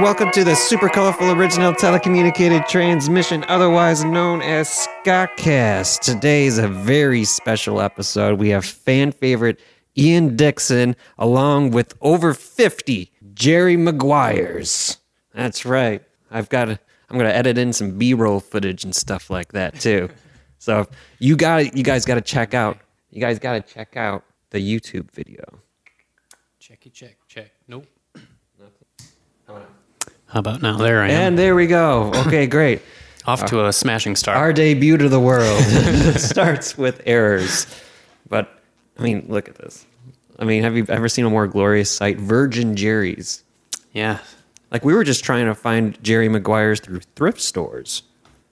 welcome 0.00 0.30
to 0.30 0.44
the 0.44 0.54
super 0.54 0.88
colorful 0.88 1.30
original 1.30 1.74
telecommunicated 1.74 2.66
transmission, 2.66 3.44
otherwise 3.48 4.02
known 4.02 4.40
as 4.40 4.66
Scottcast. 5.04 6.00
Today 6.00 6.46
is 6.46 6.56
a 6.56 6.68
very 6.68 7.24
special 7.24 7.82
episode. 7.82 8.38
We 8.38 8.48
have 8.48 8.64
fan 8.64 9.12
favorite 9.12 9.60
Ian 9.98 10.36
Dixon, 10.36 10.96
along 11.18 11.72
with 11.72 11.92
over 12.00 12.32
50 12.32 13.12
Jerry 13.34 13.76
Maguires. 13.76 14.96
That's 15.34 15.66
right. 15.66 16.02
I've 16.30 16.48
got 16.48 16.66
to, 16.66 16.78
I'm 17.10 17.18
going 17.18 17.28
to 17.28 17.36
edit 17.36 17.58
in 17.58 17.74
some 17.74 17.98
B-roll 17.98 18.40
footage 18.40 18.84
and 18.84 18.96
stuff 18.96 19.28
like 19.28 19.52
that 19.52 19.78
too. 19.80 20.08
So 20.58 20.86
you 21.18 21.36
got 21.36 21.76
you 21.76 21.84
guys 21.84 22.06
got 22.06 22.14
to 22.14 22.22
check 22.22 22.54
out. 22.54 22.78
You 23.10 23.20
guys 23.20 23.38
got 23.38 23.52
to 23.52 23.74
check 23.74 23.98
out 23.98 24.24
the 24.48 24.58
YouTube 24.58 25.10
video. 25.10 25.44
Checky 26.58 26.90
check, 26.90 27.16
check. 27.28 27.50
Nope. 27.68 27.86
How 30.30 30.40
about 30.40 30.62
now? 30.62 30.76
There 30.76 31.02
I 31.02 31.08
am. 31.08 31.10
And 31.10 31.38
there 31.38 31.54
we 31.54 31.66
go. 31.66 32.12
Okay, 32.26 32.46
great. 32.46 32.82
Off 33.26 33.44
to 33.46 33.66
a 33.66 33.72
smashing 33.72 34.16
start. 34.16 34.38
Our 34.38 34.52
debut 34.52 34.96
to 34.96 35.08
the 35.08 35.20
world 35.20 35.62
starts 36.16 36.78
with 36.78 37.02
errors. 37.04 37.66
But 38.28 38.60
I 38.98 39.02
mean, 39.02 39.26
look 39.28 39.48
at 39.48 39.56
this. 39.56 39.84
I 40.38 40.44
mean, 40.44 40.62
have 40.62 40.74
you 40.76 40.86
ever 40.88 41.08
seen 41.08 41.26
a 41.26 41.30
more 41.30 41.46
glorious 41.46 41.90
sight? 41.90 42.18
Virgin 42.18 42.76
Jerry's. 42.76 43.44
yeah. 43.92 44.18
Like 44.72 44.84
we 44.84 44.94
were 44.94 45.02
just 45.02 45.24
trying 45.24 45.46
to 45.46 45.54
find 45.56 46.00
Jerry 46.02 46.28
Maguire's 46.28 46.78
through 46.78 47.00
thrift 47.16 47.40
stores. 47.40 48.04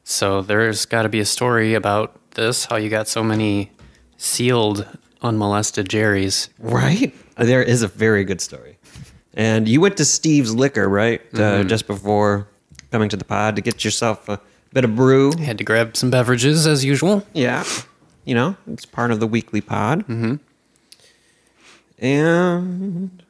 So 0.02 0.42
there's 0.42 0.84
got 0.84 1.02
to 1.02 1.08
be 1.08 1.20
a 1.20 1.24
story 1.24 1.74
about 1.74 2.18
this. 2.32 2.64
How 2.64 2.74
you 2.76 2.88
got 2.90 3.06
so 3.06 3.22
many 3.22 3.70
sealed, 4.16 4.84
unmolested 5.22 5.88
Jerry's? 5.88 6.50
Right? 6.58 7.14
There 7.36 7.62
is 7.62 7.82
a 7.82 7.88
very 7.88 8.24
good 8.24 8.40
story. 8.40 8.77
And 9.38 9.68
you 9.68 9.80
went 9.80 9.96
to 9.98 10.04
Steve's 10.04 10.52
Liquor, 10.52 10.88
right? 10.88 11.22
Uh, 11.32 11.62
just 11.62 11.86
before 11.86 12.48
coming 12.90 13.08
to 13.08 13.16
the 13.16 13.24
pod 13.24 13.54
to 13.54 13.62
get 13.62 13.84
yourself 13.84 14.28
a 14.28 14.40
bit 14.72 14.84
of 14.84 14.96
brew. 14.96 15.32
Had 15.38 15.58
to 15.58 15.64
grab 15.64 15.96
some 15.96 16.10
beverages 16.10 16.66
as 16.66 16.84
usual. 16.84 17.24
Yeah. 17.32 17.64
You 18.24 18.34
know, 18.34 18.56
it's 18.66 18.84
part 18.84 19.12
of 19.12 19.20
the 19.20 19.28
weekly 19.28 19.60
pod. 19.60 20.00
Mm-hmm. 20.08 20.34
And 22.04 23.22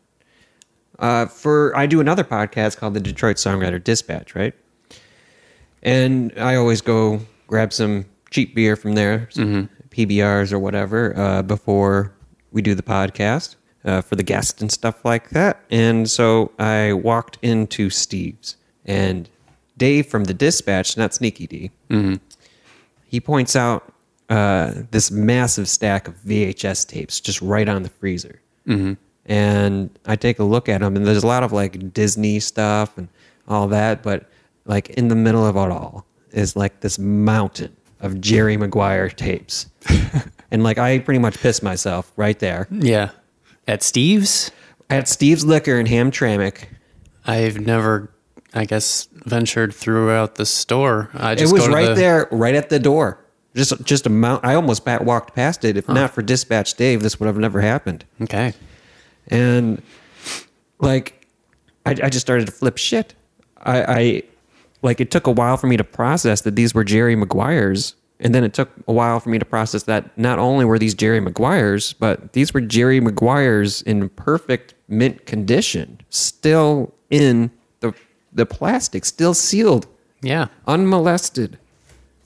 uh, 0.98 1.26
for 1.26 1.76
I 1.76 1.84
do 1.84 2.00
another 2.00 2.24
podcast 2.24 2.78
called 2.78 2.94
the 2.94 3.00
Detroit 3.00 3.36
Songwriter 3.36 3.82
Dispatch, 3.82 4.34
right? 4.34 4.54
And 5.82 6.32
I 6.38 6.56
always 6.56 6.80
go 6.80 7.20
grab 7.48 7.70
some 7.70 8.06
cheap 8.30 8.54
beer 8.54 8.76
from 8.76 8.94
there, 8.94 9.28
some 9.30 9.68
PBRs 9.90 10.52
or 10.52 10.58
whatever, 10.58 11.14
uh, 11.18 11.42
before 11.42 12.14
we 12.50 12.62
do 12.62 12.74
the 12.74 12.82
podcast 12.82 13.56
uh, 13.84 14.00
for 14.00 14.16
the 14.16 14.22
guests 14.22 14.60
and 14.60 14.70
stuff 14.70 15.04
like 15.04 15.30
that. 15.30 15.60
And 15.70 16.08
so 16.10 16.52
I 16.58 16.92
walked 16.92 17.38
into 17.42 17.90
Steve's, 17.90 18.56
and 18.84 19.28
Dave 19.76 20.06
from 20.06 20.24
the 20.24 20.34
Dispatch, 20.34 20.96
not 20.96 21.14
Sneaky 21.14 21.46
D, 21.46 21.70
he 23.06 23.20
points 23.20 23.56
out 23.56 23.92
uh, 24.28 24.72
this 24.90 25.10
massive 25.10 25.68
stack 25.68 26.08
of 26.08 26.14
VHS 26.22 26.86
tapes 26.86 27.20
just 27.20 27.40
right 27.40 27.68
on 27.68 27.82
the 27.82 27.88
freezer. 27.88 28.40
Mm-hmm. 28.66 28.94
And 29.26 29.90
I 30.06 30.16
take 30.16 30.38
a 30.38 30.44
look 30.44 30.68
at 30.68 30.80
them, 30.80 30.96
and 30.96 31.06
there's 31.06 31.22
a 31.22 31.26
lot 31.26 31.42
of 31.42 31.52
like 31.52 31.92
Disney 31.92 32.40
stuff 32.40 32.96
and 32.96 33.08
all 33.46 33.68
that, 33.68 34.02
but 34.02 34.28
like 34.66 34.90
in 34.90 35.08
the 35.08 35.16
middle 35.16 35.46
of 35.46 35.56
it 35.56 35.72
all 35.72 36.06
is 36.30 36.56
like 36.56 36.80
this 36.80 36.98
mountain 36.98 37.74
of 38.00 38.20
Jerry 38.20 38.56
Maguire 38.56 39.08
tapes. 39.08 39.66
and 40.50 40.62
like 40.62 40.78
I 40.78 40.98
pretty 40.98 41.18
much 41.18 41.38
pissed 41.38 41.62
myself 41.62 42.12
right 42.16 42.38
there 42.38 42.68
Yeah. 42.70 43.10
At 43.68 43.82
Steve's, 43.84 44.50
at 44.90 45.06
Steve's 45.08 45.44
Liquor 45.44 45.78
in 45.78 45.86
Hamtramck. 45.86 46.64
I've 47.26 47.60
never, 47.60 48.10
I 48.54 48.64
guess, 48.64 49.06
ventured 49.12 49.74
throughout 49.74 50.34
the 50.36 50.46
store. 50.46 51.10
I 51.14 51.32
It 51.32 51.38
just 51.38 51.52
was 51.52 51.62
go 51.62 51.68
to 51.68 51.74
right 51.74 51.88
the- 51.90 51.94
there, 51.94 52.28
right 52.32 52.54
at 52.54 52.70
the 52.70 52.78
door. 52.80 53.22
Just, 53.54 53.82
just 53.84 54.06
a 54.06 54.10
mount. 54.10 54.44
I 54.44 54.54
almost 54.54 54.84
bat 54.84 55.04
walked 55.04 55.34
past 55.34 55.64
it. 55.64 55.76
If 55.76 55.88
not 55.88 56.12
for 56.14 56.22
Dispatch 56.22 56.74
Dave, 56.74 57.02
this 57.02 57.18
would 57.20 57.26
have 57.26 57.36
never 57.38 57.60
happened. 57.60 58.04
Okay. 58.22 58.52
and 59.28 59.82
like 60.80 61.26
I, 61.84 61.90
I 61.90 62.08
just 62.08 62.20
started 62.20 62.46
to 62.46 62.52
flip 62.52 62.78
shit 62.78 63.14
I, 63.62 63.82
I 63.82 64.22
like 64.82 65.00
it 65.00 65.10
took 65.10 65.26
a 65.26 65.30
while 65.32 65.56
for 65.56 65.66
me 65.66 65.76
to 65.76 65.82
process 65.84 66.42
that 66.42 66.54
these 66.56 66.72
were 66.72 66.84
jerry 66.84 67.16
maguires 67.16 67.94
and 68.20 68.34
then 68.34 68.42
it 68.44 68.52
took 68.54 68.70
a 68.88 68.92
while 68.92 69.20
for 69.20 69.28
me 69.30 69.38
to 69.38 69.44
process 69.44 69.84
that 69.84 70.16
not 70.18 70.38
only 70.38 70.64
were 70.64 70.78
these 70.78 70.94
jerry 70.94 71.20
maguires 71.20 71.92
but 71.98 72.32
these 72.32 72.52
were 72.52 72.60
jerry 72.60 73.00
maguires 73.00 73.82
in 73.82 74.08
perfect 74.10 74.74
mint 74.88 75.24
condition 75.26 76.00
still 76.10 76.92
in 77.10 77.50
the 77.80 77.92
the 78.32 78.44
plastic 78.46 79.04
still 79.04 79.34
sealed 79.34 79.86
Yeah. 80.22 80.46
unmolested, 80.66 81.58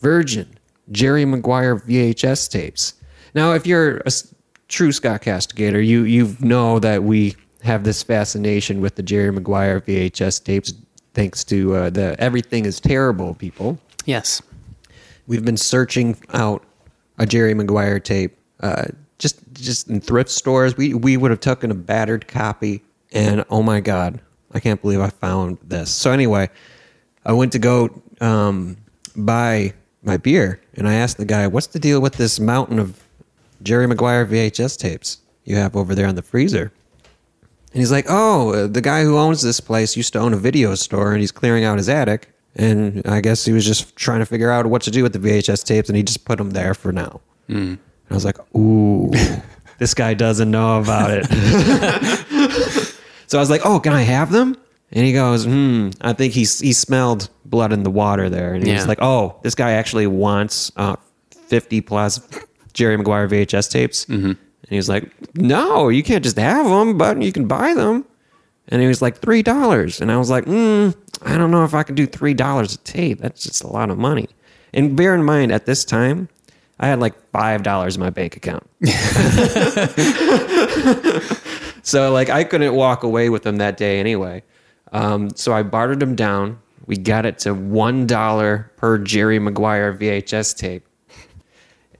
virgin 0.01 0.47
Jerry 0.91 1.25
Maguire 1.25 1.77
VHS 1.77 2.51
tapes. 2.51 2.95
Now, 3.35 3.53
if 3.53 3.67
you're 3.67 3.99
a 3.99 4.11
true 4.69 4.93
Scott 4.93 5.23
Castigator, 5.23 5.81
you 5.87 6.03
you 6.03 6.37
know 6.41 6.79
that 6.81 7.05
we 7.05 7.37
have 7.63 7.85
this 7.85 8.03
fascination 8.03 8.81
with 8.81 8.97
the 8.97 9.03
Jerry 9.03 9.31
Maguire 9.31 9.81
VHS 9.81 10.43
tapes, 10.45 10.75
thanks 11.15 11.45
to 11.45 11.75
uh, 11.77 11.91
the 11.91 12.17
Everything 12.19 12.67
Is 12.67 12.81
Terrible 12.81 13.35
people. 13.35 13.79
Yes. 14.05 14.43
We've 15.27 15.45
been 15.45 15.57
searching 15.57 16.17
out 16.33 16.65
a 17.19 17.27
Jerry 17.27 17.55
Maguire 17.55 18.01
tape, 18.01 18.37
uh, 18.61 18.87
just 19.19 19.41
just 19.53 19.89
in 19.89 20.01
thrift 20.01 20.31
stores. 20.31 20.77
We 20.77 20.95
we 20.95 21.17
would 21.17 21.31
have 21.31 21.41
taken 21.41 21.71
a 21.71 21.75
battered 21.75 22.27
copy, 22.27 22.83
and 23.13 23.45
oh 23.51 23.63
my 23.63 23.81
god, 23.81 24.21
I 24.53 24.61
can't 24.61 24.81
believe 24.83 25.01
I 25.01 25.11
found 25.11 25.59
this. 25.63 25.91
So 25.91 26.11
anyway, 26.11 26.51
I 27.25 27.33
went 27.33 27.53
to 27.53 27.59
go 27.59 28.03
um, 28.21 28.77
buy 29.15 29.75
my 30.03 30.17
beer, 30.17 30.61
and 30.75 30.89
I 30.89 30.95
asked 30.95 31.19
the 31.19 31.25
guy, 31.25 31.47
"What's 31.47 31.69
the 31.69 31.79
deal 31.79 32.01
with 32.01 32.15
this 32.15 32.41
mountain 32.41 32.79
of 32.79 33.01
Jerry 33.63 33.87
Maguire 33.87 34.27
VHS 34.27 34.77
tapes 34.77 35.19
you 35.45 35.57
have 35.57 35.77
over 35.77 35.95
there 35.95 36.09
in 36.09 36.17
the 36.17 36.23
freezer?" 36.23 36.73
And 37.73 37.81
he's 37.81 37.93
like, 37.93 38.07
"Oh, 38.09 38.67
the 38.67 38.81
guy 38.81 39.05
who 39.05 39.17
owns 39.17 39.41
this 39.43 39.61
place 39.61 39.97
used 39.97 40.13
to 40.15 40.19
own 40.19 40.35
a 40.35 40.37
video 40.39 40.75
store, 40.75 41.13
and 41.13 41.21
he's 41.21 41.33
clearing 41.33 41.65
out 41.65 41.79
his 41.79 41.89
attic. 41.89 42.32
And 42.57 43.07
I 43.07 43.21
guess 43.23 43.45
he 43.47 43.53
was 43.53 43.65
just 43.65 43.97
trying 43.97 44.21
to 44.21 44.27
figure 44.27 44.51
out 44.51 44.67
what 44.67 44.83
to 44.83 44.91
do 44.91 45.03
with 45.03 45.13
the 45.15 45.19
VHS 45.19 45.65
tapes, 45.65 45.89
and 45.89 45.97
he 45.97 46.03
just 46.03 46.25
put 46.25 46.39
them 46.39 46.51
there 46.51 46.75
for 46.75 46.93
now." 46.93 47.21
And 47.49 47.79
I 48.11 48.15
was 48.15 48.25
like, 48.25 48.37
"Ooh, 48.57 49.11
this 49.79 49.95
guy 49.95 50.15
doesn't 50.15 50.51
know 50.51 50.81
about 50.81 51.11
it." 51.11 51.27
so 53.27 53.39
I 53.39 53.41
was 53.41 53.51
like, 53.51 53.63
"Oh, 53.65 53.81
can 53.81 53.93
I 53.93 54.03
have 54.03 54.31
them?" 54.33 54.57
And 54.93 55.07
he 55.07 55.13
goes, 55.13 55.45
"Hmm, 55.45 55.91
I 56.03 56.13
think 56.13 56.35
he 56.35 56.41
he 56.41 56.73
smelled 56.73 57.31
blood 57.47 57.73
in 57.73 57.83
the 57.83 57.91
water 57.91 58.29
there." 58.29 58.53
And 58.55 58.67
he's 58.67 58.83
Yeah. 58.83 58.85
like, 58.85 58.99
"Oh, 59.01 59.37
this 59.43 59.55
guy 59.55 59.73
actually 59.73 60.07
wants 60.07 60.71
uh, 60.77 60.97
50 61.47 61.81
plus 61.81 62.21
Jerry 62.75 62.97
Maguire 62.99 63.29
VHS 63.29 63.71
tapes." 63.71 64.05
Mm-hmm. 64.07 64.27
And 64.27 64.37
he 64.69 64.77
was 64.77 64.89
like, 64.91 65.11
"No, 65.37 65.89
you 65.89 66.03
can't 66.03 66.23
just 66.23 66.37
have 66.39 66.67
them, 66.67 66.99
but 66.99 67.21
you 67.23 67.33
can 67.33 67.47
buy 67.47 67.73
them." 67.75 68.05
And 68.69 68.81
he 68.81 68.89
was 68.89 69.03
like, 69.03 69.19
three 69.19 69.43
dollars. 69.43 70.01
And 70.01 70.11
I 70.11 70.17
was 70.17 70.31
like, 70.31 70.45
mm, 70.45 70.95
I 71.23 71.37
don't 71.37 71.51
know 71.51 71.65
if 71.65 71.75
I 71.75 71.83
can 71.83 71.95
do 71.95 72.07
three 72.07 72.35
dollars 72.35 72.75
a 72.75 72.79
tape. 72.79 73.21
That's 73.21 73.43
just 73.43 73.63
a 73.63 73.69
lot 73.69 73.91
of 73.91 73.99
money. 73.99 74.29
And 74.73 74.97
bear 74.97 75.15
in 75.15 75.25
mind, 75.25 75.53
at 75.53 75.67
this 75.67 75.85
time, 75.85 76.29
I 76.81 76.89
had 76.89 77.01
like 77.01 77.15
five 77.31 77.63
dollars 77.63 77.97
in 77.97 78.01
my 78.01 78.11
bank 78.11 78.37
account. 78.37 78.69
so 81.83 82.13
like 82.13 82.31
I 82.31 82.45
couldn't 82.45 82.75
walk 82.75 83.03
away 83.03 83.29
with 83.29 83.43
them 83.43 83.57
that 83.57 83.77
day 83.77 84.01
anyway. 84.01 84.43
Um, 84.93 85.31
so 85.31 85.53
I 85.53 85.63
bartered 85.63 86.01
them 86.01 86.17
down. 86.17 86.59
We 86.87 86.97
got 86.97 87.27
it 87.27 87.39
to 87.41 87.55
one 87.55 88.07
dollar 88.07 88.73
per 88.77 88.99
Jerry 88.99 89.39
Maguire 89.39 89.95
VHS 89.95 90.57
tape. 90.57 90.87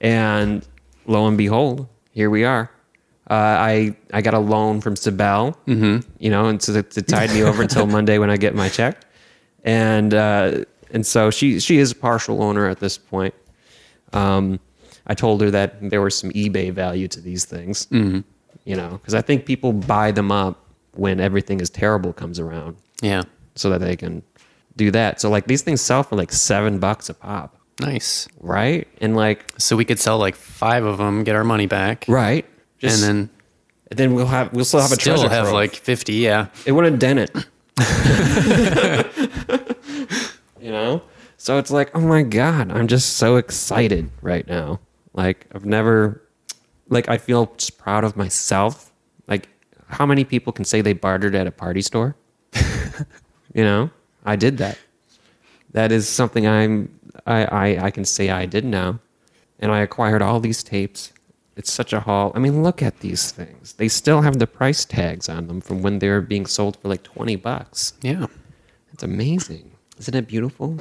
And 0.01 0.67
lo 1.05 1.27
and 1.27 1.37
behold, 1.37 1.87
here 2.11 2.29
we 2.29 2.43
are. 2.43 2.69
Uh, 3.29 3.33
I 3.33 3.95
I 4.13 4.21
got 4.21 4.33
a 4.33 4.39
loan 4.39 4.81
from 4.81 4.95
Sibel, 4.95 5.55
mm-hmm. 5.65 5.99
you 6.19 6.29
know, 6.29 6.47
and 6.47 6.59
to, 6.61 6.83
to 6.83 7.01
tide 7.01 7.29
me 7.31 7.41
over 7.43 7.61
until 7.61 7.87
Monday 7.97 8.17
when 8.17 8.29
I 8.29 8.37
get 8.37 8.53
my 8.53 8.67
check, 8.69 9.01
and 9.63 10.13
uh, 10.13 10.65
and 10.91 11.05
so 11.05 11.31
she 11.31 11.59
she 11.59 11.77
is 11.77 11.91
a 11.91 11.95
partial 11.95 12.43
owner 12.43 12.67
at 12.67 12.79
this 12.79 12.97
point. 12.97 13.33
Um, 14.11 14.59
I 15.07 15.13
told 15.15 15.41
her 15.41 15.49
that 15.51 15.89
there 15.89 16.01
was 16.01 16.17
some 16.17 16.31
eBay 16.31 16.71
value 16.71 17.07
to 17.09 17.19
these 17.21 17.45
things, 17.45 17.87
mm-hmm. 17.87 18.19
you 18.65 18.75
know, 18.75 18.89
because 18.91 19.13
I 19.13 19.21
think 19.21 19.45
people 19.45 19.73
buy 19.73 20.11
them 20.11 20.31
up 20.31 20.59
when 20.95 21.19
everything 21.19 21.59
is 21.59 21.69
terrible 21.69 22.13
comes 22.13 22.39
around, 22.39 22.77
Yeah. 23.01 23.23
so 23.55 23.69
that 23.71 23.79
they 23.79 23.95
can 23.95 24.21
do 24.75 24.91
that. 24.91 25.19
So 25.19 25.29
like 25.29 25.47
these 25.47 25.61
things 25.61 25.81
sell 25.81 26.03
for 26.03 26.15
like 26.15 26.31
seven 26.31 26.79
bucks 26.79 27.09
a 27.09 27.13
pop, 27.15 27.57
Nice. 27.79 28.27
right? 28.39 28.87
And 29.01 29.15
like 29.15 29.51
So 29.57 29.75
we 29.75 29.85
could 29.85 29.99
sell 29.99 30.17
like 30.19 30.35
five 30.35 30.85
of 30.85 30.99
them, 30.99 31.23
get 31.23 31.35
our 31.35 31.43
money 31.43 31.65
back, 31.65 32.05
right, 32.07 32.45
Just- 32.83 33.03
and 33.03 33.19
then 33.19 33.29
then 33.91 34.13
we'll 34.15 34.25
have 34.27 34.53
we'll 34.53 34.65
still 34.65 34.79
have 34.81 34.91
a 34.91 34.95
still 34.95 35.15
treasure 35.15 35.29
have 35.29 35.43
trove. 35.45 35.53
like 35.53 35.75
fifty. 35.75 36.13
Yeah. 36.15 36.47
it 36.65 36.71
wouldn't 36.73 36.99
dent 36.99 37.19
it. 37.19 37.31
you 40.59 40.71
know? 40.71 41.01
So 41.37 41.57
it's 41.57 41.71
like, 41.71 41.95
oh 41.95 41.99
my 42.01 42.23
God, 42.23 42.71
I'm 42.71 42.87
just 42.87 43.17
so 43.17 43.35
excited 43.35 44.09
right 44.21 44.47
now. 44.47 44.79
Like, 45.13 45.45
I've 45.53 45.65
never, 45.65 46.21
like, 46.89 47.09
I 47.09 47.17
feel 47.17 47.53
just 47.57 47.77
proud 47.77 48.03
of 48.05 48.15
myself. 48.15 48.91
Like, 49.27 49.49
how 49.87 50.05
many 50.05 50.23
people 50.23 50.53
can 50.53 50.63
say 50.65 50.81
they 50.81 50.93
bartered 50.93 51.35
at 51.35 51.47
a 51.47 51.51
party 51.51 51.81
store? 51.81 52.15
You 53.55 53.63
know, 53.63 53.91
I 54.25 54.35
did 54.35 54.57
that. 54.57 54.79
That 55.73 55.91
is 55.91 56.09
something 56.09 56.47
I'm 56.47 56.89
I, 57.27 57.45
I 57.45 57.85
I 57.85 57.91
can 57.91 58.03
say 58.03 58.31
I 58.31 58.47
did 58.47 58.65
now, 58.65 58.99
and 59.59 59.71
I 59.71 59.81
acquired 59.81 60.23
all 60.23 60.39
these 60.39 60.63
tapes. 60.63 61.13
It's 61.55 61.71
such 61.71 61.93
a 61.93 61.99
haul. 61.99 62.31
I 62.35 62.39
mean, 62.39 62.63
look 62.63 62.81
at 62.81 62.99
these 63.01 63.31
things. 63.31 63.73
They 63.73 63.87
still 63.87 64.21
have 64.21 64.39
the 64.39 64.47
price 64.47 64.85
tags 64.85 65.29
on 65.29 65.47
them 65.47 65.61
from 65.61 65.81
when 65.83 65.99
they 65.99 66.09
were 66.09 66.21
being 66.21 66.45
sold 66.47 66.77
for 66.77 66.87
like 66.87 67.03
twenty 67.03 67.35
bucks. 67.35 67.93
Yeah, 68.01 68.25
It's 68.91 69.03
amazing. 69.03 69.71
Isn't 69.99 70.15
it 70.15 70.27
beautiful? 70.27 70.79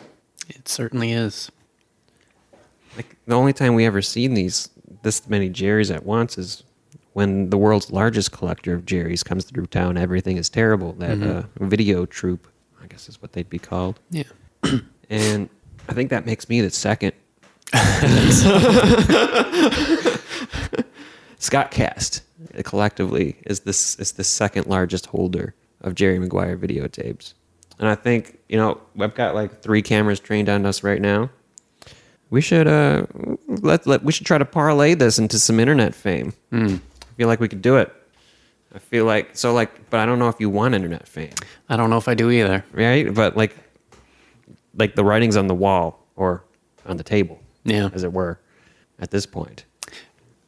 it 0.49 0.67
certainly 0.69 1.13
is. 1.13 1.51
Like 2.97 3.17
the 3.27 3.35
only 3.35 3.53
time 3.53 3.75
we 3.75 3.85
ever 3.87 4.03
seen 4.03 4.35
these 4.35 4.69
this 5.03 5.29
many 5.29 5.49
Jerry's 5.49 5.91
at 5.91 6.05
once 6.05 6.37
is 6.39 6.63
when 7.13 7.51
the 7.51 7.59
world's 7.59 7.91
largest 7.91 8.33
collector 8.33 8.75
of 8.75 8.87
Jerry's 8.87 9.23
comes 9.23 9.45
through 9.45 9.67
town. 9.67 9.97
Everything 9.99 10.37
is 10.39 10.49
terrible. 10.49 10.93
That 10.95 11.23
uh, 11.23 11.43
video 11.61 12.07
troupe, 12.07 12.49
I 12.83 12.87
guess 12.87 13.09
is 13.09 13.21
what 13.21 13.33
they'd 13.33 13.49
be 13.51 13.59
called. 13.59 14.01
Yeah. 14.11 14.25
And 15.11 15.49
I 15.89 15.93
think 15.93 16.09
that 16.11 16.25
makes 16.25 16.49
me 16.49 16.61
the 16.63 16.71
second. 16.71 17.13
Scott 21.39 21.71
Cast 21.71 22.23
collectively 22.65 23.37
is 23.47 23.61
this 23.61 23.99
is 23.99 24.13
the 24.13 24.25
second 24.25 24.67
largest 24.67 25.07
holder 25.07 25.55
of 25.81 25.95
Jerry 25.95 26.19
Maguire 26.19 26.57
videotapes. 26.57 27.35
And 27.79 27.89
I 27.89 27.95
think, 27.95 28.39
you 28.49 28.57
know, 28.57 28.81
I've 29.01 29.15
got 29.15 29.35
like 29.35 29.63
three 29.63 29.83
cameras 29.83 30.21
trained 30.21 30.49
on 30.49 30.67
us 30.67 30.83
right 30.83 31.01
now. 31.01 31.31
We 32.31 32.41
should 32.41 32.67
uh 32.67 33.07
let, 33.47 33.87
let 33.87 34.03
we 34.05 34.13
should 34.13 34.27
try 34.27 34.39
to 34.39 34.45
parlay 34.45 34.95
this 34.95 35.19
into 35.19 35.39
some 35.39 35.61
internet 35.61 35.95
fame. 35.95 36.33
I 36.53 36.81
feel 37.17 37.29
like 37.29 37.41
we 37.41 37.49
could 37.49 37.63
do 37.63 37.77
it. 37.77 37.93
I 38.75 38.79
feel 38.79 39.05
like 39.05 39.37
so 39.37 39.53
like 39.53 39.91
but 39.91 40.01
I 40.01 40.07
don't 40.07 40.19
know 40.19 40.29
if 40.29 40.41
you 40.41 40.49
want 40.49 40.75
internet 40.75 41.07
fame 41.07 41.35
I 41.69 41.77
don't 41.77 41.91
know 41.91 41.99
if 41.99 42.09
I 42.09 42.15
do 42.15 42.31
either. 42.31 42.65
right? 42.73 43.13
But 43.13 43.37
like, 43.37 43.55
like 44.75 44.95
the 44.95 45.05
writing's 45.05 45.37
on 45.37 45.47
the 45.47 45.55
wall 45.55 46.07
or 46.17 46.43
on 46.87 46.97
the 46.97 47.05
table, 47.05 47.39
Yeah. 47.64 47.91
as 47.93 48.05
it 48.05 48.12
were, 48.12 48.41
at 48.99 49.11
this 49.11 49.26
point. 49.26 49.64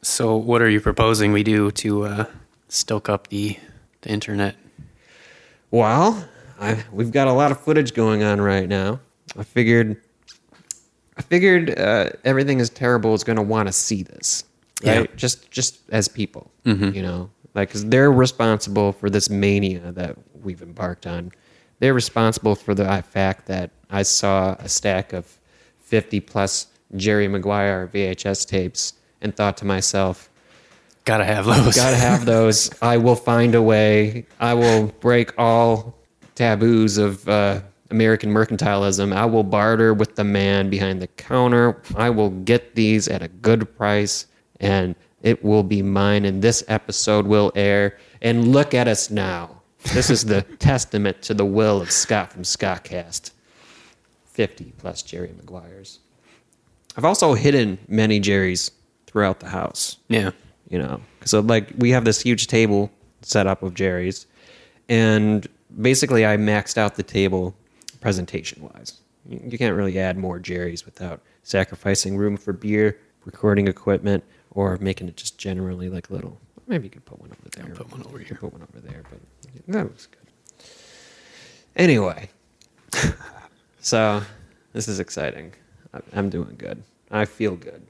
So, 0.01 0.35
what 0.35 0.61
are 0.61 0.69
you 0.69 0.79
proposing 0.81 1.31
we 1.31 1.43
do 1.43 1.71
to 1.71 2.05
uh, 2.05 2.25
stoke 2.67 3.09
up 3.09 3.27
the 3.27 3.57
the 4.01 4.09
internet? 4.09 4.55
Well, 5.71 6.27
I, 6.59 6.83
we've 6.91 7.11
got 7.11 7.27
a 7.27 7.33
lot 7.33 7.51
of 7.51 7.59
footage 7.59 7.93
going 7.93 8.23
on 8.23 8.39
right 8.39 8.69
now. 8.69 8.99
I 9.35 9.43
figured, 9.43 9.99
I 11.17 11.21
figured 11.21 11.77
uh, 11.77 12.11
everything 12.23 12.59
is 12.59 12.69
terrible 12.69 13.13
is 13.13 13.23
going 13.23 13.35
to 13.37 13.41
want 13.41 13.67
to 13.67 13.73
see 13.73 14.03
this, 14.03 14.43
right? 14.83 15.09
Yeah. 15.09 15.15
Just, 15.15 15.51
just 15.51 15.79
as 15.89 16.07
people, 16.07 16.51
you 16.63 17.01
know, 17.01 17.29
like 17.55 17.69
because 17.69 17.85
they're 17.85 18.11
responsible 18.11 18.91
for 18.93 19.09
this 19.09 19.29
mania 19.29 19.91
that 19.93 20.15
we've 20.43 20.61
embarked 20.61 21.07
on. 21.07 21.31
They're 21.79 21.93
responsible 21.93 22.55
for 22.55 22.73
the 22.73 23.03
fact 23.09 23.47
that 23.47 23.71
I 23.89 24.03
saw 24.03 24.55
a 24.59 24.69
stack 24.69 25.13
of 25.13 25.39
fifty 25.77 26.19
plus 26.19 26.67
Jerry 26.95 27.27
Maguire 27.27 27.89
VHS 27.93 28.47
tapes 28.47 28.93
and 29.21 29.35
thought 29.35 29.57
to 29.57 29.65
myself, 29.65 30.29
Gotta 31.05 31.25
have 31.25 31.45
those. 31.45 31.75
Gotta 31.75 31.95
have 31.95 32.25
those. 32.25 32.71
I 32.81 32.97
will 32.97 33.15
find 33.15 33.53
a 33.53 33.61
way. 33.61 34.25
I 34.39 34.55
will 34.55 34.87
break 34.99 35.37
all 35.37 35.95
taboos 36.33 36.97
of 36.97 37.27
uh, 37.29 37.61
American 37.91 38.31
mercantilism. 38.31 39.15
I 39.15 39.25
will 39.25 39.43
barter 39.43 39.93
with 39.93 40.15
the 40.15 40.23
man 40.23 40.69
behind 40.71 41.01
the 41.01 41.07
counter. 41.07 41.81
I 41.95 42.09
will 42.09 42.31
get 42.31 42.73
these 42.73 43.07
at 43.07 43.21
a 43.21 43.27
good 43.27 43.77
price, 43.77 44.25
and 44.59 44.95
it 45.21 45.43
will 45.43 45.63
be 45.63 45.83
mine. 45.83 46.25
And 46.25 46.41
this 46.41 46.63
episode 46.67 47.27
will 47.27 47.51
air. 47.55 47.97
And 48.23 48.47
look 48.47 48.73
at 48.73 48.87
us 48.87 49.11
now. 49.11 49.61
This 49.93 50.09
is 50.09 50.25
the 50.25 50.41
testament 50.59 51.21
to 51.23 51.35
the 51.35 51.45
will 51.45 51.81
of 51.81 51.91
Scott 51.91 52.33
from 52.33 52.41
Scottcast. 52.41 53.31
50 54.25 54.73
plus 54.79 55.03
Jerry 55.03 55.33
Maguires. 55.37 55.99
I've 56.97 57.05
also 57.05 57.33
hidden 57.33 57.77
many 57.87 58.19
Jerry's 58.19 58.71
throughout 59.07 59.39
the 59.39 59.49
house. 59.49 59.97
Yeah. 60.07 60.31
you 60.69 60.77
know 60.79 60.99
so 61.25 61.39
uh, 61.39 61.41
like 61.41 61.71
we 61.77 61.91
have 61.91 62.05
this 62.05 62.21
huge 62.21 62.47
table 62.47 62.91
set 63.21 63.47
up 63.47 63.63
of 63.63 63.73
jerry's 63.73 64.27
and 64.89 65.47
basically 65.81 66.25
i 66.25 66.37
maxed 66.37 66.77
out 66.77 66.95
the 66.95 67.03
table 67.03 67.55
presentation 68.01 68.61
wise 68.63 68.99
you, 69.27 69.57
can't 69.57 69.75
really 69.75 69.97
add 69.99 70.17
more 70.17 70.39
jerry's 70.39 70.85
without 70.85 71.21
sacrificing 71.43 72.17
room 72.17 72.37
for 72.37 72.53
beer 72.53 72.99
recording 73.25 73.67
equipment 73.67 74.23
or 74.51 74.77
making 74.77 75.07
it 75.07 75.17
just 75.17 75.37
generally 75.37 75.89
like 75.89 76.09
little 76.09 76.39
maybe 76.67 76.85
you 76.85 76.89
could 76.89 77.05
put 77.05 77.19
one 77.19 77.29
over 77.31 77.49
there. 77.51 77.75
Put 77.75 77.91
one 77.91 78.03
over 78.05 78.19
here. 78.19 78.37
put 78.39 78.53
one 78.53 78.63
over 78.63 78.79
there 78.79 79.03
but 79.09 79.19
that 79.67 79.83
looks 79.83 80.07
good. 80.07 80.19
Anyway 81.75 82.29
so 83.81 84.21
this 84.73 84.87
is 84.87 84.99
exciting 84.99 85.53
i'm 86.13 86.29
doing 86.29 86.55
good 86.57 86.81
i 87.11 87.25
feel 87.25 87.55
good 87.55 87.81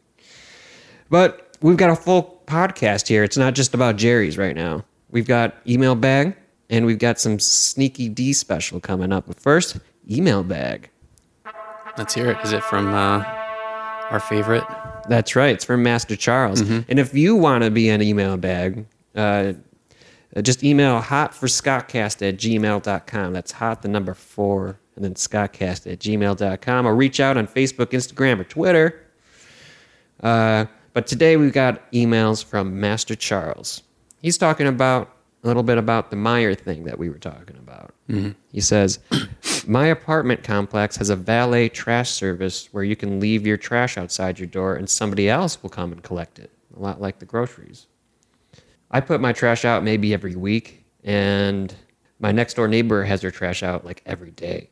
but 1.09 1.45
we've 1.61 1.77
got 1.77 1.89
a 1.89 1.95
full 1.95 2.41
podcast 2.45 3.07
here. 3.07 3.23
It's 3.23 3.37
not 3.37 3.53
just 3.53 3.73
about 3.73 3.95
Jerry's 3.95 4.37
right 4.37 4.55
now. 4.55 4.85
We've 5.09 5.27
got 5.27 5.55
email 5.67 5.95
bag 5.95 6.35
and 6.69 6.85
we've 6.85 6.99
got 6.99 7.19
some 7.19 7.39
sneaky 7.39 8.09
D 8.09 8.33
special 8.33 8.79
coming 8.79 9.11
up. 9.11 9.27
But 9.27 9.39
first, 9.39 9.77
email 10.09 10.43
bag. 10.43 10.89
Let's 11.97 12.13
hear 12.13 12.31
it. 12.31 12.37
Is 12.43 12.51
it 12.51 12.63
from 12.63 12.93
uh, 12.93 13.23
our 14.09 14.19
favorite? 14.19 14.63
That's 15.07 15.35
right. 15.35 15.53
It's 15.53 15.63
from 15.63 15.83
Master 15.83 16.15
Charles. 16.15 16.61
And 16.89 16.99
if 16.99 17.13
you 17.13 17.35
want 17.35 17.63
to 17.63 17.71
be 17.71 17.89
an 17.89 18.01
email 18.01 18.35
bag, 18.37 18.85
uh, 19.15 19.53
just 20.41 20.63
email 20.63 21.01
hotforscottcast 21.01 22.27
at 22.27 22.37
gmail.com. 22.37 23.33
That's 23.33 23.51
hot, 23.53 23.81
the 23.83 23.87
number 23.87 24.13
four, 24.13 24.77
and 24.95 25.03
then 25.03 25.13
scottcast 25.13 25.91
at 25.91 25.99
gmail.com. 25.99 26.87
Or 26.87 26.95
reach 26.95 27.19
out 27.19 27.37
on 27.37 27.47
Facebook, 27.47 27.87
Instagram, 27.87 28.39
or 28.39 28.43
Twitter. 28.43 29.01
Uh, 30.21 30.65
but 30.93 31.07
today 31.07 31.37
we've 31.37 31.53
got 31.53 31.91
emails 31.91 32.43
from 32.43 32.79
Master 32.79 33.15
Charles. 33.15 33.83
He's 34.21 34.37
talking 34.37 34.67
about 34.67 35.11
a 35.43 35.47
little 35.47 35.63
bit 35.63 35.77
about 35.77 36.09
the 36.09 36.15
Meijer 36.15 36.57
thing 36.57 36.85
that 36.85 36.97
we 36.97 37.09
were 37.09 37.19
talking 37.19 37.57
about. 37.57 37.93
He 38.51 38.61
says, 38.61 38.99
My 39.67 39.87
apartment 39.87 40.43
complex 40.43 40.95
has 40.97 41.09
a 41.09 41.15
valet 41.15 41.69
trash 41.69 42.11
service 42.11 42.69
where 42.71 42.83
you 42.83 42.95
can 42.95 43.19
leave 43.19 43.45
your 43.45 43.57
trash 43.57 43.97
outside 43.97 44.39
your 44.39 44.47
door 44.47 44.75
and 44.75 44.89
somebody 44.89 45.29
else 45.29 45.61
will 45.61 45.69
come 45.69 45.91
and 45.91 46.01
collect 46.01 46.39
it, 46.39 46.51
a 46.75 46.79
lot 46.79 47.01
like 47.01 47.19
the 47.19 47.25
groceries. 47.25 47.87
I 48.89 49.01
put 49.01 49.21
my 49.21 49.33
trash 49.33 49.65
out 49.65 49.83
maybe 49.83 50.13
every 50.13 50.35
week, 50.35 50.85
and 51.03 51.73
my 52.19 52.31
next 52.31 52.53
door 52.53 52.67
neighbor 52.67 53.03
has 53.03 53.21
her 53.21 53.31
trash 53.31 53.61
out 53.63 53.85
like 53.85 54.01
every 54.05 54.31
day. 54.31 54.69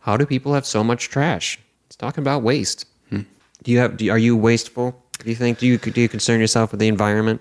How 0.00 0.16
do 0.16 0.26
people 0.26 0.54
have 0.54 0.66
so 0.66 0.82
much 0.82 1.08
trash? 1.08 1.58
It's 1.86 1.96
talking 1.96 2.22
about 2.22 2.42
waste. 2.42 2.86
Do 3.62 3.72
you 3.72 3.78
have? 3.78 3.96
Do 3.96 4.10
are 4.10 4.18
you 4.18 4.36
wasteful? 4.36 5.02
Do 5.18 5.30
you 5.30 5.36
think? 5.36 5.58
Do 5.58 5.66
you 5.66 5.78
do 5.78 6.00
you 6.00 6.08
concern 6.08 6.40
yourself 6.40 6.70
with 6.70 6.80
the 6.80 6.88
environment? 6.88 7.40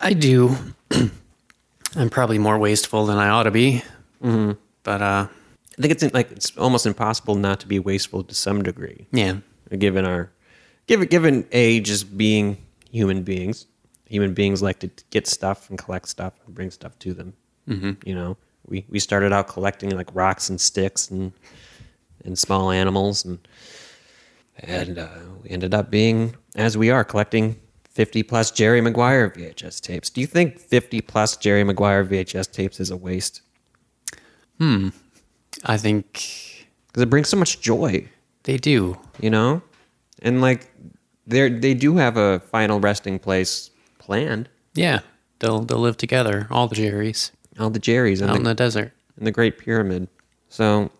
I 0.00 0.12
do. 0.12 0.56
I'm 1.96 2.10
probably 2.10 2.38
more 2.38 2.58
wasteful 2.58 3.06
than 3.06 3.18
I 3.18 3.28
ought 3.28 3.44
to 3.44 3.50
be. 3.50 3.82
Mm-hmm. 4.22 4.52
But 4.82 5.02
uh, 5.02 5.26
I 5.78 5.82
think 5.82 5.92
it's 5.92 6.14
like 6.14 6.30
it's 6.32 6.56
almost 6.56 6.86
impossible 6.86 7.34
not 7.34 7.60
to 7.60 7.66
be 7.66 7.78
wasteful 7.78 8.24
to 8.24 8.34
some 8.34 8.62
degree, 8.62 9.06
yeah, 9.12 9.38
given 9.76 10.04
our 10.04 10.30
given 10.86 11.08
given 11.08 11.46
a 11.52 11.80
just 11.80 12.16
being 12.16 12.56
human 12.90 13.22
beings. 13.22 13.66
Human 14.06 14.32
beings 14.32 14.62
like 14.62 14.78
to 14.78 14.90
get 15.10 15.26
stuff 15.26 15.68
and 15.68 15.78
collect 15.78 16.08
stuff 16.08 16.32
and 16.46 16.54
bring 16.54 16.70
stuff 16.70 16.98
to 17.00 17.12
them. 17.12 17.34
Mm-hmm. 17.68 18.08
You 18.08 18.14
know, 18.14 18.36
we 18.66 18.86
we 18.88 18.98
started 18.98 19.34
out 19.34 19.48
collecting 19.48 19.90
like 19.90 20.14
rocks 20.14 20.48
and 20.48 20.58
sticks 20.58 21.10
and 21.10 21.32
and 22.28 22.38
small 22.38 22.70
animals 22.70 23.24
and 23.24 23.38
and 24.60 24.98
uh, 24.98 25.08
we 25.42 25.50
ended 25.50 25.72
up 25.74 25.90
being 25.90 26.34
as 26.56 26.76
we 26.76 26.90
are 26.90 27.04
collecting 27.04 27.56
50 27.90 28.22
plus 28.24 28.50
Jerry 28.50 28.80
Maguire 28.80 29.30
VHS 29.30 29.80
tapes. 29.80 30.10
Do 30.10 30.20
you 30.20 30.26
think 30.26 30.58
50 30.60 31.00
plus 31.00 31.36
Jerry 31.36 31.64
Maguire 31.64 32.04
VHS 32.04 32.50
tapes 32.52 32.78
is 32.80 32.90
a 32.90 32.96
waste? 32.96 33.42
Hmm, 34.58 34.88
I 35.64 35.76
think 35.76 36.66
Because 36.88 37.02
it 37.02 37.10
brings 37.10 37.28
so 37.28 37.36
much 37.36 37.60
joy. 37.60 38.08
they 38.44 38.56
do. 38.56 38.98
you 39.20 39.30
know 39.30 39.62
and 40.22 40.40
like 40.40 40.70
they 41.26 41.48
they 41.48 41.74
do 41.74 41.96
have 41.96 42.16
a 42.16 42.40
final 42.40 42.80
resting 42.80 43.18
place 43.18 43.70
planned 43.98 44.48
Yeah, 44.74 45.00
they'll 45.38 45.60
they'll 45.60 45.78
live 45.78 45.96
together. 45.96 46.46
All 46.50 46.66
the 46.68 46.76
Jerrys 46.76 47.30
all 47.60 47.70
the 47.70 47.80
jerry's 47.80 48.22
out 48.22 48.36
in 48.36 48.44
the, 48.44 48.50
the 48.50 48.54
desert. 48.54 48.92
in 49.18 49.24
the 49.24 49.32
great 49.32 49.58
pyramid 49.58 50.06
so 50.48 50.90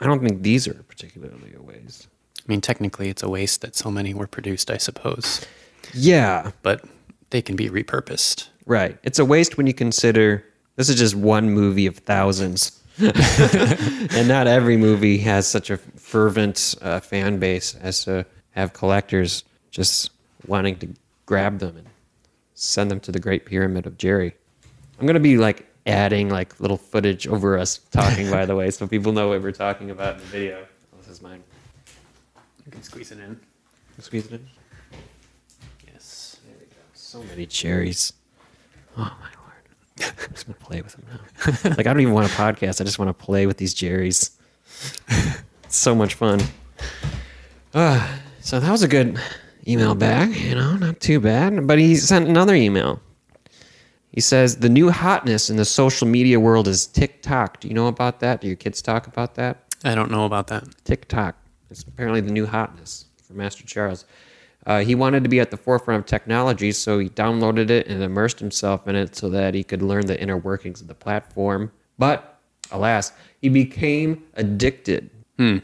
i 0.00 0.06
don't 0.06 0.20
think 0.26 0.42
these 0.42 0.66
are 0.68 0.74
particularly 0.74 1.54
a 1.54 1.62
waste 1.62 2.08
I 2.38 2.48
mean, 2.52 2.60
technically, 2.60 3.08
it's 3.08 3.24
a 3.24 3.28
waste 3.28 3.62
that 3.62 3.74
so 3.74 3.90
many 3.90 4.14
were 4.14 4.28
produced, 4.28 4.70
I 4.70 4.76
suppose. 4.76 5.44
yeah 5.92 6.52
But 6.62 6.84
they 7.30 7.42
can 7.42 7.56
be 7.56 7.68
repurposed. 7.68 8.46
right 8.66 8.96
it's 9.02 9.18
a 9.18 9.24
waste 9.24 9.56
when 9.56 9.66
you 9.66 9.74
consider 9.74 10.44
this 10.76 10.88
is 10.88 10.94
just 10.96 11.16
one 11.16 11.50
movie 11.50 11.86
of 11.86 11.96
thousands 11.98 12.80
and 12.98 14.28
not 14.28 14.46
every 14.46 14.76
movie 14.76 15.18
has 15.18 15.46
such 15.48 15.70
a 15.70 15.76
fervent 15.76 16.74
uh, 16.82 17.00
fan 17.00 17.38
base 17.38 17.74
as 17.76 18.04
to 18.04 18.24
have 18.52 18.72
collectors 18.72 19.44
just 19.70 20.10
wanting 20.46 20.76
to 20.78 20.88
grab 21.26 21.58
them 21.58 21.76
and 21.76 21.86
send 22.54 22.90
them 22.90 23.00
to 23.00 23.12
the 23.12 23.18
Great 23.20 23.44
Pyramid 23.44 23.86
of 23.86 23.98
Jerry. 23.98 24.34
I'm 24.98 25.06
gonna 25.06 25.20
be 25.20 25.36
like 25.36 25.66
adding 25.86 26.28
like 26.28 26.58
little 26.60 26.76
footage 26.76 27.26
over 27.26 27.58
us 27.58 27.78
talking, 27.90 28.30
by 28.30 28.44
the 28.46 28.56
way, 28.56 28.70
so 28.70 28.86
people 28.86 29.12
know 29.12 29.28
what 29.28 29.42
we're 29.42 29.52
talking 29.52 29.90
about 29.90 30.14
in 30.14 30.20
the 30.20 30.26
video. 30.26 30.66
Oh, 30.92 30.96
this 30.98 31.08
is 31.08 31.22
mine. 31.22 31.42
You 32.64 32.72
can 32.72 32.82
squeeze 32.82 33.12
it 33.12 33.18
in. 33.18 33.40
Squeeze 33.98 34.26
it 34.26 34.32
in. 34.32 34.46
Yes. 35.92 36.36
There 36.44 36.56
we 36.58 36.66
go. 36.66 36.76
So 36.94 37.22
many 37.22 37.46
cherries. 37.46 38.12
Oh 38.98 39.02
my 39.20 39.28
lord. 39.38 40.12
I'm 40.26 40.32
just 40.34 40.46
gonna 40.46 40.58
play 40.58 40.82
with 40.82 40.92
them 40.92 41.06
now. 41.10 41.70
like 41.76 41.86
I 41.86 41.92
don't 41.92 42.00
even 42.00 42.14
want 42.14 42.26
a 42.30 42.34
podcast. 42.34 42.80
I 42.80 42.84
just 42.84 42.98
want 42.98 43.08
to 43.08 43.24
play 43.24 43.46
with 43.46 43.56
these 43.56 43.72
cherries. 43.72 44.36
It's 45.08 45.76
so 45.76 45.94
much 45.94 46.14
fun. 46.14 46.40
Uh, 47.74 48.06
so 48.40 48.60
that 48.60 48.70
was 48.70 48.82
a 48.82 48.88
good 48.88 49.18
email 49.66 49.94
back, 49.94 50.28
you 50.38 50.54
know, 50.54 50.76
not 50.76 51.00
too 51.00 51.18
bad. 51.20 51.66
But 51.66 51.78
he 51.78 51.96
sent 51.96 52.28
another 52.28 52.54
email. 52.54 53.00
He 54.16 54.22
says 54.22 54.56
the 54.56 54.70
new 54.70 54.90
hotness 54.90 55.50
in 55.50 55.56
the 55.56 55.64
social 55.66 56.08
media 56.08 56.40
world 56.40 56.66
is 56.66 56.86
TikTok. 56.86 57.60
Do 57.60 57.68
you 57.68 57.74
know 57.74 57.86
about 57.86 58.18
that? 58.20 58.40
Do 58.40 58.46
your 58.46 58.56
kids 58.56 58.80
talk 58.80 59.06
about 59.06 59.34
that? 59.34 59.58
I 59.84 59.94
don't 59.94 60.10
know 60.10 60.24
about 60.24 60.46
that. 60.48 60.64
TikTok. 60.84 61.36
It's 61.70 61.82
apparently 61.82 62.22
the 62.22 62.32
new 62.32 62.46
hotness 62.46 63.04
for 63.22 63.34
Master 63.34 63.64
Charles. 63.66 64.06
Uh, 64.64 64.80
he 64.80 64.94
wanted 64.94 65.22
to 65.22 65.28
be 65.28 65.38
at 65.38 65.50
the 65.50 65.56
forefront 65.58 66.00
of 66.00 66.06
technology, 66.06 66.72
so 66.72 66.98
he 66.98 67.10
downloaded 67.10 67.68
it 67.68 67.86
and 67.88 68.02
immersed 68.02 68.40
himself 68.40 68.88
in 68.88 68.96
it 68.96 69.14
so 69.14 69.28
that 69.28 69.52
he 69.52 69.62
could 69.62 69.82
learn 69.82 70.06
the 70.06 70.18
inner 70.20 70.38
workings 70.38 70.80
of 70.80 70.88
the 70.88 70.94
platform. 70.94 71.70
But 71.98 72.38
alas, 72.72 73.12
he 73.42 73.50
became 73.50 74.24
addicted. 74.34 75.10
He 75.36 75.60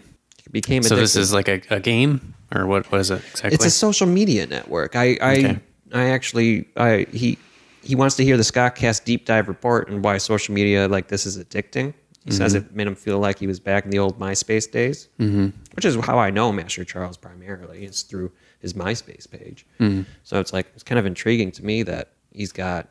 became 0.51 0.83
So 0.83 0.89
addicted. 0.95 1.03
this 1.03 1.17
is 1.17 1.33
like 1.33 1.49
a, 1.49 1.63
a 1.71 1.81
game, 1.81 2.35
or 2.55 2.67
what? 2.67 2.93
What 2.93 3.01
is 3.01 3.11
it 3.11 3.23
exactly? 3.31 3.55
It's 3.55 3.65
a 3.65 3.71
social 3.71 4.07
media 4.07 4.47
network. 4.47 4.95
I 4.95 5.17
I, 5.23 5.33
Okay. 5.39 5.59
I 5.95 6.05
actually 6.11 6.69
I 6.77 7.07
he 7.13 7.39
he 7.83 7.95
wants 7.95 8.17
to 8.17 8.25
hear 8.25 8.37
the 8.37 8.43
Scottcast 8.43 9.05
deep 9.05 9.27
dive 9.27 9.49
report 9.49 9.89
and 9.89 10.05
why 10.05 10.19
social 10.19 10.55
media 10.55 10.89
like 10.89 11.09
this 11.09 11.27
is 11.27 11.39
addicting. 11.39 11.95
He 12.25 12.31
says 12.31 12.55
Mm-hmm. 12.55 12.67
it 12.69 12.77
made 12.77 12.87
him 12.87 12.95
feel 12.95 13.19
like 13.19 13.39
he 13.41 13.49
was 13.49 13.59
back 13.59 13.85
in 13.85 13.91
the 13.91 13.99
old 13.99 14.19
MySpace 14.21 14.71
days, 14.71 15.09
mm-hmm. 15.19 15.49
which 15.75 15.85
is 15.85 15.97
how 15.97 16.19
I 16.21 16.31
know 16.31 16.53
Master 16.53 16.85
Charles 16.85 17.17
primarily. 17.17 17.85
is 17.85 18.03
through 18.03 18.31
his 18.61 18.75
MySpace 18.75 19.29
page. 19.29 19.67
Mm-hmm. 19.81 20.03
So 20.23 20.39
it's 20.39 20.53
like 20.53 20.71
it's 20.75 20.85
kind 20.85 21.01
of 21.01 21.07
intriguing 21.07 21.51
to 21.53 21.65
me 21.65 21.83
that 21.83 22.13
he's 22.33 22.53
got 22.53 22.89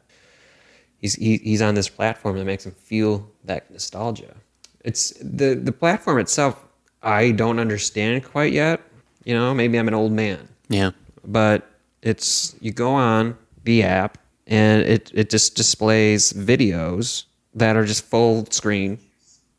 he's 0.98 1.16
he, 1.16 1.38
he's 1.38 1.62
on 1.62 1.76
this 1.76 1.88
platform 1.88 2.38
that 2.38 2.46
makes 2.46 2.66
him 2.66 2.74
feel 2.74 3.32
that 3.46 3.72
nostalgia. 3.72 4.36
It's 4.84 5.12
the 5.22 5.56
the 5.56 5.72
platform 5.72 6.20
itself. 6.20 6.66
I 7.02 7.32
don't 7.32 7.58
understand 7.60 8.26
quite 8.26 8.52
yet. 8.52 8.82
You 9.24 9.34
know, 9.34 9.54
maybe 9.54 9.80
I'm 9.80 9.88
an 9.88 9.94
old 9.94 10.12
man 10.12 10.50
yeah. 10.72 10.92
but 11.26 11.70
it's 12.02 12.56
you 12.60 12.72
go 12.72 12.92
on 12.94 13.38
the 13.64 13.84
app 13.84 14.18
and 14.52 14.84
it 14.84 15.10
it 15.14 15.30
just 15.30 15.56
displays 15.56 16.34
videos 16.34 17.24
that 17.56 17.76
are 17.76 17.86
just 17.86 18.06
full 18.06 18.46
screen. 18.48 19.00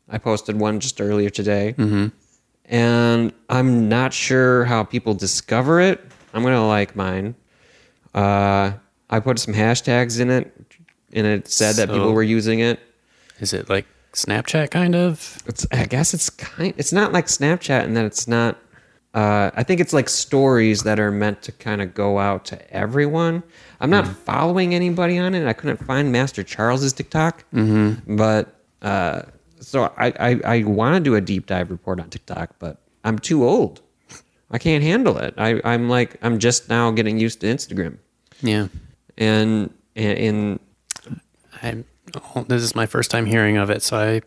I 0.07 0.19
posted 0.19 0.57
one 0.57 0.79
just 0.79 1.01
earlier 1.01 1.31
today, 1.31 1.73
mm-hmm. 1.75 2.07
and 2.65 3.33
I'm 3.49 3.89
not 3.89 4.13
sure 4.13 4.65
how 4.65 4.83
people 4.83 5.15
discover 5.15 5.81
it. 5.81 5.99
I'm 6.33 6.43
gonna 6.43 6.65
like 6.65 6.95
mine. 6.95 7.35
Uh, 8.13 8.73
I 9.09 9.19
put 9.19 9.39
some 9.39 9.55
hashtags 9.55 10.19
in 10.19 10.29
it, 10.29 10.55
and 11.11 11.25
it 11.25 11.47
said 11.47 11.75
that 11.75 11.89
people 11.89 12.13
were 12.13 12.23
using 12.23 12.59
it. 12.59 12.79
Is 13.39 13.51
it 13.53 13.69
like 13.69 13.87
Snapchat 14.13 14.69
kind 14.69 14.95
of? 14.95 15.41
It's 15.47 15.65
I 15.71 15.85
guess 15.85 16.13
it's 16.13 16.29
kind. 16.29 16.75
It's 16.77 16.93
not 16.93 17.11
like 17.11 17.25
Snapchat 17.25 17.85
in 17.85 17.95
that 17.95 18.05
it's 18.05 18.27
not. 18.27 18.59
Uh, 19.13 19.51
I 19.53 19.61
think 19.63 19.79
it's 19.79 19.93
like 19.93 20.09
stories 20.09 20.83
that 20.83 20.99
are 20.99 21.11
meant 21.11 21.43
to 21.43 21.51
kind 21.51 21.81
of 21.81 21.93
go 21.93 22.17
out 22.17 22.45
to 22.45 22.73
everyone. 22.73 23.43
I'm 23.79 23.89
not 23.91 24.07
following 24.07 24.73
anybody 24.73 25.19
on 25.19 25.35
it. 25.35 25.45
I 25.47 25.53
couldn't 25.53 25.77
find 25.85 26.11
Master 26.11 26.41
Charles's 26.41 26.93
TikTok, 26.93 27.43
mm-hmm. 27.53 28.15
but 28.15 28.59
uh, 28.81 29.23
so 29.59 29.93
I 29.97 30.07
I, 30.19 30.41
I 30.45 30.63
want 30.63 30.95
to 30.95 30.99
do 30.99 31.15
a 31.15 31.21
deep 31.21 31.45
dive 31.45 31.69
report 31.69 31.99
on 31.99 32.09
TikTok, 32.09 32.55
but 32.59 32.77
I'm 33.03 33.19
too 33.19 33.43
old. 33.45 33.81
I 34.49 34.57
can't 34.57 34.83
handle 34.83 35.17
it. 35.17 35.33
I 35.37 35.61
I'm 35.63 35.89
like 35.89 36.17
I'm 36.23 36.39
just 36.39 36.69
now 36.69 36.89
getting 36.91 37.19
used 37.19 37.41
to 37.41 37.47
Instagram, 37.47 37.97
Yeah. 38.41 38.67
and 39.17 39.71
and, 39.95 40.17
and 40.17 40.59
I'm. 41.61 41.85
Oh, 42.35 42.43
this 42.47 42.63
is 42.63 42.75
my 42.75 42.85
first 42.85 43.11
time 43.11 43.25
hearing 43.25 43.57
of 43.57 43.69
it, 43.69 43.81
so 43.83 43.97
I 43.97 44.21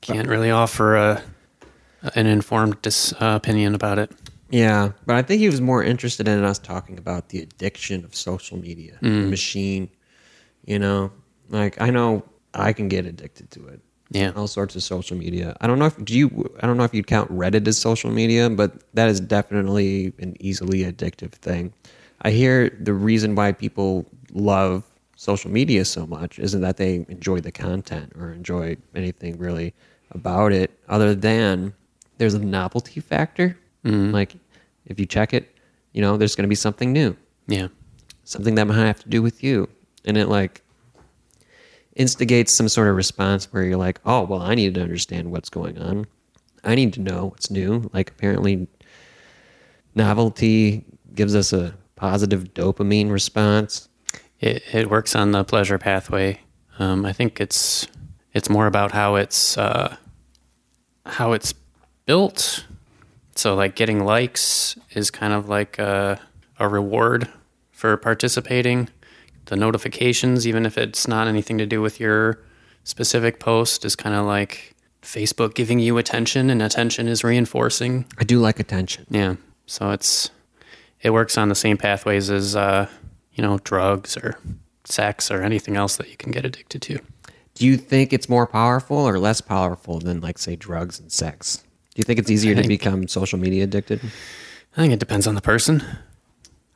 can't 0.00 0.28
really 0.28 0.50
offer 0.50 0.96
a 0.96 1.22
an 2.14 2.26
informed 2.26 2.80
dis, 2.82 3.12
uh, 3.14 3.34
opinion 3.36 3.74
about 3.74 3.98
it. 3.98 4.10
Yeah, 4.50 4.92
but 5.06 5.16
I 5.16 5.22
think 5.22 5.40
he 5.40 5.46
was 5.48 5.60
more 5.60 5.82
interested 5.84 6.26
in 6.26 6.42
us 6.42 6.58
talking 6.58 6.98
about 6.98 7.28
the 7.28 7.40
addiction 7.40 8.04
of 8.04 8.14
social 8.14 8.58
media, 8.58 8.98
the 9.00 9.08
machine. 9.08 9.88
You 10.64 10.78
know, 10.78 11.12
like 11.50 11.80
I 11.80 11.90
know 11.90 12.24
I 12.52 12.72
can 12.72 12.88
get 12.88 13.06
addicted 13.06 13.50
to 13.52 13.68
it. 13.68 13.80
Yeah. 14.12 14.32
all 14.34 14.48
sorts 14.48 14.74
of 14.74 14.82
social 14.82 15.16
media. 15.16 15.56
I 15.60 15.68
don't 15.68 15.78
know 15.78 15.86
if 15.86 16.04
do 16.04 16.18
you. 16.18 16.52
I 16.60 16.66
don't 16.66 16.76
know 16.76 16.82
if 16.82 16.92
you'd 16.92 17.06
count 17.06 17.30
Reddit 17.30 17.68
as 17.68 17.78
social 17.78 18.10
media, 18.10 18.50
but 18.50 18.82
that 18.94 19.08
is 19.08 19.20
definitely 19.20 20.12
an 20.18 20.36
easily 20.40 20.80
addictive 20.80 21.30
thing. 21.32 21.72
I 22.22 22.32
hear 22.32 22.76
the 22.80 22.92
reason 22.92 23.36
why 23.36 23.52
people 23.52 24.04
love 24.32 24.82
social 25.14 25.50
media 25.50 25.84
so 25.84 26.06
much 26.06 26.40
isn't 26.40 26.60
that 26.60 26.76
they 26.76 27.06
enjoy 27.08 27.40
the 27.40 27.52
content 27.52 28.12
or 28.16 28.32
enjoy 28.32 28.76
anything 28.96 29.38
really 29.38 29.74
about 30.10 30.52
it, 30.52 30.72
other 30.88 31.14
than 31.14 31.72
there's 32.20 32.34
a 32.34 32.38
novelty 32.38 33.00
factor. 33.00 33.56
Like 33.82 34.36
if 34.84 35.00
you 35.00 35.06
check 35.06 35.32
it, 35.32 35.56
you 35.94 36.02
know, 36.02 36.16
there's 36.18 36.36
going 36.36 36.44
to 36.44 36.48
be 36.48 36.54
something 36.54 36.92
new 36.92 37.16
Yeah. 37.48 37.68
something 38.24 38.54
that 38.56 38.66
might 38.66 38.76
have 38.86 39.00
to 39.02 39.08
do 39.08 39.22
with 39.22 39.42
you 39.42 39.68
and 40.04 40.16
it 40.18 40.28
like 40.28 40.62
instigates 41.96 42.52
some 42.52 42.68
sort 42.68 42.88
of 42.88 42.94
response 42.96 43.52
where 43.52 43.64
you're 43.64 43.76
like 43.88 43.98
oh 44.06 44.22
well 44.22 44.40
i 44.40 44.54
need 44.54 44.74
to 44.74 44.80
understand 44.80 45.30
what's 45.32 45.50
going 45.50 45.76
on 45.78 46.06
i 46.64 46.74
need 46.74 46.92
to 46.92 47.00
know 47.00 47.26
what's 47.26 47.50
new 47.50 47.90
like 47.92 48.10
apparently 48.10 48.66
novelty 49.94 50.84
gives 51.14 51.34
us 51.34 51.52
a 51.52 51.74
positive 51.96 52.54
dopamine 52.54 53.10
response 53.10 53.88
It 54.40 54.62
it 54.72 54.88
works 54.90 55.14
on 55.16 55.32
the 55.32 55.44
pleasure 55.44 55.78
pathway. 55.78 56.38
Um, 56.78 57.04
I 57.04 57.12
think 57.12 57.40
it's 57.40 57.86
it's 58.32 58.48
more 58.48 58.66
about 58.66 58.92
how 58.92 59.16
it's 59.16 59.58
uh, 59.58 59.96
how 61.04 61.32
it's 61.32 61.52
built. 62.10 62.66
So 63.36 63.54
like 63.54 63.76
getting 63.76 64.04
likes 64.04 64.76
is 64.96 65.12
kind 65.12 65.32
of 65.32 65.48
like 65.48 65.78
a, 65.78 66.20
a 66.58 66.66
reward 66.66 67.28
for 67.70 67.96
participating. 67.96 68.88
The 69.44 69.54
notifications, 69.54 70.44
even 70.44 70.66
if 70.66 70.76
it's 70.76 71.06
not 71.06 71.28
anything 71.28 71.56
to 71.58 71.66
do 71.66 71.80
with 71.80 72.00
your 72.00 72.40
specific 72.82 73.38
post, 73.38 73.84
is 73.84 73.94
kind 73.94 74.16
of 74.16 74.26
like 74.26 74.74
Facebook 75.02 75.54
giving 75.54 75.78
you 75.78 75.98
attention, 75.98 76.50
and 76.50 76.60
attention 76.60 77.06
is 77.06 77.22
reinforcing. 77.22 78.04
i 78.18 78.24
do 78.24 78.40
like 78.40 78.58
attention 78.58 79.06
Yeah. 79.08 79.36
So 79.66 79.92
it's 79.92 80.30
it 81.00 81.10
works 81.10 81.38
on 81.38 81.48
the 81.48 81.54
same 81.54 81.76
pathways 81.76 82.28
as 82.28 82.56
uh, 82.56 82.88
you 83.34 83.42
know, 83.44 83.58
drugs 83.62 84.16
or 84.16 84.36
sex 84.82 85.30
or 85.30 85.42
anything 85.42 85.76
else 85.76 85.96
that 85.98 86.10
you 86.10 86.16
can 86.16 86.32
get 86.32 86.44
addicted 86.44 86.82
to. 86.82 86.98
do 87.54 87.64
you 87.64 87.76
think 87.76 88.12
it's 88.12 88.28
more 88.28 88.48
powerful 88.48 88.98
or 88.98 89.16
less 89.20 89.40
powerful 89.40 90.00
than 90.00 90.20
like 90.20 90.38
say 90.38 90.56
drugs 90.56 90.98
and 90.98 91.12
sex 91.12 91.62
you 92.00 92.04
think 92.04 92.18
it's 92.18 92.30
easier 92.30 92.54
to 92.54 92.66
become 92.66 93.06
social 93.08 93.38
media 93.38 93.64
addicted 93.64 94.00
I 94.76 94.80
think 94.82 94.92
it 94.92 95.00
depends 95.00 95.26
on 95.26 95.34
the 95.34 95.40
person. 95.40 95.82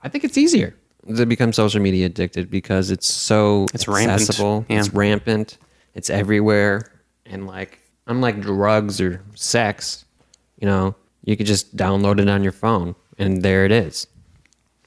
I 0.02 0.08
think 0.08 0.24
it's 0.24 0.36
easier 0.36 0.74
to 1.16 1.26
become 1.26 1.52
social 1.52 1.80
media 1.80 2.06
addicted 2.06 2.50
because 2.50 2.90
it's 2.90 3.06
so 3.06 3.66
It's 3.72 3.86
rampant. 3.86 4.10
accessible. 4.20 4.66
Yeah. 4.68 4.78
It's 4.80 4.92
rampant. 4.92 5.58
It's 5.94 6.10
everywhere. 6.10 6.90
And 7.24 7.46
like, 7.46 7.78
unlike 8.08 8.40
drugs 8.40 9.00
or 9.00 9.22
sex, 9.36 10.04
you 10.58 10.66
know, 10.66 10.96
you 11.24 11.36
could 11.36 11.46
just 11.46 11.76
download 11.76 12.20
it 12.20 12.28
on 12.28 12.42
your 12.42 12.52
phone 12.52 12.96
and 13.16 13.42
there 13.42 13.64
it 13.64 13.70
is. 13.72 14.06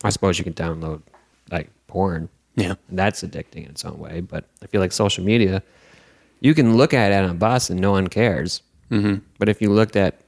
I 0.03 0.09
suppose 0.09 0.37
you 0.37 0.43
can 0.43 0.53
download 0.53 1.01
like 1.49 1.69
porn. 1.87 2.27
Yeah. 2.55 2.75
And 2.89 2.99
that's 2.99 3.23
addicting 3.23 3.63
in 3.63 3.69
its 3.71 3.85
own 3.85 3.97
way. 3.99 4.19
But 4.19 4.43
I 4.61 4.67
feel 4.67 4.81
like 4.81 4.91
social 4.91 5.23
media, 5.23 5.63
you 6.41 6.53
can 6.53 6.75
look 6.75 6.93
at 6.93 7.11
it 7.13 7.15
on 7.23 7.29
a 7.29 7.33
bus 7.33 7.69
and 7.69 7.79
no 7.79 7.91
one 7.91 8.07
cares. 8.07 8.61
Mm-hmm. 8.91 9.23
But 9.39 9.47
if 9.49 9.61
you 9.61 9.71
looked 9.71 9.95
at 9.95 10.19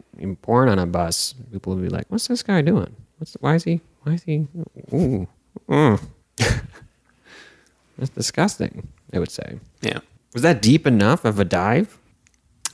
porn 0.41 0.69
on 0.69 0.79
a 0.79 0.85
bus, 0.85 1.35
people 1.51 1.75
would 1.75 1.81
be 1.81 1.89
like, 1.89 2.05
"What's 2.09 2.27
this 2.27 2.43
guy 2.43 2.61
doing? 2.61 2.95
What's 3.17 3.35
why 3.39 3.55
is 3.55 3.63
he? 3.63 3.81
Why 4.03 4.13
is 4.13 4.23
he? 4.23 4.47
Ooh, 4.93 5.27
mm. 5.67 6.01
that's 7.97 8.11
disgusting." 8.11 8.87
I 9.11 9.19
would 9.19 9.31
say. 9.31 9.59
Yeah. 9.81 9.99
Was 10.33 10.43
that 10.43 10.61
deep 10.61 10.85
enough 10.85 11.25
of 11.25 11.39
a 11.39 11.45
dive? 11.45 11.97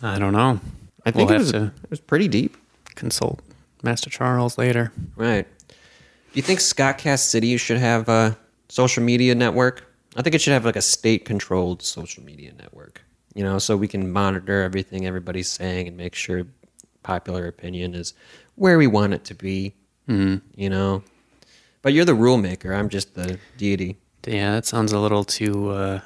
I 0.02 0.20
don't 0.20 0.34
know. 0.34 0.60
I 1.06 1.12
think 1.12 1.30
we'll 1.30 1.40
it 1.40 1.44
was. 1.44 1.54
It 1.54 1.90
was 1.90 2.00
pretty 2.00 2.28
deep. 2.28 2.58
consult 2.96 3.42
Master 3.84 4.10
Charles 4.10 4.58
later. 4.58 4.92
Right. 5.16 5.48
Do 5.70 5.76
you 6.34 6.42
think 6.42 6.60
Scott 6.60 6.98
Cast 6.98 7.30
City 7.30 7.56
should 7.58 7.78
have 7.78 8.10
a 8.10 8.38
social 8.68 9.04
media 9.04 9.36
network? 9.36 9.86
I 10.18 10.22
think 10.22 10.36
it 10.36 10.42
should 10.42 10.54
have 10.54 10.66
like 10.66 10.76
a 10.76 10.82
state-controlled 10.82 11.82
social 11.84 12.24
media 12.24 12.52
network. 12.58 13.02
You 13.34 13.44
know, 13.44 13.60
so 13.60 13.78
we 13.78 13.88
can 13.88 14.12
monitor 14.12 14.64
everything 14.64 15.06
everybody's 15.06 15.50
saying 15.50 15.88
and 15.88 15.98
make 15.98 16.16
sure 16.16 16.48
popular 17.06 17.48
opinion 17.48 17.94
is 17.94 18.14
where 18.56 18.78
we 18.78 18.88
want 18.88 19.14
it 19.14 19.24
to 19.26 19.36
be. 19.36 19.74
Mm-hmm. 20.10 20.38
You 20.60 20.70
know, 20.70 21.04
but 21.82 21.94
you're 21.94 22.06
the 22.06 22.16
rule 22.16 22.38
maker. 22.38 22.74
I'm 22.74 22.90
just 22.90 23.14
the 23.14 23.40
deity. 23.58 23.98
Yeah, 24.28 24.54
that 24.54 24.66
sounds 24.66 24.92
a 24.92 25.00
little 25.00 25.24
too 25.24 25.70
uh, 25.70 26.02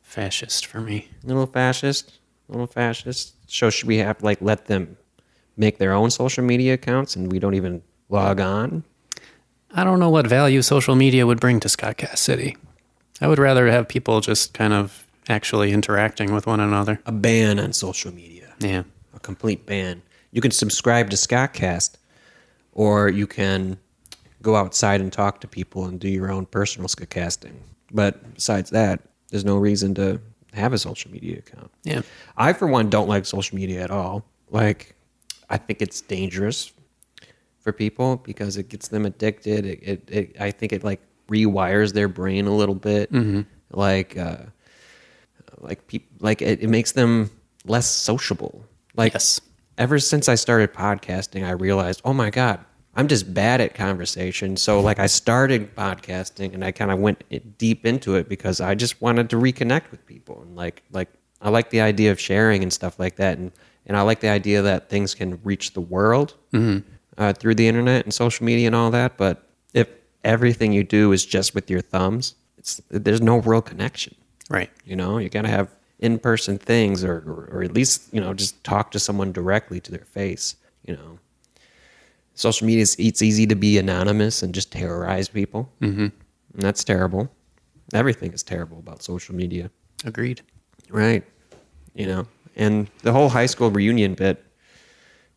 fascist 0.00 0.66
for 0.66 0.80
me. 0.80 1.08
A 1.22 1.26
little 1.26 1.46
fascist, 1.46 2.18
a 2.48 2.52
little 2.52 2.66
fascist. 2.66 3.34
So 3.46 3.70
should 3.70 3.86
we 3.86 3.98
have 3.98 4.22
like 4.22 4.40
let 4.40 4.66
them 4.66 4.96
make 5.56 5.78
their 5.78 5.92
own 5.92 6.10
social 6.10 6.44
media 6.44 6.74
accounts 6.74 7.14
and 7.14 7.30
we 7.30 7.38
don't 7.38 7.54
even 7.54 7.82
log 8.08 8.40
on? 8.40 8.84
I 9.70 9.84
don't 9.84 9.98
know 10.00 10.08
what 10.10 10.26
value 10.26 10.62
social 10.62 10.94
media 10.94 11.26
would 11.26 11.40
bring 11.40 11.60
to 11.60 11.68
Scott 11.68 11.98
Scottcast 11.98 12.18
City. 12.18 12.56
I 13.20 13.28
would 13.28 13.38
rather 13.38 13.68
have 13.68 13.88
people 13.88 14.20
just 14.20 14.54
kind 14.54 14.72
of 14.72 15.06
actually 15.28 15.72
interacting 15.72 16.32
with 16.32 16.46
one 16.46 16.60
another. 16.60 17.00
A 17.04 17.12
ban 17.12 17.58
on 17.58 17.72
social 17.72 18.12
media. 18.12 18.54
Yeah. 18.60 18.84
a 19.14 19.20
complete 19.20 19.66
ban. 19.66 20.02
You 20.30 20.40
can 20.40 20.50
subscribe 20.50 21.10
to 21.10 21.16
Scottcast, 21.16 21.96
or 22.72 23.08
you 23.08 23.26
can 23.26 23.78
go 24.42 24.56
outside 24.56 25.00
and 25.00 25.12
talk 25.12 25.40
to 25.40 25.48
people 25.48 25.84
and 25.86 25.98
do 25.98 26.08
your 26.08 26.30
own 26.30 26.46
personal 26.46 26.88
Scottcasting. 26.88 27.54
But 27.92 28.34
besides 28.34 28.70
that, 28.70 29.00
there's 29.30 29.44
no 29.44 29.56
reason 29.56 29.94
to 29.94 30.20
have 30.52 30.72
a 30.72 30.78
social 30.78 31.10
media 31.10 31.38
account. 31.38 31.70
Yeah. 31.84 32.02
I, 32.36 32.52
for 32.52 32.66
one, 32.66 32.90
don't 32.90 33.08
like 33.08 33.26
social 33.26 33.56
media 33.56 33.82
at 33.82 33.90
all. 33.90 34.24
Like, 34.50 34.94
I 35.50 35.56
think 35.56 35.82
it's 35.82 36.00
dangerous 36.00 36.72
for 37.60 37.72
people 37.72 38.16
because 38.18 38.56
it 38.56 38.68
gets 38.68 38.88
them 38.88 39.06
addicted. 39.06 39.66
It, 39.66 39.82
it, 39.82 40.08
it 40.10 40.36
I 40.40 40.50
think 40.50 40.72
it 40.72 40.84
like 40.84 41.00
rewires 41.28 41.92
their 41.92 42.08
brain 42.08 42.46
a 42.46 42.54
little 42.54 42.74
bit. 42.74 43.10
Like, 43.70 44.16
uh, 44.16 44.44
like 45.58 45.86
people, 45.86 46.08
like 46.20 46.40
it, 46.42 46.62
it 46.62 46.68
makes 46.68 46.92
them 46.92 47.30
less 47.64 47.86
sociable. 47.86 48.64
Like, 48.94 49.12
Yes. 49.14 49.40
Ever 49.78 49.98
since 49.98 50.28
I 50.28 50.34
started 50.34 50.74
podcasting, 50.74 51.46
I 51.46 51.52
realized, 51.52 52.02
oh 52.04 52.12
my 52.12 52.30
god, 52.30 52.64
I'm 52.94 53.06
just 53.06 53.32
bad 53.32 53.60
at 53.60 53.74
conversation. 53.74 54.56
So 54.56 54.80
like 54.80 54.98
I 54.98 55.06
started 55.06 55.74
podcasting 55.74 56.52
and 56.52 56.64
I 56.64 56.72
kind 56.72 56.90
of 56.90 56.98
went 56.98 57.22
deep 57.56 57.86
into 57.86 58.16
it 58.16 58.28
because 58.28 58.60
I 58.60 58.74
just 58.74 59.00
wanted 59.00 59.30
to 59.30 59.36
reconnect 59.36 59.90
with 59.90 60.04
people 60.04 60.42
and 60.42 60.56
like 60.56 60.82
like 60.90 61.08
I 61.40 61.50
like 61.50 61.70
the 61.70 61.80
idea 61.80 62.10
of 62.10 62.18
sharing 62.18 62.62
and 62.62 62.72
stuff 62.72 62.98
like 62.98 63.16
that 63.16 63.38
and 63.38 63.52
and 63.86 63.96
I 63.96 64.02
like 64.02 64.20
the 64.20 64.28
idea 64.28 64.60
that 64.62 64.90
things 64.90 65.14
can 65.14 65.40
reach 65.44 65.72
the 65.72 65.80
world 65.80 66.34
uh, 67.16 67.32
through 67.32 67.54
the 67.54 67.68
internet 67.68 68.04
and 68.04 68.12
social 68.12 68.44
media 68.44 68.66
and 68.66 68.74
all 68.76 68.90
that. 68.90 69.16
But 69.16 69.48
if 69.72 69.88
everything 70.24 70.72
you 70.72 70.84
do 70.84 71.12
is 71.12 71.24
just 71.24 71.54
with 71.54 71.70
your 71.70 71.80
thumbs, 71.80 72.34
it's 72.58 72.82
there's 72.90 73.22
no 73.22 73.38
real 73.38 73.62
connection. 73.62 74.14
Right. 74.50 74.70
You 74.84 74.96
know, 74.96 75.18
you 75.18 75.28
got 75.28 75.42
to 75.42 75.48
have 75.48 75.70
in 76.00 76.18
person 76.18 76.58
things 76.58 77.02
or, 77.02 77.16
or, 77.18 77.48
or 77.52 77.62
at 77.62 77.72
least, 77.74 78.12
you 78.12 78.20
know, 78.20 78.32
just 78.32 78.62
talk 78.64 78.90
to 78.92 78.98
someone 78.98 79.32
directly 79.32 79.80
to 79.80 79.90
their 79.90 80.04
face. 80.04 80.56
You 80.86 80.94
know, 80.94 81.18
social 82.34 82.66
media, 82.66 82.82
is, 82.82 82.96
it's 82.98 83.22
easy 83.22 83.46
to 83.46 83.54
be 83.54 83.78
anonymous 83.78 84.42
and 84.42 84.54
just 84.54 84.72
terrorize 84.72 85.28
people. 85.28 85.70
Mm-hmm. 85.80 86.06
And 86.54 86.62
that's 86.62 86.84
terrible. 86.84 87.30
Everything 87.92 88.32
is 88.32 88.42
terrible 88.42 88.78
about 88.78 89.02
social 89.02 89.34
media. 89.34 89.70
Agreed. 90.04 90.42
Right. 90.90 91.24
You 91.94 92.06
know, 92.06 92.26
and 92.56 92.88
the 93.02 93.12
whole 93.12 93.28
high 93.28 93.46
school 93.46 93.70
reunion 93.70 94.14
bit 94.14 94.44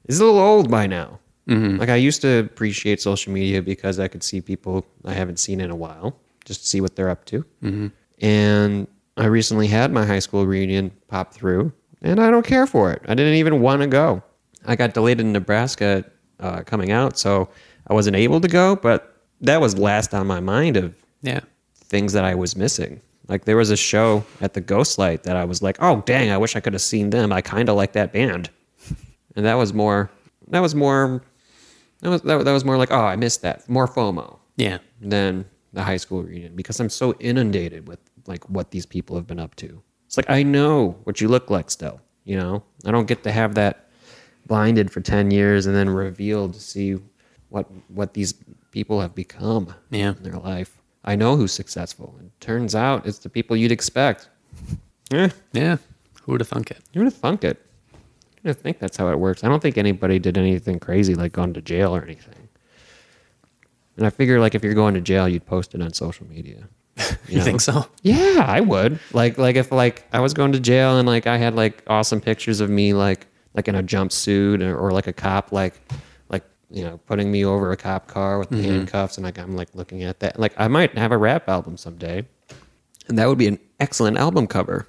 is 0.07 0.19
a 0.19 0.25
little 0.25 0.39
old 0.39 0.69
by 0.69 0.87
now. 0.87 1.19
Mm-hmm. 1.47 1.77
Like 1.77 1.89
I 1.89 1.95
used 1.95 2.21
to 2.21 2.39
appreciate 2.39 3.01
social 3.01 3.33
media 3.33 3.61
because 3.61 3.99
I 3.99 4.07
could 4.07 4.23
see 4.23 4.41
people 4.41 4.85
I 5.05 5.13
haven't 5.13 5.37
seen 5.37 5.59
in 5.59 5.71
a 5.71 5.75
while, 5.75 6.15
just 6.45 6.61
to 6.61 6.67
see 6.67 6.81
what 6.81 6.95
they're 6.95 7.09
up 7.09 7.25
to. 7.25 7.43
Mm-hmm. 7.63 7.87
And 8.23 8.87
I 9.21 9.25
recently 9.25 9.67
had 9.67 9.91
my 9.91 10.03
high 10.03 10.17
school 10.17 10.47
reunion 10.47 10.91
pop 11.07 11.31
through, 11.31 11.71
and 12.01 12.19
I 12.19 12.31
don't 12.31 12.43
care 12.45 12.65
for 12.65 12.91
it. 12.91 13.03
I 13.07 13.13
didn't 13.13 13.35
even 13.35 13.61
want 13.61 13.81
to 13.83 13.87
go. 13.87 14.23
I 14.65 14.75
got 14.75 14.95
delayed 14.95 15.19
in 15.19 15.31
Nebraska 15.31 16.03
uh, 16.39 16.63
coming 16.63 16.91
out, 16.91 17.19
so 17.19 17.47
I 17.85 17.93
wasn't 17.93 18.15
able 18.15 18.41
to 18.41 18.47
go. 18.47 18.75
But 18.75 19.15
that 19.41 19.61
was 19.61 19.77
last 19.77 20.15
on 20.15 20.25
my 20.25 20.39
mind 20.39 20.75
of 20.75 20.95
Yeah. 21.21 21.41
things 21.75 22.13
that 22.13 22.23
I 22.23 22.33
was 22.33 22.55
missing. 22.55 22.99
Like 23.27 23.45
there 23.45 23.57
was 23.57 23.69
a 23.69 23.77
show 23.77 24.25
at 24.41 24.55
the 24.55 24.61
Ghostlight 24.61 25.21
that 25.23 25.35
I 25.35 25.45
was 25.45 25.61
like, 25.61 25.77
oh 25.79 26.01
dang, 26.07 26.31
I 26.31 26.37
wish 26.39 26.55
I 26.55 26.59
could 26.59 26.73
have 26.73 26.81
seen 26.81 27.11
them. 27.11 27.31
I 27.31 27.41
kind 27.41 27.69
of 27.69 27.75
like 27.75 27.93
that 27.93 28.11
band, 28.11 28.49
and 29.35 29.45
that 29.45 29.53
was 29.53 29.71
more. 29.71 30.09
That 30.47 30.61
was 30.61 30.73
more. 30.73 31.21
That 32.01 32.09
was 32.09 32.21
that, 32.23 32.43
that 32.43 32.51
was 32.51 32.65
more 32.65 32.77
like, 32.77 32.91
oh, 32.91 33.05
I 33.05 33.15
missed 33.17 33.43
that. 33.43 33.69
More 33.69 33.87
FOMO 33.87 34.39
Yeah. 34.57 34.79
than 34.99 35.45
the 35.73 35.83
high 35.83 35.97
school 35.97 36.23
reunion 36.23 36.55
because 36.55 36.79
I'm 36.79 36.89
so 36.89 37.13
inundated 37.19 37.87
with 37.87 37.99
like 38.27 38.47
what 38.49 38.71
these 38.71 38.85
people 38.85 39.15
have 39.15 39.27
been 39.27 39.39
up 39.39 39.55
to. 39.55 39.81
It's 40.07 40.17
like 40.17 40.29
I 40.29 40.43
know 40.43 40.97
what 41.03 41.21
you 41.21 41.27
look 41.27 41.49
like 41.49 41.69
still. 41.71 42.01
You 42.25 42.37
know, 42.37 42.63
I 42.85 42.91
don't 42.91 43.07
get 43.07 43.23
to 43.23 43.31
have 43.31 43.55
that 43.55 43.89
blinded 44.47 44.91
for 44.91 45.01
ten 45.01 45.31
years 45.31 45.65
and 45.65 45.75
then 45.75 45.89
revealed 45.89 46.53
to 46.53 46.59
see 46.59 46.97
what 47.49 47.67
what 47.89 48.13
these 48.13 48.33
people 48.71 49.01
have 49.01 49.13
become 49.15 49.73
Yeah. 49.89 50.13
in 50.17 50.23
their 50.23 50.39
life. 50.39 50.77
I 51.03 51.15
know 51.15 51.35
who's 51.35 51.51
successful. 51.51 52.15
And 52.19 52.29
turns 52.39 52.75
out 52.75 53.05
it's 53.07 53.19
the 53.19 53.29
people 53.29 53.55
you'd 53.57 53.71
expect. 53.71 54.29
Eh, 55.13 55.29
Yeah. 55.51 55.77
Who 56.23 56.31
would 56.31 56.41
have 56.41 56.47
thunk 56.47 56.71
it? 56.71 56.79
you 56.93 57.01
would 57.01 57.05
have 57.11 57.15
thunk 57.19 57.43
it. 57.43 57.59
Would 58.43 58.57
think 58.61 58.79
that's 58.79 58.95
how 58.97 59.09
it 59.09 59.19
works. 59.19 59.43
I 59.43 59.49
don't 59.49 59.61
think 59.61 59.77
anybody 59.77 60.19
did 60.19 60.37
anything 60.37 60.79
crazy 60.79 61.15
like 61.15 61.33
gone 61.33 61.53
to 61.53 61.61
jail 61.61 61.93
or 61.95 62.01
anything. 62.01 62.47
And 63.97 64.05
I 64.05 64.09
figure 64.09 64.39
like 64.39 64.55
if 64.55 64.63
you're 64.63 64.73
going 64.73 64.93
to 64.93 65.01
jail, 65.01 65.27
you'd 65.27 65.45
post 65.45 65.75
it 65.75 65.81
on 65.81 65.91
social 65.93 66.25
media. 66.27 66.67
You, 67.27 67.37
know? 67.37 67.43
think 67.43 67.61
so? 67.61 67.85
Yeah, 68.03 68.45
I 68.45 68.59
would. 68.59 68.99
Like 69.13 69.37
like 69.37 69.55
if 69.55 69.71
like 69.71 70.05
I 70.11 70.19
was 70.19 70.33
going 70.33 70.51
to 70.51 70.59
jail 70.59 70.97
and 70.97 71.07
like 71.07 71.27
I 71.27 71.37
had 71.37 71.55
like 71.55 71.83
awesome 71.87 72.21
pictures 72.21 72.59
of 72.59 72.69
me 72.69 72.93
like 72.93 73.27
like 73.53 73.67
in 73.67 73.75
a 73.75 73.83
jumpsuit 73.83 74.61
or, 74.61 74.77
or 74.77 74.91
like 74.91 75.07
a 75.07 75.13
cop 75.13 75.51
like 75.51 75.79
like 76.29 76.43
you 76.69 76.83
know 76.83 76.99
putting 77.05 77.31
me 77.31 77.45
over 77.45 77.71
a 77.71 77.77
cop 77.77 78.07
car 78.07 78.39
with 78.39 78.49
the 78.49 78.61
handcuffs 78.61 79.17
and 79.17 79.25
like 79.25 79.39
I'm 79.39 79.55
like 79.55 79.69
looking 79.73 80.03
at 80.03 80.19
that. 80.19 80.39
Like 80.39 80.53
I 80.57 80.67
might 80.67 80.97
have 80.97 81.11
a 81.11 81.17
rap 81.17 81.47
album 81.47 81.77
someday. 81.77 82.27
And 83.07 83.17
that 83.17 83.27
would 83.27 83.37
be 83.37 83.47
an 83.47 83.59
excellent 83.79 84.17
album 84.17 84.47
cover. 84.47 84.87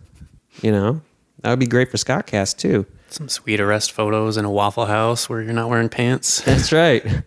You 0.61 0.73
know? 0.73 1.01
That 1.41 1.51
would 1.51 1.59
be 1.59 1.67
great 1.67 1.91
for 1.91 1.97
Scottcast 1.97 2.59
too. 2.59 2.87
Some 3.09 3.29
sweet 3.29 3.61
arrest 3.61 3.93
photos 3.93 4.37
in 4.37 4.45
a 4.45 4.51
Waffle 4.51 4.87
House 4.87 5.29
where 5.29 5.43
you're 5.43 5.53
not 5.53 5.69
wearing 5.69 5.89
pants. 5.89 6.41
That's 6.43 6.73
right. 6.73 7.25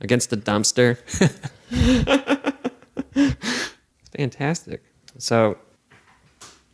Against 0.00 0.30
the 0.30 0.36
dumpster. 0.36 0.98
fantastic. 4.20 4.82
So, 5.18 5.56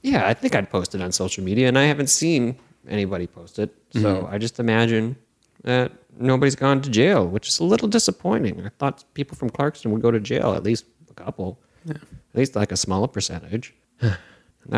yeah, 0.02 0.26
I 0.26 0.34
think 0.34 0.54
I'd 0.54 0.70
post 0.70 0.94
it 0.94 1.00
on 1.00 1.12
social 1.12 1.42
media, 1.44 1.68
and 1.68 1.78
I 1.78 1.84
haven't 1.84 2.10
seen 2.10 2.56
anybody 2.88 3.26
post 3.26 3.58
it. 3.58 3.70
So 3.90 4.28
I 4.30 4.38
just 4.38 4.60
imagine 4.60 5.16
that 5.62 5.92
nobody's 6.18 6.56
gone 6.56 6.80
to 6.82 6.90
jail, 6.90 7.26
which 7.26 7.48
is 7.48 7.58
a 7.60 7.64
little 7.64 7.88
disappointing. 7.88 8.64
I 8.66 8.70
thought 8.78 9.04
people 9.14 9.36
from 9.36 9.50
Clarkston 9.50 9.90
would 9.92 10.02
go 10.02 10.10
to 10.10 10.20
jail, 10.20 10.54
at 10.54 10.62
least 10.62 10.84
a 11.10 11.14
couple, 11.14 11.58
at 11.88 12.00
least 12.34 12.56
like 12.56 12.72
a 12.72 12.76
smaller 12.76 13.08
percentage. 13.08 13.74
that 14.00 14.18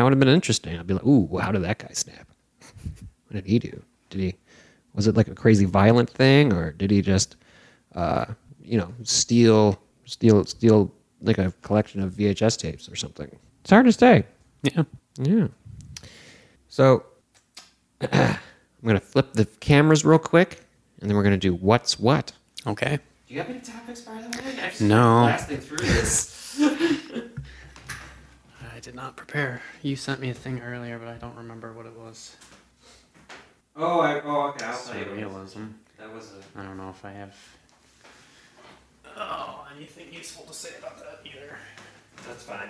would 0.03 0.13
have 0.13 0.19
been 0.19 0.29
interesting. 0.29 0.77
I'd 0.77 0.87
be 0.87 0.93
like, 0.93 1.05
ooh, 1.05 1.37
how 1.37 1.51
did 1.51 1.63
that 1.63 1.79
guy 1.79 1.91
snap? 1.93 2.27
What 3.27 3.33
did 3.33 3.45
he 3.45 3.59
do? 3.59 3.83
Did 4.09 4.21
he 4.21 4.35
was 4.95 5.07
it 5.07 5.15
like 5.15 5.27
a 5.27 5.35
crazy 5.35 5.65
violent 5.65 6.09
thing 6.09 6.51
or 6.51 6.71
did 6.71 6.89
he 6.89 7.01
just 7.01 7.35
uh, 7.93 8.25
you 8.61 8.77
know, 8.77 8.91
steal 9.03 9.79
steal 10.05 10.45
steal 10.45 10.91
like 11.21 11.37
a 11.37 11.51
collection 11.61 12.01
of 12.01 12.13
VHS 12.13 12.57
tapes 12.57 12.89
or 12.89 12.95
something? 12.95 13.29
It's 13.61 13.69
hard 13.69 13.85
to 13.85 13.91
say. 13.91 14.25
Yeah. 14.63 14.83
Yeah. 15.17 15.47
So 16.67 17.03
I'm 18.11 18.37
gonna 18.85 18.99
flip 18.99 19.33
the 19.33 19.45
cameras 19.45 20.05
real 20.05 20.19
quick 20.19 20.61
and 21.01 21.09
then 21.09 21.17
we're 21.17 21.23
gonna 21.23 21.37
do 21.37 21.53
what's 21.55 21.99
what. 21.99 22.31
Okay. 22.67 22.99
Do 23.27 23.33
you 23.33 23.39
have 23.41 23.49
any 23.49 23.59
topics 23.59 24.01
by 24.01 24.21
the 24.21 24.29
way? 24.29 24.59
I 24.61 24.69
just 24.69 24.81
No. 24.81 25.21
blasting 25.23 25.57
through 25.59 25.77
this. 25.77 26.59
I 28.75 28.79
did 28.81 28.95
not 28.95 29.15
prepare. 29.17 29.61
You 29.81 29.95
sent 29.95 30.19
me 30.21 30.29
a 30.29 30.33
thing 30.33 30.61
earlier, 30.61 30.97
but 30.99 31.07
I 31.09 31.17
don't 31.17 31.35
remember 31.35 31.73
what 31.73 31.85
it 31.85 31.97
was. 31.97 32.35
Oh, 33.75 33.99
I, 33.99 34.21
oh, 34.21 34.47
okay. 34.49 34.65
I'll 34.65 34.77
tell 34.79 34.97
you. 34.97 35.05
what 35.05 35.17
it 35.19 35.29
was. 35.29 35.53
Surrealism. 35.55 35.73
That 35.97 36.13
was 36.13 36.31
a 36.33 36.59
I 36.59 36.63
don't 36.63 36.77
know 36.77 36.89
if 36.89 37.03
I 37.03 37.11
have. 37.11 37.35
Oh, 39.17 39.67
anything 39.75 40.13
useful 40.13 40.45
to 40.45 40.53
say 40.53 40.69
about 40.79 40.97
that 40.99 41.19
either. 41.25 41.57
That's 42.27 42.43
fine. 42.43 42.69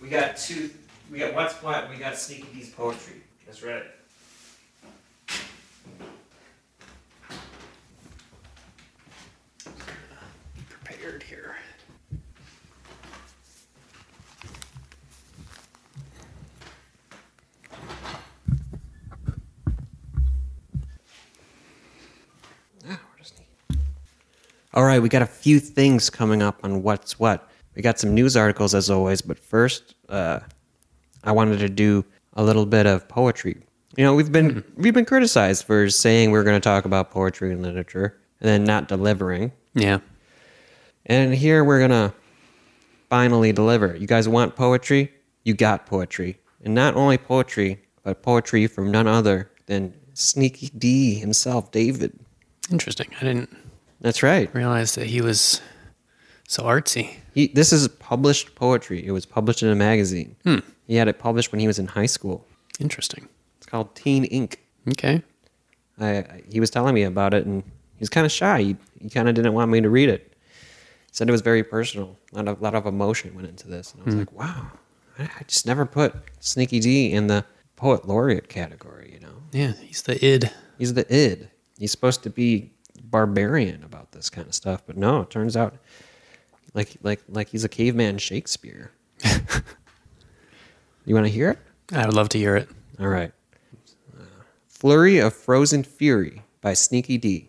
We 0.00 0.08
got 0.08 0.36
two. 0.36 0.70
We 1.10 1.18
got 1.18 1.34
what's 1.34 1.54
what. 1.62 1.90
We 1.90 1.96
got 1.96 2.16
sneaky 2.16 2.46
D's 2.54 2.70
poetry. 2.70 3.22
That's 3.46 3.62
right. 3.62 3.84
Prepared 10.68 11.22
here. 11.22 11.56
All 24.72 24.84
right, 24.84 25.02
we 25.02 25.08
got 25.08 25.22
a 25.22 25.26
few 25.26 25.58
things 25.58 26.10
coming 26.10 26.42
up 26.42 26.60
on 26.62 26.82
what's 26.82 27.18
what. 27.18 27.48
We 27.74 27.82
got 27.82 27.98
some 27.98 28.14
news 28.14 28.36
articles 28.36 28.74
as 28.74 28.90
always, 28.90 29.20
but 29.20 29.38
first, 29.38 29.94
uh, 30.08 30.40
I 31.24 31.32
wanted 31.32 31.58
to 31.60 31.68
do 31.68 32.04
a 32.34 32.42
little 32.42 32.66
bit 32.66 32.86
of 32.86 33.08
poetry. 33.08 33.62
You 33.96 34.04
know, 34.04 34.14
we've 34.14 34.30
been 34.30 34.62
we've 34.76 34.94
been 34.94 35.04
criticized 35.04 35.64
for 35.64 35.90
saying 35.90 36.30
we're 36.30 36.44
going 36.44 36.56
to 36.56 36.60
talk 36.60 36.84
about 36.84 37.10
poetry 37.10 37.52
and 37.52 37.62
literature 37.62 38.20
and 38.40 38.48
then 38.48 38.64
not 38.64 38.88
delivering. 38.88 39.52
Yeah. 39.74 39.98
And 41.06 41.34
here 41.34 41.64
we're 41.64 41.80
gonna 41.80 42.12
finally 43.08 43.52
deliver. 43.52 43.96
You 43.96 44.06
guys 44.06 44.28
want 44.28 44.56
poetry? 44.56 45.12
You 45.44 45.54
got 45.54 45.86
poetry. 45.86 46.38
And 46.62 46.74
not 46.74 46.94
only 46.94 47.18
poetry, 47.18 47.82
but 48.02 48.22
poetry 48.22 48.66
from 48.66 48.90
none 48.90 49.06
other 49.06 49.50
than 49.66 49.94
Sneaky 50.14 50.70
D 50.78 51.14
himself, 51.14 51.70
David. 51.70 52.18
Interesting. 52.70 53.08
I 53.20 53.24
didn't 53.24 53.56
That's 54.00 54.22
right. 54.22 54.52
Realized 54.54 54.96
that 54.96 55.06
he 55.06 55.20
was 55.20 55.60
so 56.48 56.64
artsy. 56.64 57.16
He, 57.34 57.48
this 57.48 57.72
is 57.72 57.86
published 57.88 58.54
poetry. 58.54 59.06
It 59.06 59.12
was 59.12 59.26
published 59.26 59.62
in 59.62 59.68
a 59.68 59.74
magazine. 59.74 60.36
Hmm. 60.44 60.58
He 60.86 60.96
had 60.96 61.08
it 61.08 61.18
published 61.18 61.52
when 61.52 61.60
he 61.60 61.66
was 61.66 61.78
in 61.78 61.86
high 61.86 62.06
school. 62.06 62.46
Interesting. 62.80 63.28
It's 63.58 63.66
called 63.66 63.94
Teen 63.94 64.24
Ink. 64.24 64.60
Okay. 64.88 65.22
I, 65.98 66.08
I 66.08 66.42
he 66.50 66.60
was 66.60 66.70
telling 66.70 66.94
me 66.94 67.02
about 67.02 67.34
it, 67.34 67.46
and 67.46 67.62
he 67.62 68.00
was 68.00 68.08
kind 68.08 68.24
of 68.24 68.32
shy. 68.32 68.62
He, 68.62 68.76
he 69.00 69.10
kind 69.10 69.28
of 69.28 69.34
didn't 69.34 69.52
want 69.52 69.70
me 69.70 69.80
to 69.80 69.90
read 69.90 70.08
it. 70.08 70.32
He 71.06 71.12
said 71.12 71.28
it 71.28 71.32
was 71.32 71.42
very 71.42 71.62
personal. 71.62 72.16
A 72.32 72.36
lot 72.36 72.48
of, 72.48 72.62
lot 72.62 72.74
of 72.74 72.86
emotion 72.86 73.34
went 73.34 73.48
into 73.48 73.68
this, 73.68 73.92
and 73.92 74.02
I 74.02 74.04
was 74.06 74.14
hmm. 74.14 74.20
like, 74.20 74.32
wow. 74.32 74.72
I, 75.18 75.24
I 75.24 75.42
just 75.46 75.66
never 75.66 75.84
put 75.84 76.14
Sneaky 76.40 76.80
D 76.80 77.12
in 77.12 77.26
the 77.26 77.44
poet 77.76 78.08
laureate 78.08 78.48
category. 78.48 79.10
You 79.12 79.20
know, 79.20 79.34
Yeah, 79.52 79.72
he's 79.72 80.02
the 80.02 80.24
id. 80.24 80.50
he's 80.78 80.94
the 80.94 81.06
id. 81.14 81.48
He's 81.78 81.90
supposed 81.90 82.22
to 82.24 82.30
be 82.30 82.72
barbarian 83.10 83.82
about 83.84 84.12
this 84.12 84.30
kind 84.30 84.46
of 84.46 84.54
stuff, 84.54 84.82
but 84.86 84.96
no, 84.96 85.22
it 85.22 85.30
turns 85.30 85.56
out 85.56 85.74
like 86.74 86.96
like 87.02 87.20
like 87.28 87.48
he's 87.48 87.64
a 87.64 87.68
caveman 87.68 88.18
Shakespeare. 88.18 88.92
you 91.04 91.14
want 91.14 91.26
to 91.26 91.32
hear 91.32 91.50
it? 91.50 91.58
I 91.92 92.06
would 92.06 92.14
love 92.14 92.28
to 92.30 92.38
hear 92.38 92.56
it. 92.56 92.68
All 92.98 93.08
right. 93.08 93.32
Uh, 94.16 94.22
Flurry 94.68 95.18
of 95.18 95.34
Frozen 95.34 95.84
Fury 95.84 96.42
by 96.60 96.74
Sneaky 96.74 97.18
D. 97.18 97.48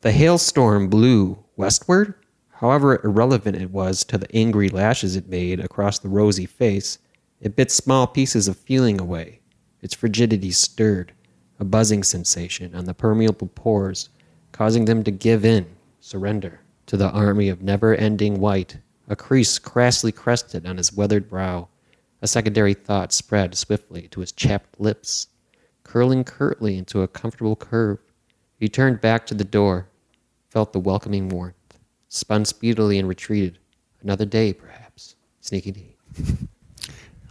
The 0.00 0.12
hailstorm 0.12 0.88
blew 0.88 1.38
westward. 1.56 2.14
However 2.50 3.00
irrelevant 3.04 3.56
it 3.56 3.70
was 3.70 4.04
to 4.04 4.18
the 4.18 4.34
angry 4.34 4.68
lashes 4.68 5.16
it 5.16 5.28
made 5.28 5.60
across 5.60 5.98
the 5.98 6.08
rosy 6.08 6.46
face, 6.46 6.98
it 7.40 7.56
bit 7.56 7.72
small 7.72 8.06
pieces 8.06 8.46
of 8.46 8.56
feeling 8.56 9.00
away. 9.00 9.40
Its 9.80 9.94
frigidity 9.94 10.52
stirred, 10.52 11.12
a 11.58 11.64
buzzing 11.64 12.04
sensation 12.04 12.74
on 12.74 12.84
the 12.84 12.94
permeable 12.94 13.48
pores, 13.48 14.10
causing 14.52 14.84
them 14.84 15.02
to 15.04 15.10
give 15.10 15.44
in, 15.44 15.66
surrender, 16.00 16.60
to 16.86 16.96
the 16.96 17.10
army 17.10 17.48
of 17.48 17.62
never 17.62 17.94
ending 17.94 18.38
white, 18.38 18.78
a 19.08 19.16
crease 19.16 19.58
crassly 19.58 20.12
crested 20.12 20.66
on 20.66 20.76
his 20.76 20.92
weathered 20.92 21.28
brow. 21.28 21.68
A 22.20 22.26
secondary 22.28 22.74
thought 22.74 23.12
spread 23.12 23.54
swiftly 23.56 24.08
to 24.08 24.20
his 24.20 24.30
chapped 24.30 24.78
lips, 24.80 25.26
curling 25.82 26.22
curtly 26.22 26.78
into 26.78 27.02
a 27.02 27.08
comfortable 27.08 27.56
curve. 27.56 27.98
He 28.60 28.68
turned 28.68 29.00
back 29.00 29.26
to 29.26 29.34
the 29.34 29.44
door, 29.44 29.88
felt 30.50 30.72
the 30.72 30.78
welcoming 30.78 31.28
warmth, 31.28 31.56
spun 32.08 32.44
speedily 32.44 32.98
and 32.98 33.08
retreated. 33.08 33.58
Another 34.02 34.24
day, 34.24 34.52
perhaps. 34.52 35.16
Sneaky 35.40 35.72
D. 35.72 35.96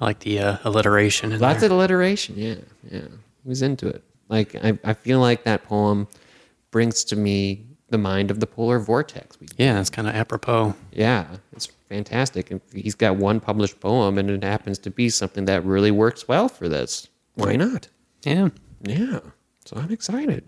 I 0.02 0.06
like 0.06 0.20
the 0.20 0.40
uh, 0.40 0.58
alliteration. 0.64 1.32
In 1.32 1.40
Lots 1.40 1.60
there. 1.60 1.68
of 1.68 1.74
alliteration, 1.74 2.36
yeah, 2.38 2.56
yeah. 2.90 3.08
He 3.44 3.50
was 3.50 3.62
into 3.62 3.88
it. 3.88 4.04
Like 4.28 4.56
I, 4.56 4.78
I 4.84 4.94
feel 4.94 5.20
like 5.20 5.44
that 5.44 5.64
poem 5.64 6.08
brings 6.72 7.04
to 7.06 7.16
me 7.16 7.66
the 7.90 7.98
mind 7.98 8.32
of 8.32 8.40
the 8.40 8.48
polar 8.48 8.80
vortex. 8.80 9.40
We, 9.40 9.48
yeah, 9.58 9.80
it's 9.80 9.90
kind 9.90 10.08
of 10.08 10.16
apropos. 10.16 10.74
yeah, 10.92 11.28
it's 11.54 11.68
fantastic. 11.90 12.50
And 12.50 12.62
he's 12.74 12.96
got 12.96 13.18
one 13.18 13.40
published 13.40 13.80
poem, 13.80 14.18
and 14.18 14.30
it 14.30 14.44
happens 14.44 14.80
to 14.80 14.90
be 14.90 15.10
something 15.10 15.46
that 15.46 15.64
really 15.66 15.92
works 15.92 16.28
well 16.28 16.48
for 16.48 16.68
this. 16.68 17.10
Why 17.36 17.56
not? 17.56 17.88
Yeah. 18.24 18.50
Yeah. 18.84 19.20
So 19.66 19.78
I'm 19.78 19.92
excited. 19.92 20.44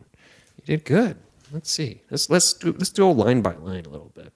You 0.58 0.64
did 0.66 0.86
good. 0.86 1.18
Let's 1.52 1.70
see. 1.70 2.02
Let's 2.10 2.30
let's 2.30 2.54
do 2.54 2.72
let's 2.72 2.90
do 2.90 3.08
a 3.08 3.12
line 3.12 3.42
by 3.42 3.54
line 3.56 3.86
a 3.86 3.90
little 3.90 4.12
bit. 4.16 4.34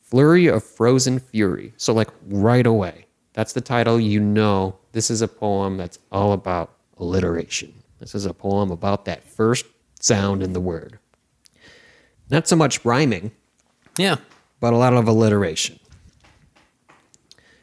Flurry 0.00 0.46
of 0.46 0.62
Frozen 0.62 1.18
Fury. 1.20 1.72
So 1.76 1.92
like 1.92 2.10
right 2.28 2.66
away. 2.66 3.06
That's 3.32 3.52
the 3.52 3.60
title. 3.60 4.00
You 4.00 4.20
know 4.20 4.76
this 4.92 5.10
is 5.10 5.22
a 5.22 5.28
poem 5.28 5.76
that's 5.76 5.98
all 6.12 6.32
about 6.32 6.76
alliteration. 6.98 7.72
This 7.98 8.14
is 8.14 8.26
a 8.26 8.34
poem 8.34 8.70
about 8.70 9.04
that 9.06 9.24
first 9.24 9.66
sound 10.02 10.42
in 10.42 10.52
the 10.52 10.60
word. 10.60 10.98
Not 12.30 12.46
so 12.48 12.56
much 12.56 12.84
rhyming, 12.84 13.32
Yeah. 13.98 14.16
but 14.60 14.72
a 14.72 14.76
lot 14.76 14.92
of 14.94 15.08
alliteration. 15.08 15.78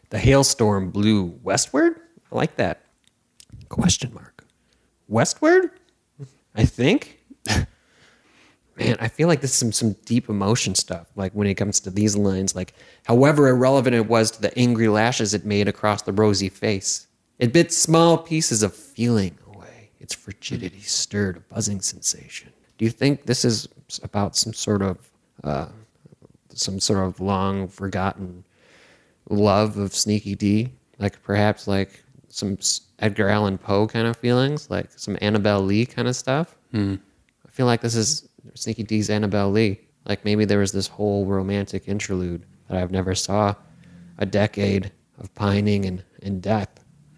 The 0.10 0.20
hailstorm 0.20 0.92
blew 0.92 1.38
westward. 1.44 2.00
I 2.32 2.36
like 2.36 2.56
that. 2.58 2.84
Question 3.70 4.14
mark. 4.14 4.46
Westward? 5.08 5.72
I 6.56 6.66
think. 6.66 7.20
Man, 8.78 8.96
I 9.00 9.08
feel 9.08 9.28
like 9.28 9.42
this 9.42 9.52
is 9.54 9.58
some, 9.58 9.72
some 9.72 9.94
deep 10.06 10.30
emotion 10.30 10.76
stuff. 10.76 11.08
Like 11.16 11.32
when 11.34 11.48
it 11.48 11.56
comes 11.56 11.80
to 11.82 11.90
these 11.90 12.16
lines, 12.16 12.56
like 12.56 12.74
however 13.06 13.48
irrelevant 13.48 13.96
it 13.96 14.08
was 14.08 14.32
to 14.32 14.42
the 14.42 14.58
angry 14.58 14.88
lashes 14.88 15.34
it 15.34 15.46
made 15.46 15.68
across 15.68 16.04
the 16.04 16.12
rosy 16.14 16.48
face, 16.50 17.08
it 17.40 17.52
bit 17.54 17.74
small 17.74 18.18
pieces 18.18 18.62
of 18.64 18.76
feeling. 18.76 19.38
Its 20.08 20.16
frigidity 20.16 20.80
stirred 20.80 21.36
a 21.36 21.40
buzzing 21.54 21.82
sensation. 21.82 22.50
Do 22.78 22.86
you 22.86 22.92
think 22.92 23.26
this 23.26 23.44
is 23.44 23.68
about 24.04 24.38
some 24.38 24.54
sort 24.54 24.82
of 24.82 25.12
uh, 25.44 25.68
some 26.54 26.80
sort 26.80 27.06
of 27.06 27.20
long 27.20 27.68
forgotten 27.68 28.46
love 29.30 29.76
of 29.76 29.94
Sneaky 29.94 30.34
D, 30.34 30.70
like 30.98 31.22
perhaps 31.24 31.68
like 31.68 32.02
some 32.30 32.58
Edgar 33.00 33.28
Allan 33.28 33.58
Poe 33.58 33.86
kind 33.86 34.08
of 34.08 34.16
feelings, 34.16 34.70
like 34.70 34.88
some 34.96 35.18
Annabel 35.22 35.62
Lee 35.62 35.86
kind 35.86 36.08
of 36.08 36.16
stuff. 36.16 36.56
I 37.46 37.50
feel 37.52 37.66
like 37.66 37.82
this 37.82 37.96
is 37.96 38.30
Sneaky 38.54 38.84
D's 38.84 39.10
Annabel 39.10 39.52
Lee. 39.52 39.78
Like 40.06 40.24
maybe 40.24 40.46
there 40.46 40.60
was 40.60 40.72
this 40.72 40.88
whole 40.88 41.26
romantic 41.26 41.90
interlude 41.90 42.46
that 42.70 42.78
I've 42.82 42.92
never 42.92 43.14
saw, 43.14 43.56
a 44.20 44.26
decade 44.26 44.90
of 45.20 45.36
pining 45.36 45.84
and, 45.84 46.02
and 46.24 46.42
death 46.42 46.70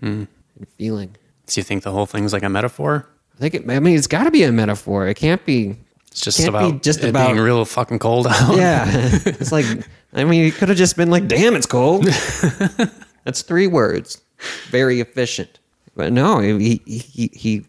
and 0.02 0.28
feeling. 0.75 1.15
So 1.49 1.59
you 1.59 1.63
think 1.63 1.83
the 1.83 1.91
whole 1.91 2.05
thing's 2.05 2.33
like 2.33 2.43
a 2.43 2.49
metaphor? 2.49 3.07
I 3.35 3.39
think 3.39 3.53
it, 3.53 3.69
I 3.69 3.79
mean 3.79 3.97
it's 3.97 4.07
got 4.07 4.25
to 4.25 4.31
be 4.31 4.43
a 4.43 4.51
metaphor. 4.51 5.07
It 5.07 5.15
can't 5.15 5.43
be. 5.45 5.75
It's 6.07 6.21
just 6.21 6.39
about 6.47 6.81
just 6.81 7.03
about- 7.03 7.27
being 7.27 7.39
real 7.39 7.63
fucking 7.65 7.99
cold 7.99 8.27
out. 8.27 8.57
Yeah, 8.57 8.85
it's 8.91 9.51
like 9.51 9.65
I 10.13 10.23
mean, 10.23 10.45
it 10.45 10.55
could 10.55 10.69
have 10.69 10.77
just 10.77 10.97
been 10.97 11.12
like, 11.12 11.27
"Damn, 11.27 11.55
it's 11.55 11.65
cold." 11.65 12.05
That's 13.25 13.41
three 13.41 13.67
words, 13.67 14.21
very 14.69 15.01
efficient. 15.01 15.59
But 15.95 16.13
no, 16.13 16.39
he 16.39 16.81
he 16.85 16.97
he, 16.97 17.29
he 17.33 17.65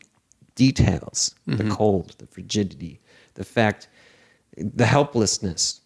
details 0.54 1.34
the 1.46 1.56
mm-hmm. 1.56 1.72
cold, 1.72 2.14
the 2.18 2.26
frigidity, 2.26 3.00
the 3.34 3.44
fact, 3.44 3.88
the 4.56 4.86
helplessness 4.86 5.80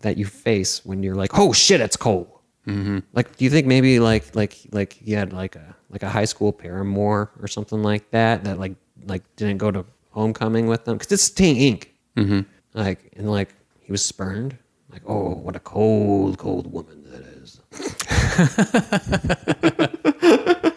that 0.00 0.16
you 0.16 0.24
face 0.24 0.84
when 0.84 1.02
you're 1.02 1.14
like, 1.14 1.38
"Oh 1.38 1.52
shit, 1.52 1.80
it's 1.80 1.96
cold." 1.96 2.37
Mm-hmm. 2.68 2.98
Like, 3.14 3.36
do 3.36 3.44
you 3.44 3.50
think 3.50 3.66
maybe 3.66 3.98
like 3.98 4.36
like 4.36 4.58
like 4.72 4.92
he 4.92 5.12
had 5.12 5.32
like 5.32 5.56
a 5.56 5.74
like 5.90 6.02
a 6.02 6.08
high 6.08 6.26
school 6.26 6.52
paramour 6.52 7.30
or 7.40 7.48
something 7.48 7.82
like 7.82 8.10
that 8.10 8.44
that 8.44 8.58
like 8.58 8.74
like 9.06 9.22
didn't 9.36 9.58
go 9.58 9.70
to 9.70 9.84
homecoming 10.10 10.66
with 10.66 10.84
them 10.84 10.98
because 10.98 11.12
it's 11.12 11.30
Teen 11.30 11.56
Ink. 11.56 11.94
Mm-hmm. 12.16 12.40
Like 12.74 13.12
and 13.16 13.30
like 13.30 13.54
he 13.80 13.90
was 13.90 14.04
spurned. 14.04 14.58
Like, 14.90 15.02
oh, 15.06 15.34
what 15.34 15.54
a 15.54 15.60
cold, 15.60 16.38
cold 16.38 16.72
woman 16.72 17.04
that 17.10 17.20
is. 17.20 17.60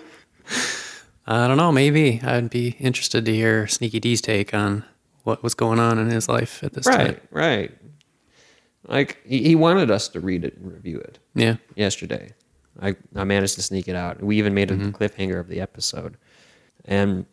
I 1.26 1.48
don't 1.48 1.58
know. 1.58 1.72
Maybe 1.72 2.20
I'd 2.22 2.50
be 2.50 2.76
interested 2.80 3.24
to 3.26 3.34
hear 3.34 3.68
Sneaky 3.68 4.02
D's 4.02 4.22
take 4.22 4.54
on 4.54 4.84
what 5.24 5.44
was 5.44 5.54
going 5.54 5.80
on 5.80 5.98
in 5.98 6.10
his 6.10 6.28
life 6.28 6.62
at 6.64 6.74
this 6.74 6.86
time. 6.86 6.98
Right, 6.98 7.08
time. 7.08 7.28
right. 7.32 7.72
Like 8.88 9.20
he, 9.26 9.44
he 9.44 9.56
wanted 9.56 9.92
us 9.92 10.08
to 10.10 10.20
read 10.20 10.44
it 10.44 10.58
and 10.58 10.72
review 10.72 11.00
it 11.00 11.20
Yeah. 11.36 11.58
yesterday. 11.76 12.34
I, 12.82 12.96
I 13.16 13.24
managed 13.24 13.56
to 13.56 13.62
sneak 13.62 13.88
it 13.88 13.96
out. 13.96 14.22
We 14.24 14.38
even 14.38 14.54
made 14.54 14.72
a 14.72 14.76
mm-hmm. 14.76 14.90
cliffhanger 14.92 15.40
of 15.40 15.48
the 15.48 15.60
episode. 15.60 16.18
And 16.86 17.26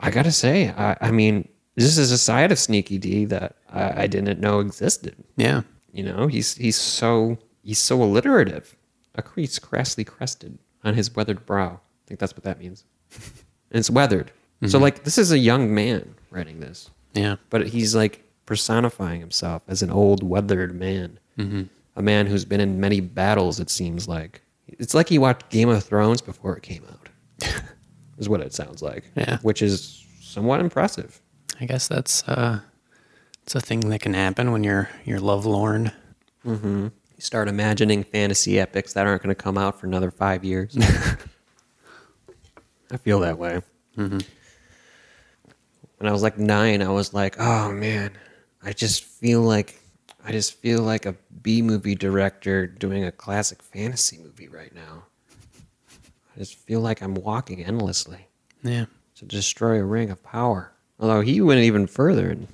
I 0.00 0.10
gotta 0.10 0.32
say, 0.32 0.70
I, 0.70 0.96
I 1.00 1.10
mean, 1.10 1.48
this 1.74 1.98
is 1.98 2.10
a 2.10 2.18
side 2.18 2.50
of 2.52 2.58
Sneaky 2.58 2.98
D 2.98 3.24
that 3.26 3.56
I, 3.70 4.02
I 4.02 4.06
didn't 4.06 4.40
know 4.40 4.60
existed. 4.60 5.16
Yeah. 5.36 5.62
You 5.92 6.04
know, 6.04 6.26
he's 6.26 6.54
he's 6.56 6.76
so 6.76 7.38
he's 7.62 7.78
so 7.78 8.02
alliterative. 8.02 8.76
A 9.14 9.22
crease 9.22 9.58
crassly 9.58 10.04
crested 10.04 10.58
on 10.84 10.94
his 10.94 11.14
weathered 11.14 11.44
brow. 11.44 11.80
I 11.80 12.04
think 12.06 12.20
that's 12.20 12.34
what 12.34 12.44
that 12.44 12.58
means. 12.58 12.84
and 13.12 13.78
it's 13.78 13.90
weathered. 13.90 14.32
So 14.62 14.66
mm-hmm. 14.66 14.82
like 14.82 15.04
this 15.04 15.18
is 15.18 15.30
a 15.32 15.38
young 15.38 15.72
man 15.72 16.14
writing 16.30 16.60
this 16.60 16.90
Yeah. 17.14 17.36
but 17.50 17.68
he's 17.68 17.94
like 17.94 18.24
personifying 18.48 19.20
himself 19.20 19.62
as 19.68 19.82
an 19.82 19.90
old 19.90 20.22
weathered 20.22 20.74
man. 20.74 21.18
Mm-hmm. 21.38 21.64
A 21.96 22.02
man 22.02 22.26
who's 22.26 22.46
been 22.46 22.60
in 22.60 22.80
many 22.80 23.00
battles 23.00 23.60
it 23.60 23.68
seems 23.68 24.08
like. 24.08 24.40
It's 24.66 24.94
like 24.94 25.08
he 25.10 25.18
watched 25.18 25.50
game 25.50 25.68
of 25.68 25.84
thrones 25.84 26.22
before 26.22 26.56
it 26.56 26.62
came 26.62 26.82
out 26.90 27.08
is 28.18 28.28
what 28.28 28.40
it 28.40 28.54
sounds 28.54 28.80
like 28.82 29.04
Yeah. 29.14 29.38
which 29.42 29.60
is 29.60 30.04
somewhat 30.20 30.60
impressive. 30.60 31.20
I 31.60 31.66
guess 31.66 31.88
that's 31.88 32.26
uh 32.26 32.60
it's 33.42 33.54
a 33.54 33.60
thing 33.60 33.80
that 33.90 34.00
can 34.00 34.14
happen 34.14 34.50
when 34.52 34.64
you're 34.64 34.88
you're 35.04 35.20
lovelorn. 35.20 35.92
Mm-hmm. 36.46 36.84
you 37.16 37.20
start 37.20 37.48
imagining 37.48 38.02
fantasy 38.04 38.58
epics 38.58 38.94
that 38.94 39.06
aren't 39.06 39.22
going 39.22 39.34
to 39.34 39.42
come 39.42 39.58
out 39.58 39.78
for 39.78 39.86
another 39.86 40.10
five 40.10 40.42
years. 40.44 40.74
I 42.90 42.96
feel 42.96 43.20
that 43.20 43.38
way. 43.38 43.60
Mm-hmm. 43.98 44.20
When 45.98 46.08
i 46.08 46.12
was 46.12 46.22
like 46.22 46.38
nine 46.38 46.80
i 46.80 46.88
was 46.88 47.12
like 47.12 47.34
oh 47.40 47.72
man 47.72 48.12
i 48.62 48.72
just 48.72 49.04
feel 49.04 49.40
like 49.42 49.80
i 50.24 50.32
just 50.32 50.54
feel 50.54 50.82
like 50.82 51.06
a 51.06 51.14
b 51.42 51.62
movie 51.62 51.94
director 51.94 52.66
doing 52.66 53.04
a 53.04 53.12
classic 53.12 53.62
fantasy 53.62 54.18
movie 54.18 54.48
right 54.48 54.74
now 54.74 55.04
I 56.34 56.38
just 56.40 56.54
feel 56.54 56.80
like 56.80 57.02
I'm 57.02 57.14
walking 57.14 57.64
endlessly 57.64 58.28
Yeah. 58.62 58.84
to 59.16 59.24
destroy 59.24 59.80
a 59.80 59.84
ring 59.84 60.08
of 60.10 60.22
power. 60.22 60.72
Although 61.00 61.20
he 61.22 61.40
went 61.40 61.62
even 61.62 61.88
further 61.88 62.30
and 62.30 62.46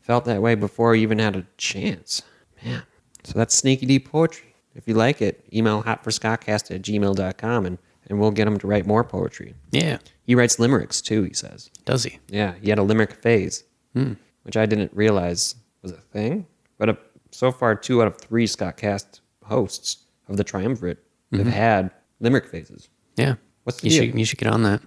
felt 0.00 0.24
that 0.24 0.42
way 0.42 0.56
before 0.56 0.92
he 0.92 1.02
even 1.02 1.20
had 1.20 1.36
a 1.36 1.46
chance. 1.56 2.22
Man. 2.64 2.82
So 3.22 3.38
that's 3.38 3.54
Sneaky 3.56 3.86
Deep 3.86 4.10
Poetry. 4.10 4.56
If 4.74 4.88
you 4.88 4.94
like 4.94 5.22
it, 5.22 5.44
email 5.52 5.84
hotforscottcast 5.84 6.74
at 6.74 6.82
gmail.com 6.82 7.66
and, 7.66 7.78
and 8.08 8.18
we'll 8.18 8.32
get 8.32 8.48
him 8.48 8.58
to 8.58 8.66
write 8.66 8.86
more 8.86 9.04
poetry. 9.04 9.54
Yeah. 9.70 9.98
He 10.24 10.34
writes 10.34 10.58
limericks 10.58 11.00
too, 11.00 11.22
he 11.22 11.32
says. 11.32 11.70
Does 11.84 12.02
he? 12.02 12.18
Yeah, 12.26 12.54
he 12.60 12.70
had 12.70 12.80
a 12.80 12.82
limerick 12.82 13.12
phase, 13.22 13.62
hmm. 13.92 14.14
Which 14.46 14.56
I 14.56 14.64
didn't 14.64 14.92
realize 14.94 15.56
was 15.82 15.90
a 15.90 15.96
thing. 15.96 16.46
But 16.78 16.88
uh, 16.88 16.94
so 17.32 17.50
far, 17.50 17.74
two 17.74 18.00
out 18.00 18.06
of 18.06 18.16
three 18.18 18.46
Scott 18.46 18.76
Cast 18.76 19.20
hosts 19.44 20.04
of 20.28 20.36
the 20.36 20.44
Triumvirate 20.44 20.98
have 21.32 21.46
had 21.46 21.90
limerick 22.20 22.46
phases. 22.46 22.88
Yeah. 23.16 23.34
What's 23.64 23.80
the 23.80 23.88
you 23.88 24.00
deal? 24.00 24.10
should 24.10 24.18
you 24.18 24.24
should 24.24 24.38
get 24.38 24.48
on 24.48 24.62
that. 24.62 24.80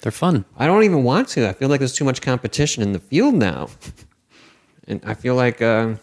They're 0.00 0.12
fun. 0.12 0.44
I 0.56 0.66
don't 0.66 0.84
even 0.84 1.02
want 1.02 1.28
to. 1.30 1.48
I 1.48 1.52
feel 1.52 1.68
like 1.68 1.80
there's 1.80 1.94
too 1.94 2.04
much 2.04 2.22
competition 2.22 2.82
in 2.82 2.92
the 2.92 3.00
field 3.00 3.34
now, 3.34 3.68
and 4.88 5.00
I 5.04 5.14
feel 5.14 5.34
like 5.34 5.60
uh, 5.60 5.94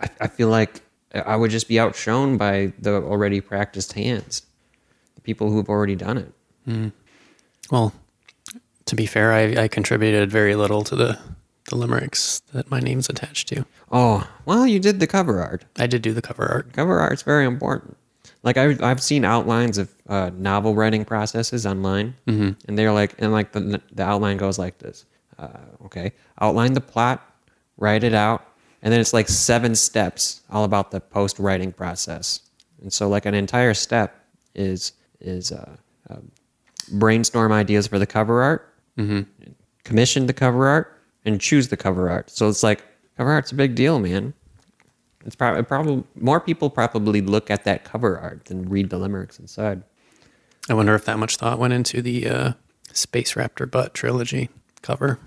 I, 0.00 0.08
I 0.20 0.26
feel 0.28 0.48
like 0.48 0.82
I 1.12 1.34
would 1.34 1.50
just 1.50 1.66
be 1.66 1.80
outshone 1.80 2.36
by 2.36 2.72
the 2.78 3.02
already 3.02 3.40
practiced 3.40 3.94
hands, 3.94 4.42
the 5.14 5.20
people 5.22 5.50
who've 5.50 5.68
already 5.68 5.96
done 5.96 6.18
it. 6.18 6.92
Well, 7.70 7.92
to 8.84 8.94
be 8.94 9.06
fair, 9.06 9.32
I, 9.32 9.64
I 9.64 9.68
contributed 9.68 10.30
very 10.30 10.54
little 10.54 10.82
to 10.84 10.94
the, 10.96 11.18
the 11.68 11.76
limericks 11.76 12.40
that 12.52 12.70
my 12.70 12.80
name's 12.80 13.08
attached 13.08 13.48
to. 13.48 13.64
Oh, 13.90 14.28
well, 14.44 14.66
you 14.66 14.78
did 14.78 15.00
the 15.00 15.06
cover 15.06 15.42
art. 15.42 15.64
I 15.78 15.86
did 15.86 16.02
do 16.02 16.12
the 16.12 16.22
cover 16.22 16.46
art. 16.46 16.72
Cover 16.72 16.98
art's 16.98 17.22
very 17.22 17.44
important. 17.44 17.96
Like 18.42 18.56
I've 18.56 18.80
I've 18.82 19.02
seen 19.02 19.24
outlines 19.24 19.76
of 19.76 19.92
uh, 20.08 20.30
novel 20.34 20.74
writing 20.76 21.04
processes 21.04 21.66
online, 21.66 22.14
mm-hmm. 22.28 22.50
and 22.68 22.78
they're 22.78 22.92
like, 22.92 23.14
and 23.18 23.32
like 23.32 23.50
the 23.52 23.82
the 23.92 24.04
outline 24.04 24.36
goes 24.36 24.58
like 24.58 24.78
this. 24.78 25.04
Uh, 25.38 25.48
okay, 25.84 26.12
outline 26.40 26.72
the 26.72 26.80
plot, 26.80 27.28
write 27.76 28.04
it 28.04 28.14
out, 28.14 28.46
and 28.82 28.92
then 28.92 29.00
it's 29.00 29.12
like 29.12 29.28
seven 29.28 29.74
steps, 29.74 30.42
all 30.48 30.62
about 30.62 30.92
the 30.92 31.00
post 31.00 31.40
writing 31.40 31.72
process. 31.72 32.40
And 32.82 32.92
so, 32.92 33.08
like 33.08 33.26
an 33.26 33.34
entire 33.34 33.74
step 33.74 34.24
is 34.54 34.92
is 35.20 35.50
uh, 35.50 35.76
uh, 36.08 36.16
brainstorm 36.92 37.50
ideas 37.50 37.88
for 37.88 37.98
the 37.98 38.06
cover 38.06 38.42
art, 38.44 38.72
commission 39.82 40.26
the 40.26 40.32
cover 40.32 40.68
art, 40.68 40.95
and 41.26 41.40
choose 41.40 41.68
the 41.68 41.76
cover 41.76 42.08
art. 42.08 42.30
So 42.30 42.48
it's 42.48 42.62
like 42.62 42.82
cover 43.16 43.30
art's 43.30 43.52
a 43.52 43.54
big 43.54 43.74
deal, 43.74 43.98
man. 43.98 44.32
It's 45.24 45.36
probably 45.36 45.62
probably 45.64 46.04
more 46.14 46.40
people 46.40 46.70
probably 46.70 47.20
look 47.20 47.50
at 47.50 47.64
that 47.64 47.84
cover 47.84 48.18
art 48.18 48.46
than 48.46 48.68
read 48.68 48.90
the 48.90 48.98
limericks 48.98 49.38
inside. 49.38 49.82
I 50.68 50.74
wonder 50.74 50.94
if 50.94 51.04
that 51.04 51.18
much 51.18 51.36
thought 51.36 51.58
went 51.58 51.72
into 51.72 52.00
the 52.00 52.28
uh, 52.28 52.52
Space 52.92 53.34
Raptor 53.34 53.70
Butt 53.70 53.92
trilogy 53.92 54.48
cover. 54.82 55.18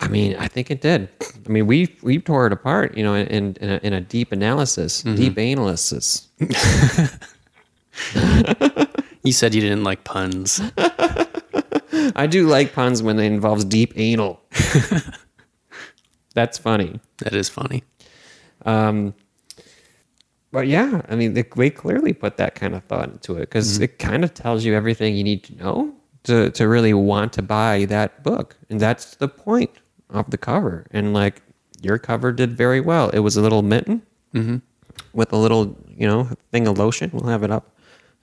I 0.00 0.06
mean, 0.06 0.36
I 0.36 0.46
think 0.46 0.70
it 0.70 0.80
did. 0.80 1.08
I 1.44 1.48
mean, 1.48 1.66
we 1.66 1.96
we 2.02 2.20
tore 2.20 2.46
it 2.46 2.52
apart, 2.52 2.96
you 2.96 3.02
know, 3.02 3.14
in 3.14 3.54
in 3.56 3.68
a, 3.68 3.80
in 3.82 3.92
a 3.92 4.00
deep 4.00 4.30
analysis, 4.30 5.02
deep 5.02 5.36
analysis. 5.36 6.28
You 9.28 9.32
said 9.32 9.54
you 9.54 9.60
didn't 9.60 9.84
like 9.84 10.04
puns. 10.04 10.58
I 12.16 12.26
do 12.26 12.46
like 12.46 12.72
puns 12.72 13.02
when 13.02 13.16
they 13.16 13.26
involves 13.26 13.64
deep 13.64 13.92
anal. 13.96 14.40
That's 16.34 16.58
funny. 16.58 17.00
that 17.18 17.34
is 17.34 17.48
funny. 17.48 17.82
Um, 18.64 19.14
but 20.50 20.66
yeah, 20.66 21.02
I 21.08 21.14
mean, 21.14 21.34
they, 21.34 21.42
clearly 21.42 22.12
put 22.12 22.38
that 22.38 22.54
kind 22.54 22.74
of 22.74 22.82
thought 22.84 23.10
into 23.10 23.34
it 23.34 23.40
because 23.40 23.78
it 23.78 23.98
kind 23.98 24.24
of 24.24 24.32
tells 24.34 24.64
you 24.64 24.74
everything 24.74 25.14
you 25.14 25.24
need 25.24 25.44
to 25.44 25.56
know 25.56 25.94
to, 26.24 26.50
to 26.50 26.68
really 26.68 26.94
want 26.94 27.32
to 27.34 27.42
buy 27.42 27.84
that 27.86 28.22
book. 28.22 28.56
And 28.70 28.80
that's 28.80 29.16
the 29.16 29.28
point 29.28 29.70
of 30.10 30.30
the 30.30 30.38
cover. 30.38 30.86
And 30.90 31.12
like 31.12 31.42
your 31.82 31.98
cover 31.98 32.32
did 32.32 32.56
very 32.56 32.80
well. 32.80 33.10
It 33.10 33.20
was 33.20 33.36
a 33.36 33.42
little 33.42 33.62
mitten 33.62 34.02
with 35.12 35.32
a 35.32 35.36
little, 35.36 35.76
you 35.88 36.06
know, 36.06 36.28
thing 36.50 36.66
of 36.66 36.78
lotion. 36.78 37.10
We'll 37.12 37.30
have 37.30 37.42
it 37.42 37.50
up. 37.50 37.76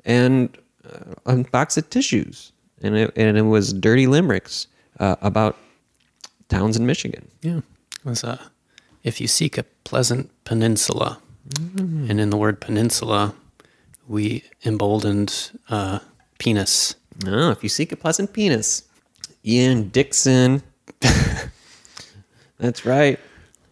And 0.03 0.57
uh, 0.83 1.13
a 1.25 1.37
box 1.43 1.77
of 1.77 1.89
tissues. 1.89 2.51
And 2.81 2.95
it, 2.95 3.13
and 3.15 3.37
it 3.37 3.43
was 3.43 3.71
dirty 3.71 4.07
limericks 4.07 4.67
uh, 4.99 5.15
about 5.21 5.57
towns 6.49 6.75
in 6.75 6.85
Michigan. 6.85 7.27
Yeah. 7.41 7.61
Was 8.05 8.23
uh, 8.23 8.37
if 9.03 9.19
you 9.19 9.27
seek 9.27 9.57
a 9.57 9.63
pleasant 9.83 10.31
peninsula, 10.43 11.19
and 11.73 12.19
in 12.21 12.29
the 12.29 12.37
word 12.37 12.61
peninsula, 12.61 13.33
we 14.07 14.43
emboldened 14.63 15.51
uh, 15.69 15.99
penis. 16.37 16.95
No, 17.23 17.49
if 17.49 17.63
you 17.63 17.69
seek 17.69 17.91
a 17.91 17.95
pleasant 17.95 18.31
penis, 18.31 18.83
Ian 19.43 19.89
Dixon. 19.89 20.61
That's 22.59 22.85
right. 22.85 23.19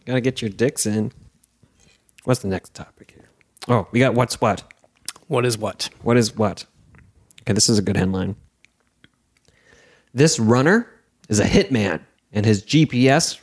Got 0.05 0.15
to 0.15 0.21
get 0.21 0.41
your 0.41 0.49
dicks 0.49 0.87
in. 0.87 1.11
What's 2.23 2.41
the 2.41 2.47
next 2.47 2.73
topic 2.73 3.13
here? 3.15 3.29
Oh, 3.67 3.87
we 3.91 3.99
got 3.99 4.15
what's 4.15 4.41
what. 4.41 4.63
What 5.27 5.45
is 5.45 5.57
what? 5.57 5.89
What 6.01 6.17
is 6.17 6.35
what? 6.35 6.65
Okay, 7.41 7.53
this 7.53 7.69
is 7.69 7.77
a 7.77 7.81
good 7.81 7.97
headline. 7.97 8.35
This 10.13 10.39
runner 10.39 10.89
is 11.29 11.39
a 11.39 11.45
hitman, 11.45 12.01
and 12.31 12.45
his 12.45 12.63
GPS 12.63 13.39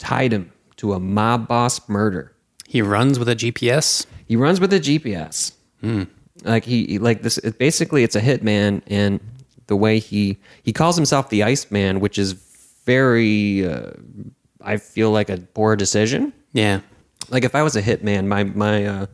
tied 0.00 0.32
him 0.32 0.50
to 0.78 0.92
a 0.94 0.98
mob 0.98 1.46
boss 1.46 1.88
murder. 1.88 2.34
He 2.66 2.82
runs 2.82 3.18
with 3.18 3.28
a 3.28 3.36
GPS. 3.36 4.06
He 4.26 4.34
runs 4.34 4.58
with 4.60 4.72
a 4.72 4.80
GPS. 4.80 5.52
Like 6.42 6.64
he, 6.64 6.86
he- 6.86 6.98
like 6.98 7.22
this. 7.22 7.38
It, 7.38 7.58
basically, 7.58 8.02
it's 8.02 8.16
a 8.16 8.20
hitman, 8.20 8.82
and 8.88 9.20
the 9.68 9.76
way 9.76 9.98
he 10.00 10.38
he 10.62 10.72
calls 10.72 10.96
himself 10.96 11.28
the 11.30 11.42
Iceman, 11.44 12.00
which 12.00 12.18
is 12.18 12.32
very, 12.86 13.66
uh, 13.66 13.90
I 14.62 14.78
feel 14.78 15.10
like 15.10 15.28
a 15.30 15.36
poor 15.38 15.76
decision. 15.76 16.32
Yeah. 16.52 16.80
Like 17.28 17.44
if 17.44 17.54
I 17.54 17.62
was 17.62 17.76
a 17.76 17.82
hitman, 17.82 18.26
my 18.26 18.44
my, 18.44 18.84
uh, 18.86 19.06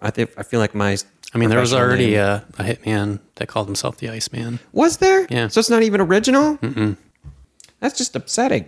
I 0.00 0.10
think 0.10 0.30
I 0.36 0.42
feel 0.42 0.60
like 0.60 0.74
my. 0.74 0.96
I 1.34 1.38
mean, 1.38 1.50
there 1.50 1.60
was 1.60 1.72
already 1.74 2.14
a, 2.14 2.44
a 2.58 2.62
hitman 2.62 3.18
that 3.36 3.48
called 3.48 3.66
himself 3.66 3.96
the 3.98 4.08
Iceman. 4.10 4.58
Was 4.72 4.98
there? 4.98 5.26
Yeah. 5.30 5.48
So 5.48 5.58
it's 5.58 5.70
not 5.70 5.82
even 5.82 6.00
original. 6.00 6.56
Mm-mm. 6.58 6.96
That's 7.80 7.96
just 7.98 8.14
upsetting. 8.16 8.66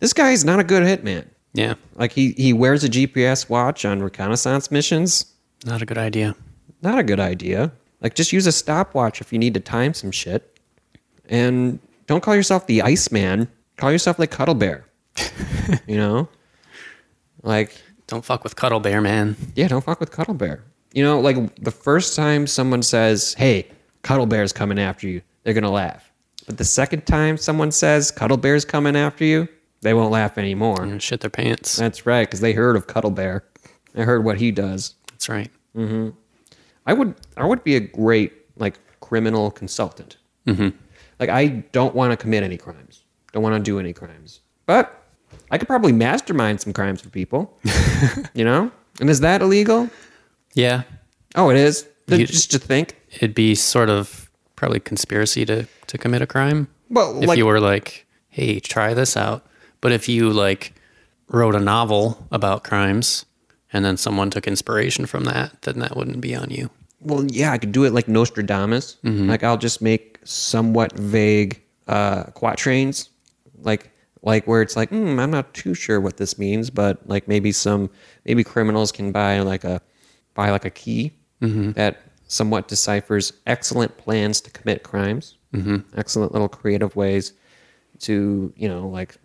This 0.00 0.12
guy 0.12 0.30
is 0.30 0.44
not 0.44 0.60
a 0.60 0.64
good 0.64 0.82
hitman. 0.82 1.26
Yeah. 1.54 1.74
Like 1.96 2.12
he 2.12 2.32
he 2.32 2.52
wears 2.52 2.84
a 2.84 2.88
GPS 2.88 3.48
watch 3.48 3.84
on 3.84 4.02
reconnaissance 4.02 4.70
missions. 4.70 5.32
Not 5.64 5.82
a 5.82 5.86
good 5.86 5.98
idea. 5.98 6.34
Not 6.82 6.98
a 6.98 7.02
good 7.02 7.20
idea. 7.20 7.72
Like 8.00 8.14
just 8.14 8.32
use 8.32 8.46
a 8.46 8.52
stopwatch 8.52 9.20
if 9.20 9.32
you 9.32 9.38
need 9.38 9.54
to 9.54 9.60
time 9.60 9.94
some 9.94 10.12
shit. 10.12 10.58
And 11.28 11.80
don't 12.06 12.22
call 12.22 12.36
yourself 12.36 12.66
the 12.66 12.82
Iceman. 12.82 13.48
Call 13.76 13.90
yourself 13.92 14.18
like 14.18 14.30
Cuddle 14.30 14.54
Bear. 14.54 14.84
you 15.86 15.96
know? 15.96 16.28
Like, 17.42 17.76
Don't 18.06 18.24
fuck 18.24 18.42
with 18.44 18.56
Cuddle 18.56 18.80
Bear, 18.80 19.00
man. 19.00 19.36
yeah, 19.54 19.68
don't 19.68 19.84
fuck 19.84 20.00
with 20.00 20.10
Cuddle 20.10 20.34
Bear. 20.34 20.64
You 20.92 21.04
know, 21.04 21.20
like 21.20 21.54
the 21.56 21.70
first 21.70 22.16
time 22.16 22.46
someone 22.46 22.82
says, 22.82 23.34
Hey, 23.34 23.68
Cuddle 24.02 24.26
Bear's 24.26 24.52
coming 24.52 24.78
after 24.78 25.06
you, 25.06 25.20
they're 25.44 25.54
gonna 25.54 25.70
laugh. 25.70 26.10
But 26.46 26.56
the 26.56 26.64
second 26.64 27.06
time 27.06 27.36
someone 27.36 27.70
says 27.72 28.10
Cuddle 28.10 28.36
Bear's 28.38 28.64
coming 28.64 28.96
after 28.96 29.24
you, 29.24 29.48
they 29.82 29.94
won't 29.94 30.10
laugh 30.10 30.38
anymore. 30.38 30.82
And 30.82 31.02
shit 31.02 31.20
their 31.20 31.30
pants. 31.30 31.76
That's 31.76 32.06
right, 32.06 32.26
because 32.26 32.40
they 32.40 32.52
heard 32.52 32.76
of 32.76 32.86
Cuddle 32.86 33.10
Bear. 33.10 33.44
They 33.94 34.02
heard 34.04 34.24
what 34.24 34.38
he 34.38 34.50
does. 34.50 34.94
That's 35.10 35.28
right. 35.28 35.50
I 36.86 36.92
would 36.92 37.14
I 37.36 37.44
would 37.44 37.62
be 37.64 37.76
a 37.76 37.80
great 37.80 38.32
like 38.56 38.78
criminal 39.00 39.50
consultant. 39.50 40.16
Mm-hmm. 40.46 40.76
Like 41.20 41.28
I 41.28 41.46
don't 41.72 41.94
want 41.94 42.12
to 42.12 42.16
commit 42.16 42.42
any 42.42 42.56
crimes. 42.56 43.04
Don't 43.32 43.42
want 43.42 43.54
to 43.54 43.60
do 43.62 43.78
any 43.78 43.92
crimes. 43.92 44.40
But 44.66 44.94
I 45.50 45.58
could 45.58 45.68
probably 45.68 45.92
mastermind 45.92 46.60
some 46.60 46.72
crimes 46.72 47.00
for 47.00 47.10
people. 47.10 47.58
you 48.34 48.44
know? 48.44 48.70
And 49.00 49.08
is 49.10 49.20
that 49.20 49.42
illegal? 49.42 49.88
Yeah. 50.54 50.82
Oh, 51.34 51.50
it 51.50 51.56
is. 51.56 51.86
You- 52.06 52.26
just 52.26 52.50
to 52.52 52.58
think. 52.58 52.96
It'd 53.10 53.34
be 53.34 53.54
sort 53.54 53.90
of 53.90 54.30
probably 54.56 54.80
conspiracy 54.80 55.44
to, 55.46 55.66
to 55.86 55.98
commit 55.98 56.20
a 56.22 56.26
crime. 56.26 56.68
Well, 56.90 57.22
if 57.22 57.28
like 57.28 57.38
you 57.38 57.46
were 57.46 57.60
like, 57.60 58.06
hey, 58.28 58.60
try 58.60 58.92
this 58.94 59.16
out. 59.16 59.46
But 59.80 59.92
if 59.92 60.08
you 60.08 60.30
like 60.30 60.74
wrote 61.28 61.54
a 61.54 61.60
novel 61.60 62.26
about 62.32 62.64
crimes 62.64 63.24
and 63.72 63.84
then 63.84 63.96
someone 63.96 64.30
took 64.30 64.46
inspiration 64.46 65.06
from 65.06 65.24
that, 65.24 65.62
then 65.62 65.78
that 65.80 65.96
wouldn't 65.96 66.20
be 66.20 66.34
on 66.34 66.50
you. 66.50 66.70
well, 67.00 67.24
yeah, 67.26 67.52
I 67.52 67.58
could 67.58 67.70
do 67.72 67.84
it 67.84 67.92
like 67.92 68.08
Nostradamus. 68.08 68.96
Like 69.04 69.44
I'll 69.44 69.56
just 69.58 69.80
make 69.82 70.18
somewhat 70.24 70.92
vague 70.94 71.62
uh, 71.86 72.24
quatrains, 72.34 73.10
like 73.60 73.90
like 74.22 74.46
where 74.48 74.62
it's 74.62 74.74
like, 74.74 74.90
mm, 74.90 75.20
I'm 75.20 75.30
not 75.30 75.54
too 75.54 75.74
sure 75.74 76.00
what 76.00 76.16
this 76.16 76.38
means, 76.38 76.70
but 76.70 76.98
like 77.08 77.28
maybe 77.28 77.52
some 77.52 77.88
maybe 78.24 78.42
criminals 78.42 78.90
can 78.90 79.12
buy 79.12 79.38
like 79.40 79.62
a 79.64 79.80
buy 80.34 80.50
like 80.50 80.64
a 80.64 80.70
key 80.70 81.12
that 81.74 82.00
somewhat 82.26 82.66
deciphers 82.68 83.32
excellent 83.46 83.96
plans 83.96 84.40
to 84.40 84.50
commit 84.50 84.82
crimes, 84.82 85.36
excellent 85.96 86.32
little 86.32 86.48
creative 86.48 86.96
ways 86.96 87.32
to 88.00 88.52
you 88.56 88.68
know 88.68 88.88
like 88.88 89.16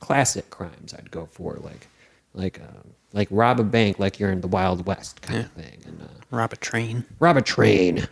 classic 0.00 0.50
crimes. 0.50 0.94
I'd 0.94 1.10
go 1.10 1.26
for 1.30 1.58
like 1.60 1.88
like 2.34 2.60
uh, 2.60 2.82
like 3.12 3.28
rob 3.30 3.60
a 3.60 3.64
bank 3.64 3.98
like 3.98 4.18
you're 4.18 4.32
in 4.32 4.40
the 4.40 4.48
Wild 4.48 4.86
West 4.86 5.22
kind 5.22 5.40
of 5.40 5.52
thing, 5.52 5.82
and 5.86 6.02
uh, 6.02 6.06
Rob 6.30 6.52
a 6.52 6.56
train. 6.56 7.04
rob 7.20 7.36
a 7.36 7.42
train. 7.42 8.06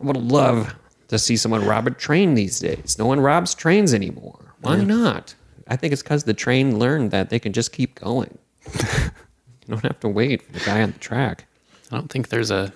I 0.00 0.04
would 0.04 0.16
love 0.16 0.74
to 1.08 1.18
see 1.18 1.36
someone 1.36 1.64
rob 1.66 1.86
a 1.86 1.90
train 1.90 2.34
these 2.34 2.60
days. 2.60 2.96
No 2.98 3.06
one 3.06 3.20
robs 3.20 3.54
trains 3.54 3.92
anymore. 3.94 4.54
Why 4.60 4.76
not? 4.76 5.34
I 5.66 5.76
think 5.76 5.92
it's 5.92 6.02
because 6.02 6.24
the 6.24 6.34
train 6.34 6.78
learned 6.78 7.10
that 7.10 7.30
they 7.30 7.38
can 7.38 7.52
just 7.52 7.72
keep 7.72 7.94
going. 7.96 8.38
you 8.74 9.10
don't 9.68 9.82
have 9.82 10.00
to 10.00 10.08
wait 10.08 10.42
for 10.42 10.52
the 10.52 10.60
guy 10.60 10.82
on 10.82 10.92
the 10.92 10.98
track. 10.98 11.46
I 11.90 11.96
don't 11.96 12.10
think 12.10 12.28
there's 12.28 12.50
a 12.50 12.72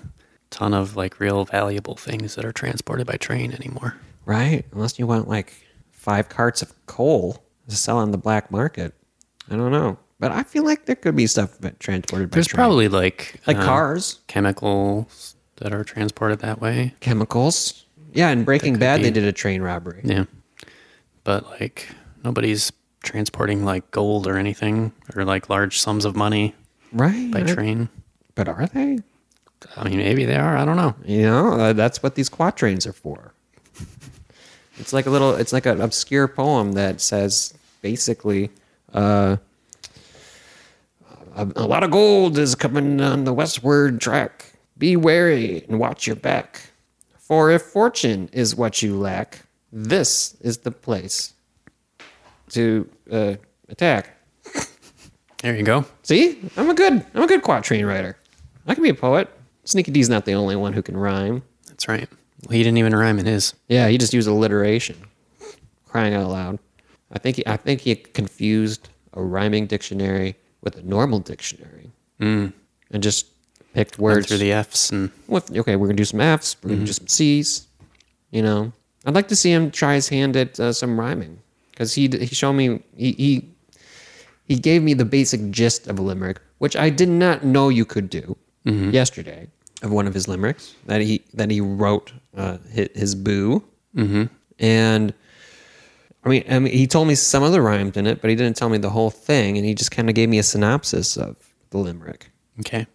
ton 0.50 0.74
of 0.74 0.96
like 0.96 1.20
real 1.20 1.44
valuable 1.44 1.96
things 1.96 2.34
that 2.34 2.44
are 2.44 2.52
transported 2.52 3.06
by 3.06 3.16
train 3.16 3.52
anymore. 3.52 3.96
Right? 4.24 4.64
Unless 4.72 4.98
you 4.98 5.06
want 5.06 5.28
like 5.28 5.54
five 6.02 6.28
carts 6.28 6.62
of 6.62 6.72
coal 6.86 7.42
to 7.68 7.76
sell 7.76 7.98
on 7.98 8.10
the 8.10 8.18
black 8.18 8.50
market. 8.50 8.92
I 9.50 9.56
don't 9.56 9.70
know. 9.72 9.98
But 10.18 10.32
I 10.32 10.42
feel 10.42 10.64
like 10.64 10.86
there 10.86 10.96
could 10.96 11.16
be 11.16 11.26
stuff 11.26 11.58
that 11.58 11.78
transported 11.80 12.30
by 12.30 12.34
There's 12.34 12.46
train. 12.48 12.56
probably 12.58 12.88
like 12.88 13.40
like 13.46 13.56
uh, 13.56 13.64
cars, 13.64 14.20
chemicals 14.28 15.36
that 15.56 15.72
are 15.72 15.84
transported 15.84 16.40
that 16.40 16.60
way. 16.60 16.94
chemicals. 17.00 17.86
Yeah, 18.12 18.30
in 18.30 18.44
Breaking 18.44 18.78
Bad, 18.78 18.98
be. 18.98 19.04
they 19.04 19.10
did 19.10 19.24
a 19.24 19.32
train 19.32 19.62
robbery. 19.62 20.00
Yeah. 20.04 20.24
But 21.24 21.48
like 21.60 21.88
nobody's 22.24 22.72
transporting 23.02 23.64
like 23.64 23.90
gold 23.90 24.26
or 24.26 24.36
anything 24.36 24.92
or 25.16 25.24
like 25.24 25.48
large 25.48 25.78
sums 25.80 26.04
of 26.04 26.14
money 26.16 26.54
Right. 26.92 27.30
by 27.32 27.42
train. 27.42 27.88
But 28.34 28.48
are 28.48 28.66
they? 28.66 28.98
I 29.76 29.88
mean, 29.88 29.98
maybe 29.98 30.24
they 30.24 30.36
are. 30.36 30.56
I 30.56 30.64
don't 30.64 30.76
know. 30.76 30.94
You 31.04 31.22
know, 31.22 31.52
uh, 31.52 31.72
that's 31.72 32.02
what 32.02 32.14
these 32.16 32.28
quatrains 32.28 32.86
are 32.86 32.92
for. 32.92 33.32
it's 34.78 34.92
like 34.92 35.06
a 35.06 35.10
little, 35.10 35.34
it's 35.34 35.52
like 35.52 35.66
an 35.66 35.80
obscure 35.80 36.28
poem 36.28 36.72
that 36.72 37.00
says 37.00 37.54
basically, 37.82 38.50
uh, 38.92 39.36
a, 41.34 41.48
a 41.56 41.66
lot 41.66 41.82
of 41.82 41.90
gold 41.90 42.38
is 42.38 42.54
coming 42.54 43.00
on 43.00 43.24
the 43.24 43.32
westward 43.32 44.00
track. 44.00 44.52
Be 44.78 44.96
wary 44.96 45.64
and 45.68 45.78
watch 45.78 46.06
your 46.06 46.16
back. 46.16 46.70
For 47.16 47.50
if 47.50 47.62
fortune 47.62 48.28
is 48.32 48.54
what 48.54 48.82
you 48.82 48.96
lack, 48.98 49.46
this 49.72 50.36
is 50.40 50.58
the 50.58 50.70
place 50.70 51.32
to 52.50 52.88
uh, 53.10 53.34
attack. 53.68 54.16
There 55.42 55.56
you 55.56 55.64
go. 55.64 55.84
See, 56.02 56.38
I'm 56.56 56.70
a 56.70 56.74
good, 56.74 57.04
I'm 57.14 57.22
a 57.22 57.26
good 57.26 57.42
quatrain 57.42 57.84
writer. 57.84 58.16
I 58.66 58.74
can 58.74 58.82
be 58.82 58.90
a 58.90 58.94
poet. 58.94 59.28
Sneaky 59.64 59.90
D's 59.90 60.08
not 60.08 60.24
the 60.24 60.34
only 60.34 60.54
one 60.54 60.72
who 60.72 60.82
can 60.82 60.96
rhyme. 60.96 61.42
That's 61.66 61.88
right. 61.88 62.08
Well, 62.48 62.56
he 62.56 62.62
didn't 62.62 62.78
even 62.78 62.94
rhyme 62.94 63.18
in 63.18 63.26
his. 63.26 63.54
Yeah, 63.68 63.88
he 63.88 63.98
just 63.98 64.12
used 64.12 64.28
alliteration. 64.28 64.96
Crying 65.86 66.14
out 66.14 66.30
loud. 66.30 66.58
I 67.12 67.18
think 67.18 67.36
he, 67.36 67.46
I 67.46 67.56
think 67.56 67.80
he 67.82 67.94
confused 67.94 68.88
a 69.12 69.22
rhyming 69.22 69.66
dictionary 69.66 70.36
with 70.62 70.76
a 70.76 70.82
normal 70.82 71.18
dictionary, 71.18 71.90
Mm. 72.20 72.52
and 72.90 73.02
just 73.02 73.26
picked 73.74 73.98
Went 73.98 74.16
words. 74.16 74.28
through 74.28 74.38
the 74.38 74.52
F's 74.52 74.90
and 74.90 75.10
with, 75.28 75.54
okay, 75.56 75.76
we're 75.76 75.86
gonna 75.88 75.96
do 75.96 76.04
some 76.04 76.20
F's. 76.20 76.56
We're 76.62 76.70
gonna 76.70 76.86
do 76.86 76.92
some 76.92 77.08
C's. 77.08 77.66
You 78.30 78.42
know, 78.42 78.72
I'd 79.04 79.14
like 79.14 79.28
to 79.28 79.36
see 79.36 79.52
him 79.52 79.70
try 79.70 79.94
his 79.94 80.08
hand 80.08 80.36
at 80.36 80.58
uh, 80.58 80.72
some 80.72 80.98
rhyming 80.98 81.38
because 81.70 81.92
he 81.94 82.08
he 82.08 82.34
showed 82.34 82.54
me 82.54 82.82
he, 82.96 83.12
he 83.12 83.48
he 84.48 84.56
gave 84.56 84.82
me 84.82 84.94
the 84.94 85.04
basic 85.04 85.50
gist 85.50 85.86
of 85.88 85.98
a 85.98 86.02
limerick, 86.02 86.40
which 86.58 86.76
I 86.76 86.88
did 86.90 87.08
not 87.10 87.44
know 87.44 87.68
you 87.68 87.84
could 87.84 88.08
do 88.08 88.36
yesterday. 88.64 89.48
Of 89.82 89.90
one 89.90 90.06
of 90.06 90.14
his 90.14 90.28
limericks 90.28 90.74
that 90.86 91.00
he 91.00 91.22
that 91.34 91.50
he 91.50 91.60
wrote 91.60 92.12
uh, 92.36 92.58
his, 92.70 92.88
his 92.94 93.14
boo, 93.14 93.64
mm-hmm. 93.96 94.24
and 94.58 95.14
I 96.24 96.28
mean, 96.28 96.44
I 96.48 96.58
mean, 96.58 96.72
he 96.72 96.86
told 96.86 97.08
me 97.08 97.14
some 97.14 97.42
of 97.42 97.52
the 97.52 97.60
rhymes 97.60 97.96
in 97.96 98.06
it, 98.06 98.20
but 98.20 98.30
he 98.30 98.36
didn't 98.36 98.56
tell 98.56 98.68
me 98.68 98.78
the 98.78 98.90
whole 98.90 99.10
thing, 99.10 99.56
and 99.56 99.66
he 99.66 99.74
just 99.74 99.90
kind 99.90 100.08
of 100.08 100.14
gave 100.14 100.28
me 100.28 100.38
a 100.38 100.42
synopsis 100.42 101.16
of 101.16 101.36
the 101.70 101.78
limerick. 101.78 102.30
okay. 102.60 102.86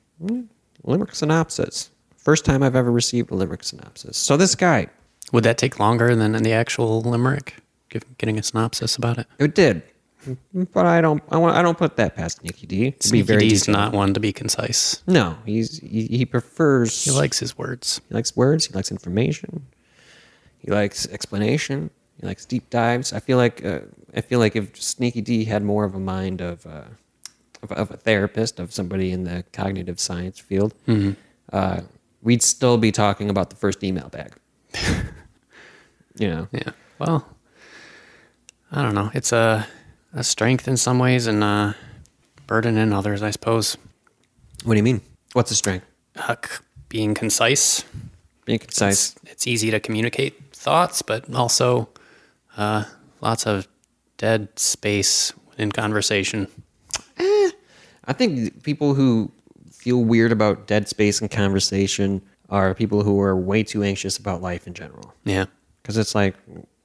Limerick 0.84 1.13
synopsis. 1.13 1.89
First 2.17 2.45
time 2.45 2.63
I've 2.63 2.76
ever 2.76 2.91
received 2.91 3.32
a 3.32 3.36
limerick 3.36 3.63
synopsis. 3.63 4.17
So 4.17 4.38
this 4.38 4.56
guy, 4.56 4.88
Would 5.34 5.43
that 5.43 5.58
take 5.58 5.80
longer 5.80 6.15
than 6.15 6.32
the 6.32 6.54
actual 6.54 7.02
limerick? 7.02 7.56
Give, 7.89 8.04
getting 8.17 8.39
a 8.39 8.43
synopsis 8.43 8.95
about 8.95 9.17
it. 9.17 9.28
it 9.39 9.56
did, 9.56 9.82
but 10.73 10.86
I 10.86 11.01
don't. 11.01 11.21
I 11.32 11.38
want. 11.38 11.56
I 11.56 11.62
don't 11.62 11.77
put 11.77 11.95
that 11.97 12.15
past 12.15 12.39
Sneaky 12.39 12.67
D. 12.67 12.91
To 12.91 13.12
be 13.12 13.21
very 13.21 13.47
D's 13.47 13.62
detailed. 13.62 13.77
not 13.77 13.93
one 13.93 14.13
to 14.13 14.19
be 14.19 14.34
concise. 14.34 15.01
No, 15.08 15.38
he's 15.45 15.80
he, 15.80 16.08
he 16.08 16.25
prefers. 16.25 17.03
He 17.06 17.12
likes 17.12 17.39
his 17.39 17.58
words. 17.58 18.01
he 18.10 18.15
likes 18.15 18.36
words. 18.36 18.65
He 18.65 18.73
likes 18.73 18.91
information. 18.91 19.65
He 20.60 20.71
likes 20.71 21.08
explanation. 21.08 21.89
He 22.19 22.27
likes 22.27 22.45
deep 22.45 22.69
dives. 22.69 23.13
I 23.13 23.19
feel 23.19 23.38
like 23.38 23.63
uh, 23.63 23.82
I 24.15 24.21
feel 24.21 24.39
like 24.39 24.56
if 24.56 24.82
Sneaky 24.82 25.21
D 25.21 25.45
had 25.45 25.63
more 25.63 25.86
of 25.86 25.93
a 25.95 25.99
mind 25.99 26.41
of 26.41 26.65
uh, 26.65 26.84
of, 27.63 27.71
of 27.71 27.91
a 27.91 27.97
therapist, 27.97 28.60
of 28.60 28.73
somebody 28.73 29.12
in 29.12 29.23
the 29.23 29.43
cognitive 29.53 29.99
science 29.99 30.39
field, 30.39 30.73
uh, 31.53 31.82
we'd 32.21 32.41
still 32.43 32.77
be 32.77 32.91
talking 32.91 33.30
about 33.30 33.49
the 33.49 33.56
first 33.56 33.84
email 33.84 34.10
bag. 34.10 34.34
you 36.19 36.27
know, 36.27 36.47
Yeah. 36.51 36.71
Well, 36.99 37.27
I 38.71 38.82
don't 38.82 38.95
know. 38.95 39.12
It's 39.13 39.32
a, 39.32 39.67
a 40.17 40.23
strength 40.23 40.67
in 40.67 40.75
some 40.75 40.97
ways 40.97 41.27
and 41.27 41.43
a 41.43 41.75
burden 42.47 42.75
in 42.75 42.91
others, 42.91 43.21
I 43.21 43.30
suppose. 43.30 43.77
what 44.63 44.73
do 44.73 44.77
you 44.77 44.84
mean? 44.84 45.01
What's 45.34 45.49
the 45.49 45.56
strength? 45.56 45.86
Uh, 46.15 46.36
being 46.89 47.13
concise. 47.13 47.84
Being 48.45 48.60
concise. 48.60 49.15
It's, 49.17 49.32
it's 49.32 49.47
easy 49.47 49.69
to 49.69 49.80
communicate 49.80 50.56
thoughts, 50.56 51.03
but 51.03 51.32
also 51.36 51.89
uh, 52.58 52.86
lots 53.21 53.45
of 53.45 53.67
dead 54.17 54.58
space 54.58 55.34
in 55.60 55.71
conversation. 55.71 56.47
I 57.19 58.13
think 58.13 58.63
people 58.63 58.95
who 58.95 59.32
feel 59.71 60.03
weird 60.03 60.32
about 60.32 60.65
dead 60.65 60.88
space 60.88 61.21
and 61.21 61.30
conversation 61.30 62.23
are 62.49 62.73
people 62.73 63.03
who 63.03 63.21
are 63.21 63.36
way 63.36 63.62
too 63.62 63.84
anxious 63.84 64.17
about 64.17 64.41
life 64.41 64.65
in 64.65 64.73
general. 64.73 65.13
Yeah. 65.25 65.45
Because 65.82 65.97
it's 65.97 66.15
like, 66.15 66.36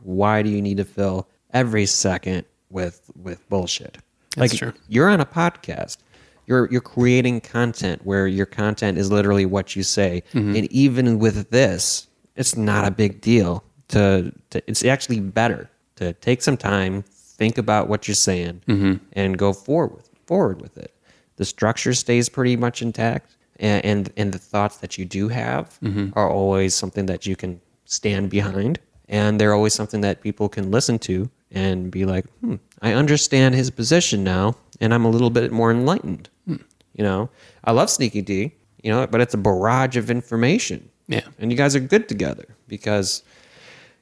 why 0.02 0.42
do 0.42 0.50
you 0.50 0.60
need 0.60 0.76
to 0.76 0.84
fill 0.84 1.28
every 1.54 1.86
second 1.86 2.44
with 2.72 3.10
with 3.22 3.48
bullshit? 3.48 3.98
That's 4.36 4.52
like 4.52 4.58
true. 4.58 4.72
you're 4.88 5.08
on 5.08 5.20
a 5.20 5.26
podcast. 5.26 5.98
You're 6.46 6.68
you're 6.72 6.80
creating 6.80 7.40
content 7.42 8.00
where 8.04 8.26
your 8.26 8.46
content 8.46 8.98
is 8.98 9.10
literally 9.12 9.46
what 9.46 9.76
you 9.76 9.82
say. 9.84 10.22
Mm-hmm. 10.32 10.56
And 10.56 10.72
even 10.72 11.18
with 11.20 11.50
this, 11.50 12.08
it's 12.34 12.56
not 12.56 12.84
a 12.86 12.90
big 12.90 13.20
deal 13.20 13.62
to, 13.88 14.32
to 14.50 14.62
it's 14.66 14.84
actually 14.84 15.20
better 15.20 15.70
to 15.96 16.14
take 16.14 16.42
some 16.42 16.56
time, 16.56 17.02
think 17.12 17.58
about 17.58 17.88
what 17.88 18.08
you're 18.08 18.14
saying 18.14 18.62
Mm-hmm. 18.66 18.94
and 19.12 19.38
go 19.38 19.52
forward 19.52 20.02
forward 20.26 20.60
with 20.60 20.76
it. 20.78 20.92
The 21.36 21.44
structure 21.44 21.94
stays 21.94 22.28
pretty 22.28 22.56
much 22.56 22.82
intact 22.82 23.36
and 23.60 23.84
and, 23.84 24.12
and 24.16 24.32
the 24.32 24.38
thoughts 24.38 24.78
that 24.78 24.98
you 24.98 25.04
do 25.04 25.28
have 25.28 25.78
Mm-hmm. 25.82 26.10
are 26.18 26.28
always 26.28 26.74
something 26.74 27.06
that 27.06 27.26
you 27.26 27.36
can 27.36 27.60
stand 27.84 28.30
behind 28.30 28.80
and 29.08 29.38
they're 29.38 29.52
always 29.54 29.74
something 29.74 30.00
that 30.00 30.22
people 30.22 30.48
can 30.48 30.70
listen 30.70 30.98
to 31.00 31.28
and 31.52 31.90
be 31.90 32.04
like, 32.04 32.26
hmm, 32.40 32.56
I 32.80 32.92
understand 32.94 33.54
his 33.54 33.70
position 33.70 34.24
now, 34.24 34.56
and 34.80 34.92
I'm 34.92 35.04
a 35.04 35.10
little 35.10 35.30
bit 35.30 35.52
more 35.52 35.70
enlightened. 35.70 36.28
Hmm. 36.46 36.56
You 36.94 37.04
know, 37.04 37.30
I 37.64 37.72
love 37.72 37.90
Sneaky 37.90 38.22
D, 38.22 38.52
you 38.82 38.90
know, 38.90 39.06
but 39.06 39.20
it's 39.20 39.34
a 39.34 39.38
barrage 39.38 39.96
of 39.96 40.10
information. 40.10 40.88
Yeah. 41.08 41.22
And 41.38 41.50
you 41.50 41.56
guys 41.56 41.76
are 41.76 41.80
good 41.80 42.08
together 42.08 42.56
because 42.68 43.22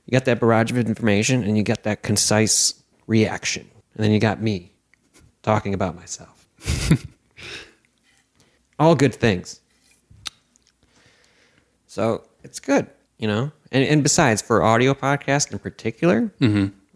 you 0.07 0.13
got 0.13 0.25
that 0.27 0.41
barrage 0.41 0.71
of 0.71 0.79
information 0.79 1.43
and 1.45 1.57
you 1.57 1.63
got 1.63 1.83
that 1.85 2.03
concise 2.03 2.75
reaction. 3.07 3.69
And 3.95 4.05
then 4.05 4.13
you 4.13 4.21
got 4.21 4.41
me 4.41 4.73
talking 5.43 5.75
about 5.75 5.97
myself. 5.97 6.47
All 8.79 8.95
good 8.95 9.15
things. 9.15 9.61
So 11.87 12.25
it's 12.43 12.61
good, 12.61 12.89
you 13.19 13.27
know? 13.27 13.53
And, 13.73 13.85
and 13.85 14.03
besides, 14.03 14.43
for 14.43 14.63
audio 14.63 14.95
podcast 14.95 15.53
in 15.53 15.59
particular, 15.59 16.33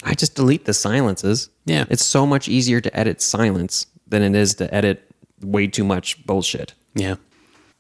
I 0.05 0.15
just 0.15 0.35
delete 0.35 0.65
the 0.67 0.75
silences. 0.75 1.51
Yeah. 1.65 1.85
It's 1.89 2.05
so 2.05 2.27
much 2.27 2.49
easier 2.49 2.81
to 2.81 2.97
edit 2.97 3.23
silence 3.23 3.87
than 4.07 4.23
it 4.23 4.35
is 4.39 4.55
to 4.55 4.73
edit 4.73 5.11
way 5.41 5.67
too 5.67 5.85
much 5.85 6.25
bullshit. 6.27 6.75
Yeah. 6.95 7.17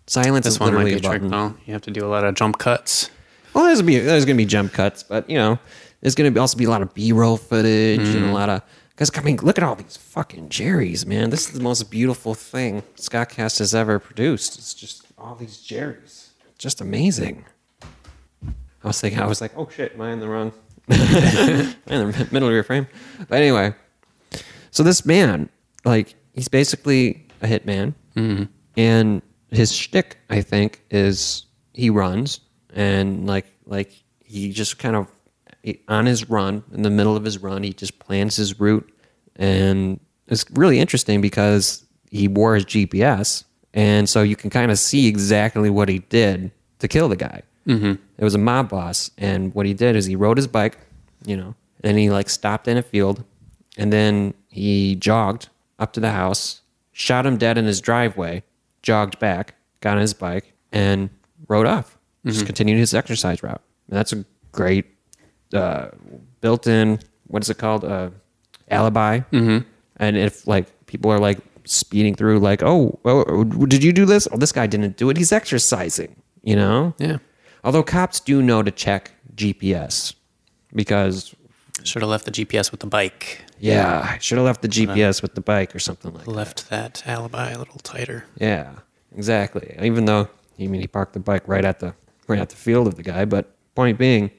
Silence 0.06 0.44
This 0.44 0.54
is 0.54 0.60
one 0.60 0.74
might 0.74 0.84
be 0.84 0.94
a 0.94 1.00
trick, 1.00 1.22
though. 1.22 1.54
You 1.64 1.72
have 1.72 1.82
to 1.82 1.90
do 1.90 2.04
a 2.04 2.08
lot 2.08 2.24
of 2.24 2.34
jump 2.34 2.58
cuts. 2.58 3.10
Well, 3.54 3.64
there's 3.64 3.80
gonna 3.80 3.86
be 3.86 3.98
there's 4.00 4.24
gonna 4.24 4.36
be 4.36 4.44
jump 4.44 4.72
cuts, 4.72 5.02
but 5.02 5.28
you 5.30 5.38
know, 5.38 5.58
there's 6.00 6.14
gonna 6.14 6.30
be 6.30 6.40
also 6.40 6.58
be 6.58 6.64
a 6.64 6.70
lot 6.70 6.82
of 6.82 6.92
B-roll 6.92 7.36
footage 7.36 8.00
and 8.00 8.08
a 8.08 8.20
mm-hmm. 8.20 8.32
lot 8.32 8.48
of 8.48 8.62
because 8.90 9.10
I 9.16 9.22
mean, 9.22 9.38
look 9.38 9.58
at 9.58 9.64
all 9.64 9.76
these 9.76 9.96
fucking 9.96 10.50
Jerry's, 10.50 11.06
man. 11.06 11.30
This 11.30 11.46
is 11.48 11.54
the 11.54 11.62
most 11.62 11.90
beautiful 11.90 12.34
thing 12.34 12.82
Scottcast 12.96 13.60
has 13.60 13.74
ever 13.74 13.98
produced. 13.98 14.58
It's 14.58 14.74
just 14.74 15.06
all 15.16 15.36
these 15.36 15.58
Jerry's, 15.58 16.32
just 16.58 16.80
amazing. 16.80 17.44
I 18.42 18.88
was 18.88 19.00
thinking, 19.00 19.20
I 19.20 19.26
was 19.26 19.40
like, 19.40 19.52
oh 19.56 19.68
shit, 19.74 19.94
am 19.94 20.02
I 20.02 20.12
in 20.12 20.20
the 20.20 20.28
wrong, 20.28 20.52
in 20.88 21.74
the 21.86 22.28
middle 22.30 22.48
of 22.48 22.54
your 22.54 22.64
frame? 22.64 22.86
But 23.28 23.40
anyway, 23.40 23.74
so 24.70 24.82
this 24.82 25.06
man, 25.06 25.48
like, 25.84 26.14
he's 26.32 26.48
basically 26.48 27.26
a 27.42 27.46
hitman, 27.46 27.94
mm-hmm. 28.16 28.44
and 28.76 29.22
his 29.50 29.72
shtick, 29.72 30.18
I 30.30 30.40
think, 30.40 30.82
is 30.90 31.46
he 31.72 31.90
runs. 31.90 32.40
And 32.74 33.26
like 33.26 33.46
like 33.66 33.92
he 34.24 34.50
just 34.52 34.78
kind 34.78 34.96
of 34.96 35.08
on 35.88 36.06
his 36.06 36.28
run 36.28 36.64
in 36.72 36.82
the 36.82 36.90
middle 36.90 37.16
of 37.16 37.24
his 37.24 37.38
run, 37.38 37.62
he 37.62 37.72
just 37.72 37.98
plans 37.98 38.36
his 38.36 38.58
route, 38.58 38.88
and 39.36 40.00
it's 40.28 40.44
really 40.52 40.78
interesting 40.78 41.20
because 41.20 41.84
he 42.10 42.28
wore 42.28 42.54
his 42.54 42.64
GPS, 42.64 43.44
and 43.72 44.08
so 44.08 44.22
you 44.22 44.36
can 44.36 44.50
kind 44.50 44.70
of 44.70 44.78
see 44.78 45.06
exactly 45.06 45.70
what 45.70 45.88
he 45.88 46.00
did 46.00 46.50
to 46.80 46.88
kill 46.88 47.08
the 47.08 47.16
guy. 47.16 47.42
Mm-hmm. 47.66 47.92
It 48.18 48.24
was 48.24 48.34
a 48.34 48.38
mob 48.38 48.68
boss, 48.68 49.10
and 49.18 49.54
what 49.54 49.66
he 49.66 49.74
did 49.74 49.96
is 49.96 50.06
he 50.06 50.16
rode 50.16 50.36
his 50.36 50.46
bike, 50.46 50.78
you 51.24 51.36
know, 51.36 51.54
and 51.82 51.98
he 51.98 52.10
like 52.10 52.28
stopped 52.28 52.68
in 52.68 52.76
a 52.76 52.82
field, 52.82 53.24
and 53.78 53.92
then 53.92 54.34
he 54.48 54.96
jogged 54.96 55.48
up 55.78 55.92
to 55.94 56.00
the 56.00 56.10
house, 56.10 56.60
shot 56.92 57.26
him 57.26 57.36
dead 57.36 57.58
in 57.58 57.64
his 57.64 57.80
driveway, 57.80 58.42
jogged 58.82 59.18
back, 59.18 59.54
got 59.80 59.96
on 59.96 60.00
his 60.00 60.14
bike, 60.14 60.52
and 60.72 61.10
rode 61.48 61.66
off. 61.66 61.98
Just 62.26 62.46
continued 62.46 62.78
his 62.78 62.94
exercise 62.94 63.42
route. 63.42 63.60
And 63.90 63.98
that's 63.98 64.14
a 64.14 64.24
great 64.50 64.86
uh, 65.52 65.88
built-in. 66.40 66.98
What 67.26 67.42
is 67.42 67.50
it 67.50 67.58
called? 67.58 67.84
Uh, 67.84 68.10
alibi. 68.70 69.20
Mm-hmm. 69.30 69.68
And 69.98 70.16
if 70.16 70.46
like 70.46 70.86
people 70.86 71.10
are 71.10 71.18
like 71.18 71.38
speeding 71.64 72.14
through, 72.14 72.38
like, 72.38 72.62
oh, 72.62 72.98
oh, 73.04 73.44
did 73.44 73.84
you 73.84 73.92
do 73.92 74.06
this? 74.06 74.26
Oh, 74.32 74.38
this 74.38 74.52
guy 74.52 74.66
didn't 74.66 74.96
do 74.96 75.10
it. 75.10 75.18
He's 75.18 75.32
exercising. 75.32 76.16
You 76.42 76.56
know. 76.56 76.94
Yeah. 76.96 77.18
Although 77.64 77.82
cops 77.82 78.20
do 78.20 78.42
know 78.42 78.62
to 78.62 78.70
check 78.70 79.12
GPS 79.34 80.14
because 80.74 81.34
Should 81.82 82.02
have 82.02 82.10
left 82.10 82.26
the 82.26 82.30
GPS 82.30 82.70
with 82.70 82.80
the 82.80 82.86
bike. 82.86 83.42
yeah, 83.58 84.06
I 84.14 84.18
should 84.18 84.38
have 84.38 84.44
left 84.44 84.62
the 84.62 84.68
GPS 84.68 85.22
with 85.22 85.34
the 85.34 85.40
bike 85.40 85.74
or 85.74 85.78
something 85.78 86.12
like 86.12 86.26
that. 86.26 86.30
Left 86.30 86.70
that 86.70 87.02
alibi 87.06 87.50
a 87.50 87.58
little 87.58 87.80
tighter. 87.80 88.24
Yeah, 88.38 88.74
exactly. 89.16 89.76
Even 89.82 90.04
though 90.04 90.28
I 90.60 90.66
mean 90.66 90.80
he 90.80 90.86
parked 90.86 91.14
the 91.14 91.20
bike 91.20 91.48
right 91.48 91.64
at 91.64 91.80
the 91.80 91.94
right 92.28 92.38
at 92.38 92.50
the 92.50 92.56
field 92.56 92.86
of 92.86 92.96
the 92.96 93.02
guy, 93.02 93.24
but 93.24 93.50
point 93.74 93.98
being, 93.98 94.30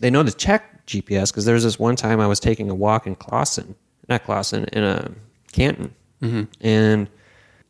they 0.00 0.10
know 0.10 0.22
to 0.22 0.32
check 0.32 0.84
GPS 0.86 1.30
because 1.30 1.44
there's 1.44 1.62
this 1.62 1.78
one 1.78 1.96
time 1.96 2.20
I 2.20 2.26
was 2.26 2.40
taking 2.40 2.68
a 2.68 2.74
walk 2.74 3.06
in 3.06 3.14
Clawson, 3.14 3.74
not 4.08 4.24
Clawson, 4.24 4.64
in 4.72 4.82
a 4.82 5.10
Canton, 5.52 5.94
mm-hmm. 6.20 6.42
and 6.60 7.08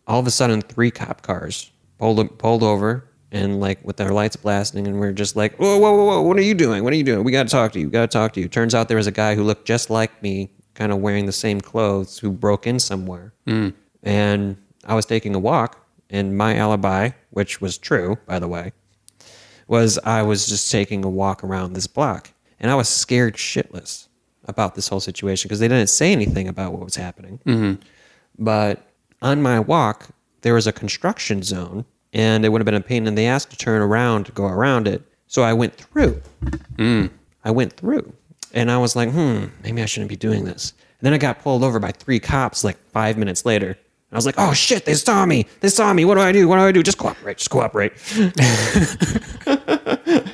all 0.07 0.19
of 0.19 0.27
a 0.27 0.31
sudden 0.31 0.63
three 0.63 0.91
cop 0.91 1.23
cars 1.23 1.71
pulled 1.99 2.39
pulled 2.39 2.63
over 2.63 3.05
and 3.33 3.59
like 3.61 3.85
with 3.85 3.97
their 3.97 4.11
lights 4.11 4.37
blasting, 4.37 4.87
and 4.87 5.01
we're 5.01 5.13
just 5.13 5.35
like, 5.35 5.57
whoa, 5.57 5.79
whoa, 5.79 5.93
whoa, 5.97 6.05
whoa, 6.05 6.23
what 6.23 6.37
are 6.37 6.43
you 6.43 6.55
doing? 6.55 6.85
What 6.85 6.93
are 6.93 6.97
you 6.97 7.03
doing? 7.03 7.25
We 7.25 7.33
got 7.33 7.49
to 7.49 7.49
talk 7.49 7.73
to 7.73 7.81
you. 7.81 7.87
We 7.87 7.93
got 7.93 8.11
to 8.11 8.19
talk 8.19 8.35
to 8.35 8.41
you. 8.41 8.49
Turns 8.49 8.75
out 8.75 8.89
there 8.89 8.99
was 8.99 9.07
a 9.07 9.13
guy 9.13 9.35
who 9.35 9.43
looked 9.43 9.67
just 9.67 9.91
like 9.91 10.23
me, 10.23 10.51
kind 10.75 10.93
of 10.93 10.99
wearing 10.99 11.27
the 11.27 11.33
same 11.33 11.61
clothes, 11.61 12.19
who 12.19 12.31
broke 12.31 12.67
in 12.67 12.79
somewhere, 12.79 13.33
hmm. 13.47 13.71
and 14.03 14.57
I 14.85 14.95
was 14.95 15.07
taking 15.07 15.35
a 15.35 15.39
walk, 15.39 15.85
and 16.11 16.37
my 16.37 16.57
alibi, 16.57 17.11
which 17.31 17.61
was 17.61 17.79
true, 17.79 18.19
by 18.27 18.39
the 18.39 18.49
way, 18.49 18.73
was 19.67 19.99
I 20.05 20.23
was 20.23 20.47
just 20.47 20.71
taking 20.71 21.05
a 21.05 21.11
walk 21.11 21.43
around 21.43 21.73
this 21.73 21.87
block, 21.87 22.31
and 22.61 22.71
I 22.71 22.75
was 22.75 22.89
scared 22.89 23.37
shitless 23.37 24.09
about 24.45 24.75
this 24.75 24.89
whole 24.89 25.01
situation 25.01 25.49
because 25.49 25.61
they 25.61 25.69
didn't 25.69 25.89
say 25.89 26.13
anything 26.13 26.49
about 26.49 26.73
what 26.73 26.85
was 26.85 26.97
happening. 26.97 27.39
Mm-hmm. 27.47 27.81
But 28.39 28.87
on 29.23 29.41
my 29.41 29.61
walk, 29.61 30.09
there 30.43 30.55
was 30.55 30.67
a 30.67 30.73
construction 30.73 31.43
zone, 31.43 31.85
and 32.13 32.45
it 32.45 32.51
would 32.51 32.61
have 32.61 32.67
been 32.67 32.75
a 32.75 32.81
pain 32.81 33.07
in 33.07 33.15
the 33.15 33.27
ass 33.27 33.45
to 33.47 33.57
turn 33.57 33.81
around 33.83 34.25
to 34.27 34.33
go 34.33 34.45
around 34.47 34.87
it. 34.89 35.03
So 35.27 35.43
I 35.43 35.53
went 35.53 35.75
through. 35.75 36.21
I 37.45 37.51
went 37.51 37.73
through, 37.75 38.13
and 38.53 38.71
I 38.71 38.79
was 38.79 38.95
like, 38.95 39.11
hmm, 39.11 39.47
maybe 39.63 39.83
I 39.83 39.87
shouldn't 39.87 40.11
be 40.11 40.17
doing 40.17 40.45
this. 40.45 40.73
And 41.01 41.07
then 41.07 41.15
I 41.15 41.19
got 41.19 41.41
pulled 41.43 41.65
over 41.65 41.79
by 41.79 41.91
three 41.93 42.21
cops 42.21 42.63
like 42.65 42.77
five 42.91 43.17
minutes 43.19 43.45
later. 43.45 43.69
And 43.69 43.77
I 44.13 44.17
was 44.17 44.27
like, 44.27 44.35
oh 44.39 44.53
shit, 44.53 44.85
they 44.85 44.95
saw 44.95 45.25
me. 45.27 45.47
They 45.61 45.69
saw 45.69 45.93
me. 45.93 46.05
What 46.05 46.17
do 46.17 46.21
I 46.21 46.33
do? 46.33 46.47
What 46.49 46.57
do 46.57 46.63
I 46.63 46.73
do? 46.73 46.83
Just 46.83 46.99
cooperate. 46.99 47.39
Just 47.39 47.51
cooperate. 47.51 47.93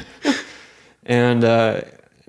and 1.06 1.44
uh, 1.44 1.80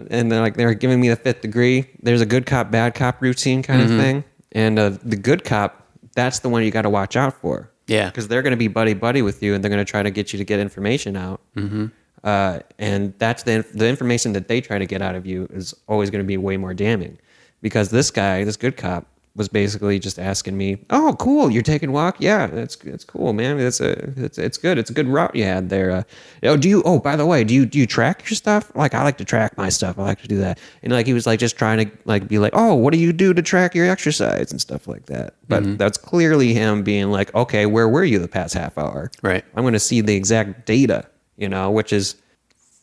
and 0.09 0.31
they're 0.31 0.41
like 0.41 0.55
they're 0.55 0.73
giving 0.73 1.01
me 1.01 1.09
the 1.09 1.15
fifth 1.15 1.41
degree. 1.41 1.85
There's 2.01 2.21
a 2.21 2.25
good 2.25 2.45
cop, 2.45 2.71
bad 2.71 2.93
cop 2.95 3.21
routine 3.21 3.63
kind 3.63 3.81
of 3.81 3.89
thing. 3.99 4.23
And 4.51 4.79
uh, 4.79 4.91
the 5.03 5.17
good 5.17 5.43
cop, 5.43 5.85
that's 6.15 6.39
the 6.39 6.49
one 6.49 6.63
you 6.63 6.71
got 6.71 6.83
to 6.83 6.89
watch 6.89 7.15
out 7.15 7.33
for. 7.41 7.69
Yeah. 7.89 8.07
because 8.07 8.27
they're 8.29 8.41
going 8.41 8.51
to 8.51 8.57
be 8.57 8.69
buddy 8.69 8.93
buddy 8.93 9.21
with 9.21 9.43
you, 9.43 9.53
and 9.53 9.61
they're 9.61 9.69
going 9.69 9.85
to 9.85 9.91
try 9.91 10.03
to 10.03 10.11
get 10.11 10.31
you 10.31 10.37
to 10.37 10.45
get 10.45 10.59
information 10.59 11.17
out. 11.17 11.41
Mm-hmm. 11.57 11.87
Uh, 12.23 12.59
and 12.77 13.13
that's 13.17 13.43
the 13.43 13.65
the 13.73 13.87
information 13.87 14.33
that 14.33 14.47
they 14.47 14.61
try 14.61 14.77
to 14.77 14.85
get 14.85 15.01
out 15.01 15.15
of 15.15 15.25
you 15.25 15.47
is 15.51 15.73
always 15.87 16.09
going 16.09 16.23
to 16.23 16.27
be 16.27 16.37
way 16.37 16.55
more 16.57 16.73
damning, 16.73 17.17
because 17.61 17.89
this 17.89 18.11
guy, 18.11 18.43
this 18.43 18.57
good 18.57 18.77
cop, 18.77 19.07
was 19.35 19.47
basically 19.47 19.99
just 19.99 20.19
asking 20.19 20.57
me, 20.57 20.85
"Oh, 20.89 21.15
cool, 21.19 21.49
you're 21.49 21.61
taking 21.61 21.91
walk? 21.91 22.17
Yeah, 22.19 22.47
that's 22.47 22.75
that's 22.75 23.03
cool, 23.03 23.33
man. 23.33 23.59
It's 23.59 23.79
a 23.79 23.91
it's 24.17 24.37
it's 24.37 24.57
good. 24.57 24.77
It's 24.77 24.89
a 24.89 24.93
good 24.93 25.07
route 25.07 25.35
you 25.35 25.43
had 25.43 25.69
there. 25.69 25.91
Uh, 25.91 26.03
oh, 26.43 26.57
do 26.57 26.67
you? 26.67 26.81
Oh, 26.83 26.99
by 26.99 27.15
the 27.15 27.25
way, 27.25 27.43
do 27.43 27.53
you 27.53 27.65
do 27.65 27.79
you 27.79 27.87
track 27.87 28.29
your 28.29 28.35
stuff? 28.35 28.71
Like 28.75 28.93
I 28.93 29.03
like 29.03 29.17
to 29.17 29.25
track 29.25 29.57
my 29.57 29.69
stuff. 29.69 29.97
I 29.99 30.03
like 30.03 30.21
to 30.21 30.27
do 30.27 30.37
that. 30.37 30.59
And 30.83 30.91
like 30.91 31.07
he 31.07 31.13
was 31.13 31.25
like 31.25 31.39
just 31.39 31.57
trying 31.57 31.89
to 31.89 31.97
like 32.05 32.27
be 32.27 32.39
like, 32.39 32.53
oh, 32.55 32.73
what 32.75 32.93
do 32.93 32.99
you 32.99 33.13
do 33.13 33.33
to 33.33 33.41
track 33.41 33.75
your 33.75 33.89
exercise 33.89 34.51
and 34.51 34.59
stuff 34.59 34.87
like 34.87 35.05
that. 35.07 35.35
But 35.47 35.77
that's 35.77 35.97
clearly 35.97 36.53
him 36.53 36.83
being 36.83 37.09
like, 37.09 37.33
okay, 37.33 37.65
where 37.65 37.89
were 37.89 38.03
you 38.03 38.19
the 38.19 38.27
past 38.27 38.53
half 38.53 38.77
hour? 38.77 39.11
Right. 39.21 39.43
I'm 39.55 39.63
going 39.63 39.73
to 39.73 39.79
see 39.79 40.01
the 40.01 40.15
exact 40.15 40.65
data, 40.65 41.07
you 41.37 41.49
know, 41.49 41.71
which 41.71 41.91
is 41.91 42.15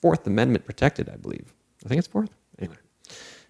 Fourth 0.02 0.26
Amendment 0.26 0.64
protected, 0.64 1.08
I 1.08 1.16
believe. 1.16 1.52
I 1.84 1.88
think 1.88 1.98
it's 2.00 2.08
fourth. 2.08 2.30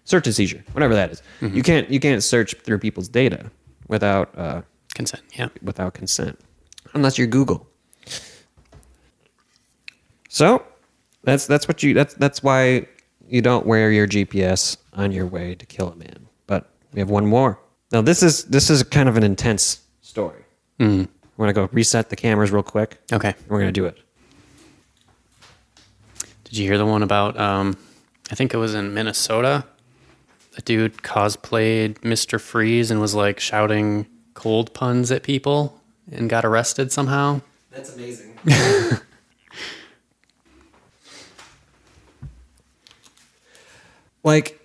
Search 0.07 0.25
and 0.25 0.33
seizure, 0.33 0.63
whatever 0.71 0.93
that 0.95 1.11
is. 1.11 1.21
You 1.41 1.61
can't 1.61 1.89
you 1.89 1.99
can't 1.99 2.23
search 2.23 2.55
through 2.63 2.79
people's 2.79 3.09
data 3.09 3.51
without 3.89 4.33
uh, 4.37 4.61
Consent. 4.95 5.21
Yeah. 5.37 5.49
without 5.61 5.95
consent, 5.95 6.39
unless 6.93 7.17
you're 7.17 7.27
Google. 7.27 7.67
So 10.29 10.63
that's 11.23 11.45
that's 11.45 11.67
what 11.67 11.83
you 11.83 11.93
that's 11.93 12.13
that's 12.13 12.41
why 12.41 12.87
you 13.27 13.41
don't 13.41 13.65
wear 13.65 13.91
your 13.91 14.07
GPS 14.07 14.77
on 14.93 15.11
your 15.11 15.25
way 15.27 15.55
to 15.55 15.65
kill 15.65 15.89
a 15.89 15.95
man. 15.97 16.27
But 16.47 16.69
we 16.93 16.99
have 17.01 17.09
one 17.09 17.25
more. 17.25 17.59
Now 17.91 18.01
this 18.01 18.23
is 18.23 18.45
this 18.45 18.69
is 18.69 18.83
kind 18.83 19.09
of 19.09 19.17
an 19.17 19.23
intense 19.23 19.81
story. 20.01 20.43
Mm. 20.79 21.09
We're 21.35 21.51
gonna 21.51 21.67
go 21.67 21.69
reset 21.73 22.09
the 22.09 22.15
cameras 22.15 22.51
real 22.51 22.63
quick. 22.63 22.97
Okay. 23.11 23.35
We're 23.49 23.59
gonna 23.59 23.73
do 23.73 23.85
it. 23.85 23.97
Did 26.45 26.57
you 26.57 26.65
hear 26.65 26.77
the 26.77 26.85
one 26.85 27.03
about? 27.03 27.37
Um, 27.37 27.75
I 28.31 28.35
think 28.35 28.53
it 28.53 28.57
was 28.57 28.73
in 28.73 28.93
Minnesota. 28.93 29.65
The 30.57 30.63
dude 30.63 30.97
cosplayed 30.97 31.99
Mr. 31.99 32.41
Freeze 32.41 32.89
and 32.89 32.99
was 32.99 33.13
like 33.13 33.39
shouting 33.39 34.07
cold 34.33 34.73
puns 34.73 35.11
at 35.11 35.21
people 35.21 35.79
and 36.11 36.27
got 36.31 36.45
arrested 36.45 36.91
somehow. 36.91 37.41
That's 37.69 37.93
amazing. 37.95 38.33
like, 44.23 44.59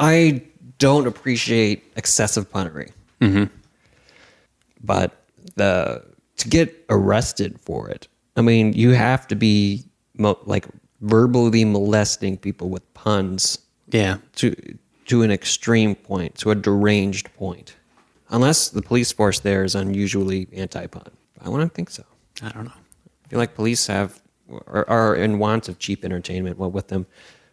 I 0.00 0.42
don't 0.78 1.06
appreciate 1.06 1.84
excessive 1.96 2.50
punnery. 2.50 2.90
Mm-hmm. 3.20 3.44
But 4.82 5.24
the 5.56 6.04
to 6.38 6.48
get 6.48 6.84
arrested 6.90 7.58
for 7.60 7.88
it, 7.88 8.08
I 8.36 8.42
mean, 8.42 8.72
you 8.74 8.90
have 8.90 9.26
to 9.28 9.34
be 9.36 9.84
mo- 10.18 10.38
like 10.44 10.66
verbally 11.00 11.64
molesting 11.64 12.36
people 12.36 12.68
with 12.68 12.82
puns 12.94 13.58
Yeah. 13.88 14.18
to 14.36 14.54
to 15.06 15.22
an 15.22 15.30
extreme 15.30 15.94
point, 15.94 16.34
to 16.36 16.50
a 16.50 16.54
deranged 16.54 17.32
point. 17.34 17.76
Unless 18.28 18.70
the 18.70 18.82
police 18.82 19.12
force 19.12 19.38
there 19.40 19.62
is 19.64 19.74
unusually 19.74 20.48
anti-pun. 20.52 21.08
I 21.40 21.48
wouldn't 21.48 21.74
think 21.74 21.90
so. 21.90 22.04
I 22.42 22.48
don't 22.50 22.64
know. 22.64 22.72
I 23.24 23.28
feel 23.28 23.38
like 23.38 23.54
police 23.54 23.86
have 23.86 24.20
are, 24.66 24.88
are 24.88 25.14
in 25.14 25.38
want 25.38 25.68
of 25.68 25.78
cheap 25.78 26.04
entertainment. 26.04 26.58
Well, 26.58 26.70
with 26.70 26.88
them 26.88 27.06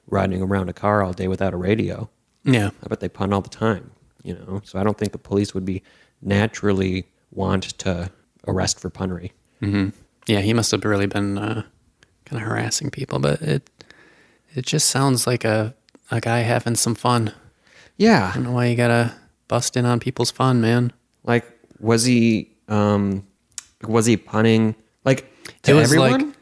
riding 0.08 0.42
around 0.42 0.70
a 0.70 0.74
car 0.74 1.04
all 1.04 1.14
day 1.14 1.28
without 1.28 1.54
a 1.54 1.58
radio, 1.58 2.10
Yeah. 2.44 2.72
I 2.84 2.88
bet 2.88 3.00
they 3.00 3.10
pun 3.10 3.32
all 3.34 3.42
the 3.42 3.50
time. 3.50 3.92
You 4.24 4.36
know, 4.36 4.62
so 4.64 4.80
I 4.80 4.84
don't 4.84 4.98
think 4.98 5.12
the 5.12 5.18
police 5.18 5.54
would 5.54 5.66
be 5.66 5.84
naturally 6.22 7.06
want 7.32 7.64
to 7.80 8.10
arrest 8.48 8.80
for 8.80 8.90
punnery. 8.90 9.32
Yeah, 10.28 10.40
he 10.42 10.54
must 10.54 10.72
have 10.72 10.84
really 10.86 11.06
been 11.08 11.38
uh, 11.38 11.64
kind 12.26 12.42
of 12.42 12.48
harassing 12.48 12.90
people, 12.90 13.20
but 13.20 13.42
it 13.42 13.70
it 14.56 14.66
just 14.66 14.90
sounds 14.90 15.26
like 15.28 15.44
a 15.46 15.74
a 16.12 16.20
guy 16.22 16.40
having 16.40 16.76
some 16.76 16.96
fun. 16.96 17.32
I 18.00 18.04
Yeah, 18.04 18.32
don't 18.34 18.44
know 18.44 18.52
why 18.52 18.68
you 18.68 18.76
gotta 18.76 19.14
bust 19.48 19.78
in 19.78 19.86
on 19.86 20.00
people's 20.00 20.32
fun, 20.32 20.62
man. 20.62 20.92
like 21.24 21.46
was 21.80 22.04
he 22.06 22.50
um 22.68 23.26
was 23.84 24.06
he 24.06 24.18
punning 24.18 24.76
like 25.06 25.30
to 25.64 25.72
it 25.72 25.74
was 25.76 25.84
everyone? 25.86 26.12
like 26.28 26.36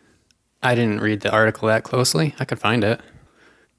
I 0.64 0.76
didn't 0.76 1.02
read 1.02 1.22
the 1.22 1.32
article 1.32 1.68
that 1.68 1.84
closely. 1.84 2.36
I 2.40 2.46
could 2.46 2.60
find 2.60 2.84
it, 2.84 3.02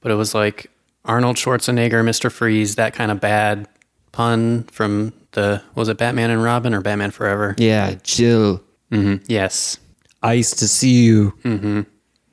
but 0.01 0.11
it 0.11 0.15
was 0.15 0.33
like 0.35 0.69
Arnold 1.05 1.37
Schwarzenegger, 1.37 2.03
Mister 2.03 2.29
Freeze, 2.29 2.75
that 2.75 2.93
kind 2.93 3.09
of 3.11 3.19
bad 3.21 3.67
pun 4.11 4.63
from 4.65 5.13
the 5.31 5.61
was 5.75 5.87
it 5.89 5.97
Batman 5.97 6.29
and 6.29 6.43
Robin 6.43 6.73
or 6.73 6.81
Batman 6.81 7.11
Forever? 7.11 7.55
yeah, 7.57 7.95
chill. 8.03 8.61
hmm 8.91 9.15
Yes, 9.27 9.77
Ice 10.21 10.51
to 10.51 10.67
see 10.67 11.03
you. 11.03 11.31
Mm-hmm. 11.43 11.81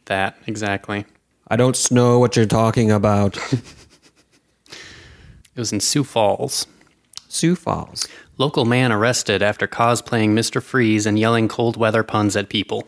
that 0.06 0.36
exactly. 0.46 1.06
I 1.48 1.56
don't 1.56 1.90
know 1.90 2.18
what 2.20 2.36
you're 2.36 2.46
talking 2.46 2.90
about. 2.92 3.38
It 5.54 5.60
was 5.60 5.72
in 5.72 5.80
Sioux 5.80 6.04
Falls. 6.04 6.66
Sioux 7.28 7.54
Falls. 7.56 8.06
Local 8.38 8.64
man 8.64 8.92
arrested 8.92 9.42
after 9.42 9.66
cosplaying 9.68 10.30
Mr. 10.30 10.62
Freeze 10.62 11.06
and 11.06 11.18
yelling 11.18 11.48
cold 11.48 11.76
weather 11.76 12.02
puns 12.02 12.36
at 12.36 12.48
people. 12.48 12.86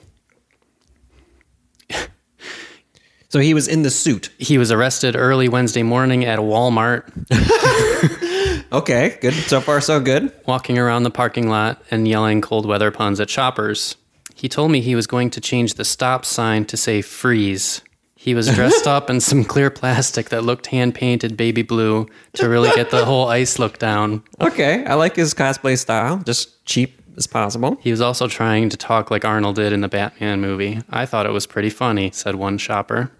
So 3.29 3.39
he 3.39 3.55
was 3.55 3.67
in 3.67 3.83
the 3.83 3.91
suit. 3.91 4.29
He 4.37 4.59
was 4.59 4.71
arrested 4.71 5.17
early 5.17 5.49
Wednesday 5.49 5.83
morning 5.83 6.27
at 6.27 6.39
a 6.39 6.43
Walmart, 6.43 7.05
Okay, 8.73 9.19
good. 9.21 9.35
So 9.35 9.61
far, 9.61 9.81
so 9.81 10.01
good. 10.01 10.33
walking 10.47 10.79
around 10.79 11.03
the 11.03 11.11
parking 11.11 11.49
lot 11.49 11.83
and 11.91 12.07
yelling 12.09 12.41
cold 12.41 12.65
weather 12.67 12.91
puns 12.91 13.21
at 13.21 13.29
shoppers. 13.31 13.97
He 14.35 14.49
told 14.49 14.71
me 14.71 14.81
he 14.81 14.95
was 14.95 15.07
going 15.07 15.31
to 15.31 15.41
change 15.41 15.75
the 15.75 15.85
stop 15.85 16.25
sign 16.25 16.65
to 16.67 16.77
say 16.77 17.03
freeze. 17.03 17.83
He 18.23 18.37
was 18.37 18.47
dressed 18.55 18.87
up 18.87 19.11
in 19.11 19.19
some 19.19 19.43
clear 19.43 19.69
plastic 19.69 20.29
that 20.29 20.45
looked 20.45 20.69
hand 20.69 20.95
painted 20.95 21.37
baby 21.37 21.63
blue 21.63 22.07
to 22.35 22.49
really 22.49 22.71
get 22.71 22.93
the 22.93 23.05
whole 23.05 23.27
ice 23.27 23.59
look 23.59 23.81
down. 23.81 24.23
Okay, 24.41 24.85
I 24.85 24.95
like 24.95 25.17
his 25.17 25.35
cosplay 25.35 25.77
style, 25.77 26.19
just 26.19 26.65
cheap 26.65 27.03
as 27.17 27.27
possible. 27.27 27.79
He 27.81 27.91
was 27.91 28.01
also 28.01 28.29
trying 28.29 28.69
to 28.69 28.77
talk 28.77 29.11
like 29.11 29.25
Arnold 29.25 29.57
did 29.57 29.73
in 29.73 29.81
the 29.81 29.89
Batman 29.89 30.41
movie. 30.41 30.81
I 30.89 31.05
thought 31.05 31.27
it 31.27 31.33
was 31.33 31.49
pretty 31.49 31.69
funny, 31.69 32.13
said 32.13 32.37
one 32.37 32.59
shopper. 32.59 33.11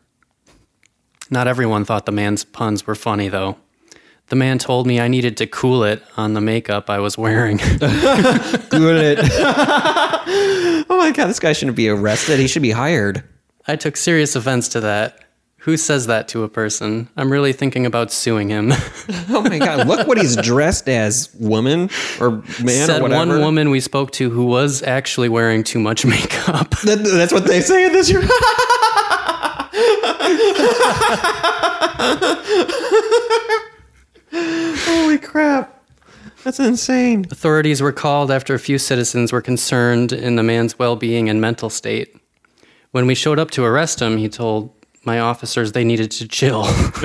Not 1.31 1.49
everyone 1.49 1.85
thought 1.85 2.07
the 2.07 2.13
man's 2.13 2.45
puns 2.45 2.87
were 2.87 2.95
funny, 2.95 3.27
though. 3.27 3.57
The 4.29 4.37
man 4.37 4.59
told 4.59 4.87
me 4.87 5.01
I 5.01 5.09
needed 5.09 5.37
to 5.39 5.49
cool 5.49 5.83
it 5.83 6.01
on 6.17 6.35
the 6.35 6.41
makeup 6.41 6.89
I 6.89 7.01
was 7.01 7.19
wearing. 7.19 7.59
cool 7.59 7.81
it. 7.81 9.19
oh 10.81 10.85
my 10.91 11.11
god, 11.11 11.27
this 11.27 11.41
guy 11.41 11.55
shouldn't 11.55 11.77
be 11.77 11.89
arrested. 11.89 12.39
He 12.39 12.47
should 12.47 12.63
be 12.63 12.71
hired. 12.71 13.25
I 13.67 13.77
took 13.77 13.97
serious 13.97 14.35
offense 14.37 14.69
to 14.71 14.81
that. 14.81 15.19
Who 15.59 15.77
says 15.77 16.09
that 16.09 16.27
to 16.29 16.43
a 16.43 16.49
person? 16.49 17.09
I'm 17.17 17.31
really 17.31 17.53
thinking 17.53 17.87
about 17.87 18.11
suing 18.11 18.49
him. 18.49 18.73
Oh 19.29 19.43
my 19.43 19.59
god, 19.59 19.87
look 19.87 20.07
what 20.07 20.19
he's 20.19 20.37
dressed 20.37 20.89
as, 20.89 21.33
woman 21.39 21.89
or 22.21 22.43
man 22.63 22.87
Said 22.87 22.99
or 23.01 23.03
whatever. 23.03 23.31
one 23.33 23.41
woman 23.41 23.71
we 23.71 23.81
spoke 23.81 24.11
to 24.13 24.31
who 24.31 24.45
was 24.45 24.83
actually 24.83 25.29
wearing 25.29 25.63
too 25.65 25.79
much 25.79 26.05
makeup. 26.05 26.71
That- 26.85 27.05
that's 27.05 27.33
what 27.33 27.47
they 27.47 27.61
say 27.61 27.87
in 27.87 27.93
this. 27.93 28.11
Year. 28.11 28.23
Holy 34.33 35.19
crap. 35.19 35.85
That's 36.45 36.59
insane. 36.59 37.27
Authorities 37.31 37.81
were 37.81 37.93
called 37.93 38.31
after 38.31 38.55
a 38.55 38.59
few 38.59 38.79
citizens 38.79 39.33
were 39.33 39.41
concerned 39.43 40.13
in 40.13 40.37
the 40.37 40.43
man's 40.43 40.79
well 40.79 40.97
being 40.97 41.29
and 41.29 41.41
mental 41.41 41.71
state. 41.71 42.17
When 42.93 43.07
we 43.07 43.15
showed 43.15 43.39
up 43.39 43.51
to 43.53 43.65
arrest 43.65 44.01
him, 44.01 44.17
he 44.19 44.29
told 44.29 44.71
my 45.05 45.19
officers 45.19 45.73
they 45.73 45.83
needed 45.85 46.11
to 46.13 46.29
chill. 46.29 46.63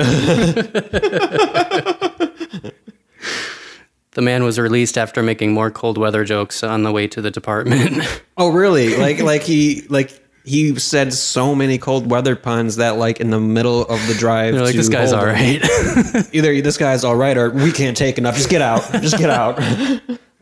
the 4.12 4.22
man 4.22 4.44
was 4.44 4.58
released 4.58 4.98
after 4.98 5.22
making 5.22 5.52
more 5.52 5.70
cold 5.70 5.96
weather 5.98 6.24
jokes 6.24 6.62
on 6.62 6.82
the 6.82 6.92
way 6.92 7.06
to 7.08 7.20
the 7.20 7.30
department. 7.30 8.04
Oh, 8.40 8.50
really? 8.50 8.96
Like, 8.96 9.18
like 9.18 9.42
he, 9.42 9.82
like 9.88 10.12
he 10.44 10.78
said 10.78 11.12
so 11.12 11.56
many 11.56 11.76
cold 11.76 12.08
weather 12.08 12.36
puns 12.36 12.76
that, 12.76 12.90
like, 12.96 13.18
in 13.18 13.30
the 13.30 13.40
middle 13.40 13.82
of 13.82 13.98
the 14.06 14.14
drive, 14.14 14.54
They're 14.54 14.62
like, 14.62 14.76
this 14.76 14.88
guy's 14.88 15.12
all 15.12 15.26
right. 15.26 15.60
Either 16.32 16.60
this 16.62 16.76
guy's 16.78 17.02
all 17.02 17.16
right, 17.16 17.36
or 17.36 17.50
we 17.50 17.72
can't 17.72 17.96
take 17.96 18.16
enough. 18.16 18.36
Just 18.36 18.48
get 18.48 18.62
out. 18.62 18.88
Just 19.02 19.18
get 19.18 19.28
out. 19.28 19.58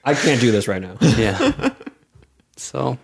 I 0.04 0.12
can't 0.12 0.42
do 0.42 0.50
this 0.52 0.68
right 0.68 0.82
now. 0.82 0.98
yeah. 1.16 1.70
So, 2.58 2.98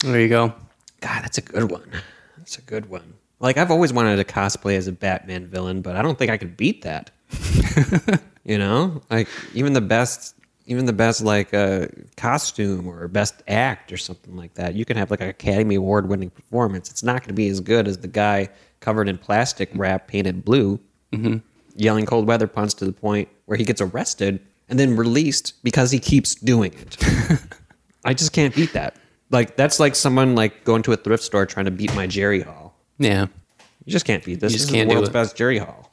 there 0.00 0.20
you 0.20 0.28
go. 0.28 0.52
God, 1.00 1.22
that's 1.22 1.38
a 1.38 1.42
good 1.42 1.70
one. 1.70 1.90
That's 2.36 2.58
a 2.58 2.62
good 2.62 2.88
one. 2.88 3.14
Like 3.40 3.56
I've 3.56 3.70
always 3.70 3.92
wanted 3.92 4.16
to 4.16 4.24
cosplay 4.24 4.76
as 4.76 4.88
a 4.88 4.92
Batman 4.92 5.46
villain, 5.46 5.82
but 5.82 5.96
I 5.96 6.02
don't 6.02 6.18
think 6.18 6.30
I 6.30 6.36
could 6.36 6.56
beat 6.56 6.82
that. 6.82 7.10
you 8.44 8.58
know, 8.58 9.02
like 9.10 9.28
even 9.54 9.74
the 9.74 9.80
best, 9.80 10.34
even 10.66 10.86
the 10.86 10.92
best 10.92 11.22
like 11.22 11.54
uh, 11.54 11.86
costume 12.16 12.88
or 12.88 13.06
best 13.06 13.42
act 13.46 13.92
or 13.92 13.96
something 13.96 14.36
like 14.36 14.54
that. 14.54 14.74
You 14.74 14.84
can 14.84 14.96
have 14.96 15.10
like 15.10 15.20
an 15.20 15.28
Academy 15.28 15.76
Award 15.76 16.08
winning 16.08 16.30
performance. 16.30 16.90
It's 16.90 17.02
not 17.04 17.22
going 17.22 17.28
to 17.28 17.34
be 17.34 17.48
as 17.48 17.60
good 17.60 17.86
as 17.86 17.98
the 17.98 18.08
guy 18.08 18.48
covered 18.80 19.08
in 19.08 19.18
plastic 19.18 19.70
wrap, 19.74 20.08
painted 20.08 20.44
blue, 20.44 20.80
yelling 21.76 22.06
cold 22.06 22.26
weather 22.26 22.46
puns 22.48 22.74
to 22.74 22.84
the 22.84 22.92
point 22.92 23.28
where 23.46 23.56
he 23.56 23.64
gets 23.64 23.80
arrested 23.80 24.40
and 24.68 24.78
then 24.78 24.96
released 24.96 25.54
because 25.62 25.90
he 25.90 25.98
keeps 25.98 26.34
doing 26.34 26.72
it. 26.74 26.96
I 28.04 28.14
just 28.14 28.32
can't 28.32 28.54
beat 28.54 28.72
that. 28.72 28.96
Like 29.30 29.56
that's 29.56 29.78
like 29.80 29.94
someone 29.94 30.34
like 30.34 30.64
going 30.64 30.82
to 30.84 30.92
a 30.92 30.96
thrift 30.96 31.22
store 31.22 31.44
trying 31.46 31.66
to 31.66 31.70
beat 31.70 31.94
my 31.94 32.06
Jerry 32.06 32.40
haul. 32.40 32.74
Yeah. 32.98 33.26
You 33.84 33.92
just 33.92 34.04
can't 34.04 34.24
beat 34.24 34.40
this. 34.40 34.52
You 34.52 34.58
just 34.58 34.68
this 34.70 34.74
can't 34.74 34.88
is 34.88 34.88
the 34.88 34.94
do 34.94 34.96
world's 34.96 35.08
it. 35.10 35.12
best 35.12 35.36
Jerry 35.36 35.58
haul 35.58 35.90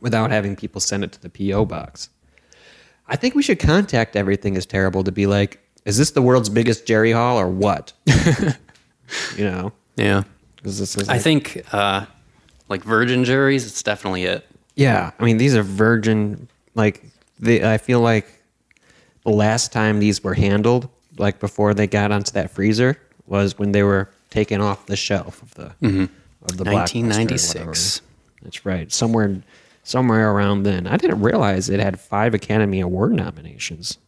without 0.00 0.30
having 0.30 0.54
people 0.56 0.80
send 0.80 1.04
it 1.04 1.12
to 1.12 1.22
the 1.22 1.28
PO 1.30 1.64
box. 1.66 2.08
I 3.08 3.16
think 3.16 3.34
we 3.34 3.42
should 3.42 3.58
contact 3.58 4.16
everything 4.16 4.56
is 4.56 4.66
terrible 4.66 5.04
to 5.04 5.12
be 5.12 5.26
like, 5.26 5.60
is 5.84 5.96
this 5.96 6.10
the 6.10 6.22
world's 6.22 6.48
biggest 6.48 6.86
Jerry 6.86 7.12
haul 7.12 7.38
or 7.38 7.48
what? 7.48 7.92
you 9.36 9.44
know, 9.44 9.72
Yeah. 9.96 10.24
this 10.62 10.80
is. 10.80 11.08
I 11.08 11.14
like- 11.14 11.22
think, 11.22 11.64
uh, 11.72 12.06
like 12.68 12.82
virgin 12.82 13.24
Jerry's, 13.24 13.66
it's 13.66 13.82
definitely 13.82 14.24
it. 14.24 14.44
Yeah, 14.74 15.12
I 15.18 15.24
mean 15.24 15.38
these 15.38 15.54
are 15.56 15.62
virgin. 15.62 16.48
Like 16.74 17.04
they, 17.38 17.64
I 17.72 17.78
feel 17.78 18.00
like 18.00 18.26
the 19.24 19.30
last 19.30 19.72
time 19.72 20.00
these 20.00 20.22
were 20.22 20.34
handled, 20.34 20.88
like 21.18 21.40
before 21.40 21.74
they 21.74 21.86
got 21.86 22.12
onto 22.12 22.32
that 22.32 22.50
freezer, 22.50 22.98
was 23.26 23.58
when 23.58 23.72
they 23.72 23.82
were 23.82 24.10
taken 24.30 24.60
off 24.60 24.86
the 24.86 24.96
shelf 24.96 25.42
of 25.42 25.54
the 25.54 25.74
mm-hmm. 25.82 26.02
of 26.42 26.56
the 26.56 26.64
1996. 26.64 28.02
That's 28.42 28.64
right, 28.64 28.90
somewhere 28.92 29.42
somewhere 29.82 30.32
around 30.32 30.64
then. 30.64 30.86
I 30.86 30.96
didn't 30.96 31.20
realize 31.20 31.68
it 31.68 31.80
had 31.80 31.98
five 31.98 32.34
Academy 32.34 32.80
Award 32.80 33.12
nominations, 33.12 33.98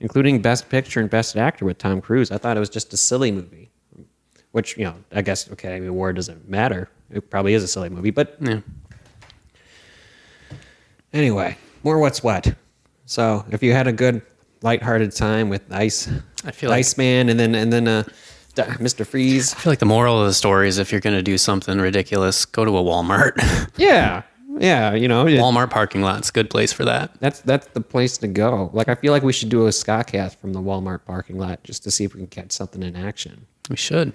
including 0.00 0.40
Best 0.40 0.68
Picture 0.68 1.00
and 1.00 1.10
Best 1.10 1.36
Actor 1.36 1.64
with 1.64 1.78
Tom 1.78 2.00
Cruise. 2.00 2.30
I 2.30 2.38
thought 2.38 2.56
it 2.56 2.60
was 2.60 2.70
just 2.70 2.92
a 2.92 2.96
silly 2.96 3.30
movie, 3.30 3.70
which 4.52 4.76
you 4.76 4.84
know 4.84 4.94
I 5.12 5.22
guess 5.22 5.46
Academy 5.48 5.86
Award 5.86 6.16
doesn't 6.16 6.48
matter. 6.48 6.88
It 7.10 7.30
probably 7.30 7.54
is 7.54 7.62
a 7.62 7.68
silly 7.68 7.88
movie, 7.88 8.10
but 8.10 8.36
Yeah. 8.40 8.60
Anyway, 11.12 11.56
more 11.84 11.98
what's 11.98 12.22
what. 12.22 12.54
So 13.06 13.44
if 13.50 13.62
you 13.62 13.72
had 13.72 13.86
a 13.86 13.92
good 13.92 14.20
lighthearted 14.60 15.12
time 15.12 15.48
with 15.48 15.62
Ice, 15.72 16.10
I 16.44 16.50
feel 16.52 16.70
like- 16.70 16.78
Iceman, 16.80 17.28
and 17.28 17.38
then 17.38 17.54
and 17.54 17.72
then 17.72 17.88
uh, 17.88 18.04
Mr. 18.56 19.06
Freeze. 19.06 19.54
I 19.54 19.58
feel 19.58 19.70
like 19.72 19.78
the 19.78 19.86
moral 19.86 20.20
of 20.20 20.26
the 20.26 20.34
story 20.34 20.68
is 20.68 20.78
if 20.78 20.90
you're 20.92 21.00
going 21.00 21.16
to 21.16 21.22
do 21.22 21.38
something 21.38 21.78
ridiculous, 21.78 22.44
go 22.44 22.64
to 22.64 22.76
a 22.76 22.82
Walmart. 22.82 23.32
Yeah, 23.76 24.22
yeah. 24.58 24.94
You 24.94 25.06
know, 25.06 25.26
it- 25.26 25.38
Walmart 25.38 25.70
parking 25.70 26.02
lot's 26.02 26.30
a 26.30 26.32
good 26.32 26.50
place 26.50 26.72
for 26.72 26.84
that. 26.84 27.12
that's 27.20 27.40
that's 27.42 27.66
the 27.68 27.80
place 27.80 28.18
to 28.18 28.26
go. 28.28 28.70
Like 28.72 28.88
I 28.88 28.94
feel 28.96 29.12
like 29.12 29.22
we 29.22 29.32
should 29.32 29.48
do 29.50 29.66
a 29.66 29.70
Scottcast 29.70 30.36
from 30.36 30.52
the 30.52 30.60
Walmart 30.60 31.04
parking 31.04 31.38
lot 31.38 31.62
just 31.62 31.84
to 31.84 31.90
see 31.90 32.04
if 32.04 32.14
we 32.14 32.20
can 32.20 32.26
catch 32.28 32.52
something 32.52 32.82
in 32.82 32.96
action. 32.96 33.46
We 33.70 33.76
should. 33.76 34.12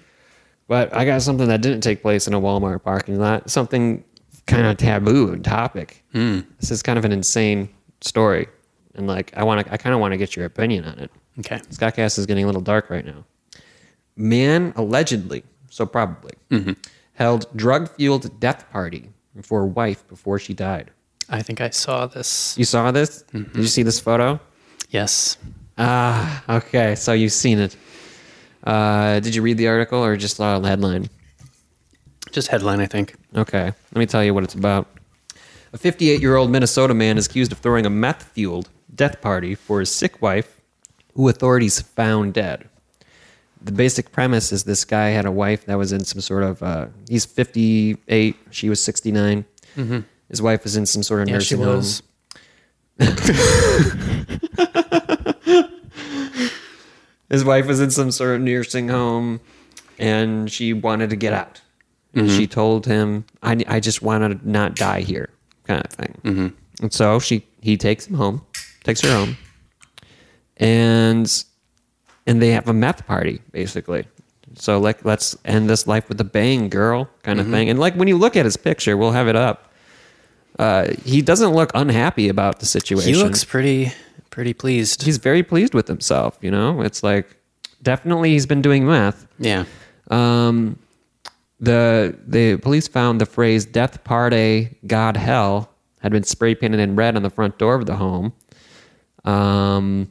But 0.68 0.94
I 0.96 1.06
got 1.06 1.22
something 1.22 1.48
that 1.50 1.62
didn't 1.62 1.82
take 1.82 2.02
place 2.02 2.28
in 2.28 2.34
a 2.34 2.40
Walmart 2.42 2.84
parking 2.84 3.20
lot. 3.20 3.50
Something 3.50 4.04
kind 4.48 4.66
of 4.66 4.78
taboo 4.78 5.32
and 5.32 5.44
topic. 5.44 6.04
This 6.14 6.72
is 6.72 6.82
kind 6.84 6.98
of 7.00 7.06
an 7.06 7.12
insane 7.12 7.70
story, 8.02 8.48
and 8.96 9.08
like 9.08 9.32
I 9.38 9.44
want 9.44 9.66
to, 9.66 9.74
I 9.74 9.78
kind 9.78 9.94
of 9.94 10.02
want 10.02 10.12
to 10.14 10.18
get 10.18 10.36
your 10.36 10.46
opinion 10.46 10.84
on 10.86 11.00
it. 11.00 11.12
Okay. 11.40 11.58
Scottcast 11.72 12.20
is 12.20 12.26
getting 12.26 12.44
a 12.44 12.48
little 12.48 12.62
dark 12.62 12.90
right 12.90 13.06
now. 13.06 13.26
Man 14.16 14.74
allegedly, 14.76 15.44
so 15.70 15.86
probably, 15.86 16.34
held 17.14 17.48
drug 17.56 17.90
fueled 17.90 18.40
death 18.40 18.70
party 18.72 19.10
for 19.42 19.66
wife 19.66 20.08
before 20.08 20.38
she 20.38 20.54
died. 20.54 20.92
I 21.30 21.42
think 21.42 21.62
I 21.62 21.70
saw 21.70 22.06
this. 22.06 22.56
You 22.58 22.66
saw 22.66 22.92
this? 22.92 23.24
Did 23.32 23.56
you 23.56 23.66
see 23.68 23.82
this 23.82 24.00
photo? 24.00 24.40
Yes. 24.90 25.38
Ah, 25.80 26.44
okay. 26.58 26.94
So 26.94 27.14
you've 27.14 27.32
seen 27.32 27.58
it. 27.58 27.76
Uh, 28.64 29.20
did 29.20 29.34
you 29.34 29.42
read 29.42 29.58
the 29.58 29.68
article 29.68 30.04
or 30.04 30.16
just 30.16 30.38
saw 30.38 30.60
the 30.60 30.68
headline? 30.68 31.10
Just 32.32 32.48
headline, 32.48 32.80
I 32.80 32.86
think. 32.86 33.16
Okay, 33.36 33.66
let 33.66 33.96
me 33.96 34.06
tell 34.06 34.24
you 34.24 34.34
what 34.34 34.44
it's 34.44 34.56
about. 34.56 34.88
A 35.74 35.78
58 35.78 36.22
year 36.22 36.36
old 36.36 36.50
Minnesota 36.52 36.94
man 36.94 37.18
is 37.18 37.26
accused 37.28 37.52
of 37.52 37.58
throwing 37.60 37.86
a 37.86 37.90
meth 37.90 38.24
fueled 38.24 38.70
death 38.94 39.22
party 39.22 39.56
for 39.56 39.80
his 39.80 39.92
sick 39.92 40.22
wife, 40.22 40.62
who 41.16 41.30
authorities 41.30 41.82
found 41.82 42.34
dead. 42.34 42.68
The 43.62 43.72
basic 43.72 44.12
premise 44.12 44.52
is 44.52 44.66
this 44.66 44.84
guy 44.84 45.10
had 45.10 45.26
a 45.26 45.32
wife 45.32 45.66
that 45.66 45.78
was 45.78 45.94
in 45.94 46.04
some 46.04 46.22
sort 46.22 46.44
of, 46.44 46.62
uh, 46.62 46.88
he's 47.08 47.26
58, 47.26 48.36
she 48.52 48.70
was 48.70 48.84
69. 48.84 49.46
Mm-hmm. 49.78 50.00
His 50.30 50.42
wife 50.42 50.64
was 50.64 50.76
in 50.76 50.86
some 50.86 51.04
sort 51.04 51.22
of 51.22 51.30
Yeah, 51.30 51.40
she 51.40 51.56
nursing 51.56 51.64
home. 51.64 51.84
His 57.30 57.44
wife 57.44 57.66
was 57.66 57.80
in 57.80 57.90
some 57.90 58.12
sort 58.12 58.36
of 58.36 58.42
nursing 58.42 58.90
home 58.90 59.42
and 59.98 60.52
she 60.52 60.74
wanted 60.74 61.10
to 61.10 61.16
get 61.16 61.34
out. 61.34 61.62
And 62.14 62.30
she 62.30 62.44
mm-hmm. 62.44 62.52
told 62.52 62.86
him, 62.86 63.26
I, 63.42 63.64
I 63.68 63.80
just 63.80 64.04
want 64.04 64.40
to 64.40 64.48
not 64.48 64.76
die 64.76 65.02
here, 65.02 65.30
kind 65.64 65.84
of 65.84 65.92
thing. 65.92 66.22
Mm-hmm. 66.24 66.84
And 66.84 66.94
so 66.94 67.20
she 67.20 67.48
he 67.60 67.76
takes 67.76 68.06
him 68.06 68.16
home, 68.16 68.46
takes 68.84 69.02
her 69.02 69.12
home, 69.12 69.36
and 70.58 71.44
and 72.26 72.42
they 72.42 72.50
have 72.52 72.68
a 72.68 72.74
meth 72.74 73.06
party, 73.06 73.42
basically. 73.52 74.06
So 74.56 74.80
like 74.80 75.04
let's 75.04 75.36
end 75.46 75.70
this 75.70 75.88
life 75.88 76.08
with 76.10 76.22
a 76.22 76.24
bang, 76.26 76.70
girl, 76.70 77.10
kind 77.24 77.40
of 77.40 77.48
thing. 77.50 77.70
And 77.70 77.80
like 77.80 77.96
when 77.96 78.08
you 78.08 78.18
look 78.18 78.36
at 78.36 78.46
his 78.46 78.56
picture, 78.58 78.96
we'll 78.96 79.12
have 79.12 79.28
it 79.28 79.36
up. 79.36 79.72
Uh, 80.60 80.92
he 81.04 81.22
doesn't 81.22 81.54
look 81.54 81.72
unhappy 81.74 82.30
about 82.30 82.60
the 82.60 82.66
situation 82.68 83.12
He 83.14 83.20
looks 83.20 83.44
pretty 83.44 83.92
pretty 84.30 84.54
pleased. 84.54 85.02
he's 85.04 85.18
very 85.18 85.42
pleased 85.44 85.74
with 85.74 85.88
himself. 85.88 86.38
You 86.42 86.52
know, 86.52 86.82
it's 86.82 87.02
like 87.04 87.36
definitely 87.82 88.32
he's 88.32 88.46
been 88.46 88.62
doing 88.62 88.86
meth. 88.86 89.28
Yeah. 89.40 89.66
Um, 90.12 90.78
the 91.60 92.16
the 92.28 92.58
police 92.58 92.88
found 92.88 93.20
the 93.22 93.26
phrase 93.26 93.66
"Death 93.66 94.04
Party, 94.04 94.78
God 94.86 95.18
Hell" 95.18 95.70
had 96.02 96.12
been 96.12 96.24
spray 96.24 96.54
painted 96.54 96.80
in 96.80 96.96
red 96.96 97.16
on 97.16 97.24
the 97.24 97.30
front 97.30 97.58
door 97.58 97.76
of 97.76 97.86
the 97.88 97.96
home. 97.96 98.34
Um, 99.26 100.10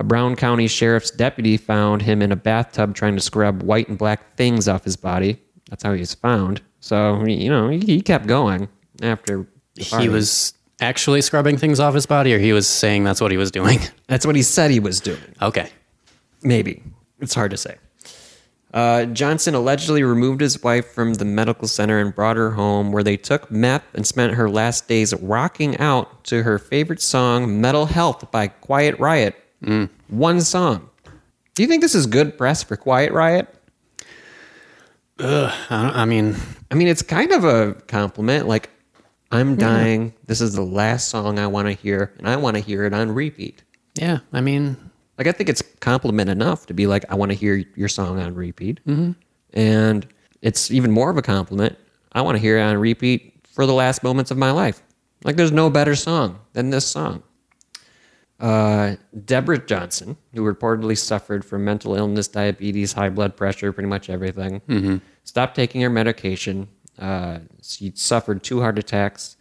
A 0.00 0.02
Brown 0.02 0.34
County 0.34 0.66
Sheriff's 0.66 1.10
deputy 1.10 1.58
found 1.58 2.00
him 2.00 2.22
in 2.22 2.32
a 2.32 2.36
bathtub 2.36 2.94
trying 2.94 3.16
to 3.16 3.20
scrub 3.20 3.62
white 3.62 3.86
and 3.86 3.98
black 3.98 4.34
things 4.34 4.66
off 4.66 4.82
his 4.82 4.96
body. 4.96 5.38
That's 5.68 5.82
how 5.82 5.92
he 5.92 6.00
was 6.00 6.14
found. 6.14 6.62
So, 6.80 7.22
you 7.26 7.50
know, 7.50 7.68
he, 7.68 7.80
he 7.80 8.00
kept 8.00 8.26
going 8.26 8.70
after. 9.02 9.46
He 9.74 10.08
was 10.08 10.54
actually 10.80 11.20
scrubbing 11.20 11.58
things 11.58 11.80
off 11.80 11.92
his 11.92 12.06
body, 12.06 12.32
or 12.32 12.38
he 12.38 12.54
was 12.54 12.66
saying 12.66 13.04
that's 13.04 13.20
what 13.20 13.30
he 13.30 13.36
was 13.36 13.50
doing. 13.50 13.78
That's 14.06 14.26
what 14.26 14.34
he 14.34 14.42
said 14.42 14.70
he 14.72 14.80
was 14.80 15.00
doing. 15.00 15.20
okay. 15.40 15.70
Maybe. 16.42 16.82
It's 17.20 17.34
hard 17.34 17.50
to 17.52 17.56
say. 17.56 17.76
Uh, 18.72 19.04
Johnson 19.04 19.54
allegedly 19.54 20.02
removed 20.02 20.40
his 20.40 20.62
wife 20.62 20.86
from 20.92 21.14
the 21.14 21.24
medical 21.24 21.68
center 21.68 21.98
and 22.00 22.14
brought 22.14 22.36
her 22.36 22.52
home, 22.52 22.90
where 22.90 23.02
they 23.02 23.16
took 23.18 23.50
meth 23.50 23.84
and 23.94 24.06
spent 24.06 24.34
her 24.34 24.48
last 24.48 24.88
days 24.88 25.12
rocking 25.14 25.76
out 25.76 26.24
to 26.24 26.42
her 26.42 26.58
favorite 26.58 27.02
song, 27.02 27.60
Metal 27.60 27.86
Health 27.86 28.30
by 28.30 28.48
Quiet 28.48 28.98
Riot. 28.98 29.36
One 30.08 30.40
song. 30.40 30.88
Do 31.54 31.62
you 31.62 31.68
think 31.68 31.82
this 31.82 31.94
is 31.94 32.06
good 32.06 32.38
press 32.38 32.62
for 32.62 32.76
Quiet 32.76 33.12
Riot? 33.12 33.52
I, 35.18 35.52
I 35.70 36.04
mean, 36.06 36.34
I 36.70 36.74
mean, 36.74 36.88
it's 36.88 37.02
kind 37.02 37.32
of 37.32 37.44
a 37.44 37.74
compliment. 37.88 38.48
Like, 38.48 38.70
I'm 39.30 39.56
dying. 39.56 40.14
This 40.26 40.40
is 40.40 40.54
the 40.54 40.62
last 40.62 41.08
song 41.08 41.38
I 41.38 41.46
want 41.46 41.68
to 41.68 41.72
hear, 41.72 42.12
and 42.18 42.28
I 42.28 42.36
want 42.36 42.56
to 42.56 42.62
hear 42.62 42.84
it 42.84 42.94
on 42.94 43.12
repeat. 43.12 43.62
yeah. 43.94 44.18
I 44.32 44.40
mean, 44.40 44.76
Like 45.18 45.26
I 45.26 45.32
think 45.32 45.48
it's 45.50 45.62
compliment 45.80 46.30
enough 46.30 46.66
to 46.66 46.74
be 46.74 46.86
like, 46.86 47.04
I 47.10 47.14
want 47.14 47.30
to 47.30 47.36
hear 47.36 47.62
your 47.76 47.88
song 47.88 48.18
on 48.18 48.34
repeat, 48.34 48.80
mm-hmm. 48.86 49.12
and 49.52 50.06
it's 50.40 50.70
even 50.70 50.90
more 50.90 51.10
of 51.10 51.18
a 51.18 51.22
compliment. 51.22 51.76
I 52.12 52.22
want 52.22 52.36
to 52.36 52.40
hear 52.40 52.58
it 52.58 52.62
on 52.62 52.76
repeat 52.78 53.34
for 53.52 53.66
the 53.66 53.74
last 53.74 54.02
moments 54.02 54.30
of 54.30 54.38
my 54.38 54.50
life. 54.50 54.82
Like 55.22 55.36
there's 55.36 55.52
no 55.52 55.68
better 55.68 55.94
song 55.94 56.38
than 56.54 56.70
this 56.70 56.86
song. 56.86 57.22
Uh, 58.40 58.96
Deborah 59.24 59.58
Johnson, 59.58 60.16
who 60.34 60.42
reportedly 60.42 60.96
suffered 60.96 61.44
from 61.44 61.64
mental 61.64 61.94
illness, 61.94 62.26
diabetes, 62.26 62.94
high 62.94 63.10
blood 63.10 63.36
pressure, 63.36 63.70
pretty 63.72 63.88
much 63.88 64.08
everything, 64.08 64.62
stopped 65.24 65.54
taking 65.54 65.82
her 65.82 65.90
medication. 65.90 66.68
Uh, 66.98 67.40
she 67.62 67.92
suffered 67.94 68.42
two 68.42 68.60
heart 68.60 68.78
attacks, 68.78 69.36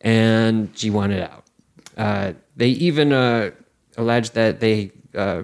and 0.00 0.70
she 0.74 0.88
wanted 0.88 1.22
out. 1.22 1.44
Uh, 1.96 2.32
they 2.56 2.68
even 2.68 3.12
uh, 3.12 3.50
alleged 3.98 4.34
that 4.34 4.60
they 4.60 4.92
uh, 5.14 5.42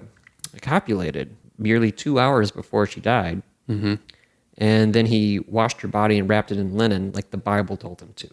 copulated 0.61 1.35
merely 1.57 1.91
two 1.91 2.19
hours 2.19 2.49
before 2.51 2.87
she 2.87 3.01
died. 3.01 3.41
Mm-hmm. 3.69 3.95
And 4.57 4.93
then 4.93 5.05
he 5.05 5.39
washed 5.39 5.81
her 5.81 5.87
body 5.87 6.17
and 6.17 6.29
wrapped 6.29 6.51
it 6.51 6.57
in 6.57 6.75
linen, 6.75 7.11
like 7.13 7.31
the 7.31 7.37
Bible 7.37 7.77
told 7.77 8.01
him 8.01 8.13
to. 8.15 8.29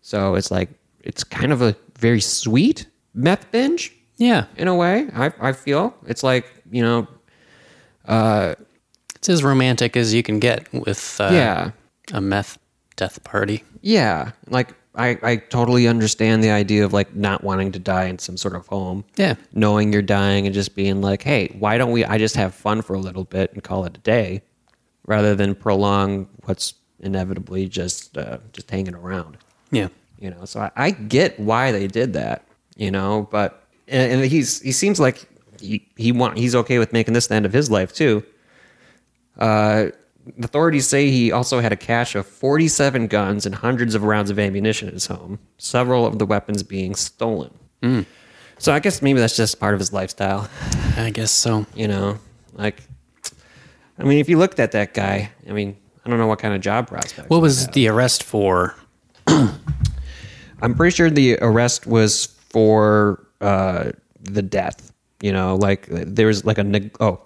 So 0.00 0.34
it's 0.34 0.50
like, 0.50 0.70
it's 1.02 1.22
kind 1.24 1.52
of 1.52 1.62
a 1.62 1.76
very 1.98 2.20
sweet 2.20 2.86
meth 3.14 3.50
binge 3.50 3.92
yeah. 4.16 4.46
in 4.56 4.68
a 4.68 4.74
way. 4.74 5.08
I, 5.14 5.32
I 5.40 5.52
feel 5.52 5.94
it's 6.06 6.22
like, 6.22 6.46
you 6.70 6.82
know, 6.82 7.06
uh, 8.06 8.54
It's 9.14 9.28
as 9.28 9.42
romantic 9.42 9.96
as 9.96 10.12
you 10.12 10.22
can 10.22 10.38
get 10.38 10.72
with 10.72 11.20
uh, 11.20 11.30
yeah, 11.32 11.70
a 12.12 12.20
meth 12.20 12.58
death 12.96 13.22
party. 13.24 13.64
yeah. 13.82 14.32
Like, 14.48 14.74
I, 14.96 15.18
I 15.24 15.36
totally 15.36 15.88
understand 15.88 16.44
the 16.44 16.50
idea 16.52 16.84
of 16.84 16.92
like 16.92 17.16
not 17.16 17.42
wanting 17.42 17.72
to 17.72 17.80
die 17.80 18.04
in 18.04 18.20
some 18.20 18.36
sort 18.36 18.54
of 18.54 18.68
home. 18.68 19.04
Yeah. 19.16 19.34
knowing 19.52 19.92
you're 19.92 20.02
dying 20.02 20.46
and 20.46 20.54
just 20.54 20.76
being 20.76 21.00
like, 21.00 21.22
hey, 21.22 21.48
why 21.58 21.78
don't 21.78 21.90
we? 21.90 22.04
I 22.04 22.16
just 22.16 22.36
have 22.36 22.54
fun 22.54 22.80
for 22.80 22.94
a 22.94 23.00
little 23.00 23.24
bit 23.24 23.52
and 23.52 23.60
call 23.64 23.84
it 23.86 23.96
a 23.96 24.00
day, 24.00 24.42
rather 25.06 25.34
than 25.34 25.56
prolong 25.56 26.28
what's 26.44 26.74
inevitably 27.00 27.66
just 27.68 28.16
uh, 28.16 28.38
just 28.52 28.70
hanging 28.70 28.94
around. 28.94 29.36
Yeah. 29.72 29.88
You 30.20 30.30
know, 30.30 30.44
so 30.44 30.60
I, 30.60 30.70
I 30.76 30.90
get 30.92 31.40
why 31.40 31.72
they 31.72 31.88
did 31.88 32.12
that. 32.12 32.46
You 32.76 32.90
know, 32.90 33.28
but 33.30 33.66
and, 33.88 34.12
and 34.12 34.24
he's 34.24 34.60
he 34.60 34.72
seems 34.72 34.98
like 34.98 35.28
he 35.60 35.86
he 35.96 36.12
want 36.12 36.38
he's 36.38 36.54
okay 36.54 36.78
with 36.78 36.92
making 36.92 37.14
this 37.14 37.28
the 37.28 37.34
end 37.34 37.46
of 37.46 37.52
his 37.52 37.70
life 37.70 37.92
too. 37.92 38.24
Uh, 39.38 39.86
authorities 40.42 40.86
say 40.86 41.10
he 41.10 41.32
also 41.32 41.60
had 41.60 41.72
a 41.72 41.76
cache 41.76 42.14
of 42.14 42.26
47 42.26 43.08
guns 43.08 43.46
and 43.46 43.54
hundreds 43.54 43.94
of 43.94 44.02
rounds 44.04 44.30
of 44.30 44.38
ammunition 44.38 44.88
at 44.88 44.94
his 44.94 45.06
home, 45.06 45.38
several 45.58 46.06
of 46.06 46.18
the 46.18 46.26
weapons 46.26 46.62
being 46.62 46.94
stolen. 46.94 47.52
So 48.58 48.72
I 48.72 48.78
guess 48.78 49.02
maybe 49.02 49.20
that's 49.20 49.36
just 49.36 49.60
part 49.60 49.74
of 49.74 49.80
his 49.80 49.92
lifestyle, 49.92 50.48
I 50.96 51.10
guess 51.10 51.30
so. 51.30 51.66
you 51.74 51.86
know? 51.86 52.18
Like, 52.54 52.82
I 53.98 54.04
mean, 54.04 54.18
if 54.18 54.28
you 54.28 54.38
looked 54.38 54.58
at 54.58 54.72
that 54.72 54.94
guy, 54.94 55.30
I 55.46 55.52
mean, 55.52 55.76
I 56.04 56.08
don't 56.08 56.18
know 56.18 56.26
what 56.26 56.38
kind 56.38 56.54
of 56.54 56.62
job 56.62 56.88
prospects. 56.88 57.28
What 57.28 57.42
was 57.42 57.66
the 57.68 57.88
arrest 57.88 58.22
for? 58.22 58.74
I'm 59.26 60.74
pretty 60.76 60.94
sure 60.94 61.10
the 61.10 61.36
arrest 61.42 61.86
was 61.86 62.33
for 62.54 63.26
uh, 63.40 63.90
the 64.22 64.42
death. 64.42 64.92
You 65.20 65.32
know, 65.32 65.56
like 65.56 65.86
there 65.90 66.28
was 66.28 66.44
like 66.44 66.58
a 66.58 66.64
neg- 66.64 66.96
oh 67.00 67.20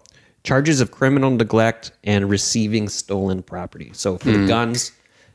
charges 0.44 0.80
of 0.80 0.90
criminal 0.90 1.30
neglect 1.30 1.92
and 2.04 2.30
receiving 2.30 2.88
stolen 2.88 3.42
property. 3.42 3.90
So 3.92 4.16
for 4.18 4.30
the 4.32 4.46
guns 4.46 4.92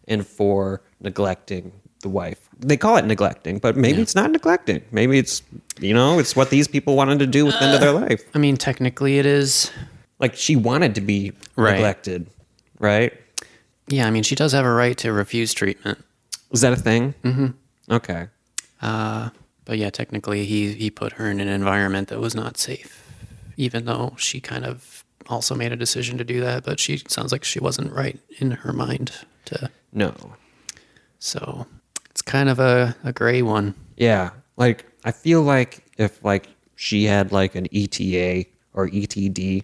and 0.08 0.26
for 0.26 0.82
neglecting 1.02 1.72
the 2.02 2.10
wife. 2.10 2.50
They 2.60 2.76
call 2.78 2.98
it 2.98 3.06
neglecting, 3.06 3.60
but 3.60 3.78
maybe 3.78 4.02
it's 4.02 4.16
not 4.16 4.32
neglecting. 4.32 4.82
Maybe 4.92 5.20
it's 5.20 5.42
you 5.80 5.94
know 5.94 6.18
it's 6.20 6.36
what 6.36 6.50
these 6.50 6.68
people 6.68 6.96
wanted 6.96 7.20
to 7.20 7.28
do 7.28 7.46
with 7.46 7.56
the 7.60 7.64
end 7.66 7.74
of 7.76 7.82
their 7.82 7.92
life. 7.92 8.24
I 8.34 8.40
mean, 8.40 8.58
technically 8.58 9.20
it 9.20 9.26
is. 9.26 9.72
Like 10.20 10.36
she 10.36 10.56
wanted 10.56 10.96
to 10.96 11.02
be 11.02 11.34
Right. 11.56 11.74
neglected, 11.74 12.28
right? 12.80 13.14
Yeah, 13.88 14.08
I 14.08 14.12
mean, 14.12 14.24
she 14.24 14.36
does 14.36 14.54
have 14.54 14.66
a 14.66 14.72
right 14.72 14.98
to 15.00 15.12
refuse 15.12 15.54
treatment. 15.54 16.00
Was 16.50 16.62
that 16.62 16.72
a 16.74 16.78
thing? 16.78 17.14
Mm-hmm. 17.24 17.48
Okay. 17.92 18.28
Uh, 18.82 19.30
but 19.66 19.78
yeah, 19.78 19.90
technically 19.90 20.46
he, 20.46 20.74
he 20.74 20.90
put 20.90 21.14
her 21.14 21.30
in 21.30 21.40
an 21.40 21.48
environment 21.48 22.10
that 22.10 22.20
was 22.20 22.36
not 22.36 22.58
safe, 22.58 23.04
even 23.58 23.86
though 23.86 24.16
she 24.18 24.40
kind 24.40 24.66
of 24.66 25.04
also 25.28 25.56
made 25.56 25.72
a 25.72 25.76
decision 25.76 26.18
to 26.18 26.24
do 26.24 26.42
that. 26.42 26.64
But 26.64 26.80
she 26.80 27.02
sounds 27.08 27.32
like 27.32 27.44
she 27.44 27.60
wasn't 27.60 27.92
right 27.94 28.20
in 28.40 28.52
her 28.52 28.74
mind 28.74 29.12
to. 29.46 29.70
No. 29.92 30.14
So 31.20 31.66
it's 32.10 32.22
kind 32.22 32.50
of 32.50 32.60
a, 32.60 32.96
a 33.04 33.14
gray 33.14 33.42
one. 33.42 33.76
Yeah, 33.98 34.32
like 34.58 34.86
I 35.06 35.12
feel 35.12 35.42
like 35.42 35.84
if 35.98 36.24
like 36.24 36.48
she 36.76 37.06
had 37.06 37.32
like 37.32 37.56
an 37.56 37.68
ETA 37.74 38.46
or 38.74 38.90
ETD 38.90 39.64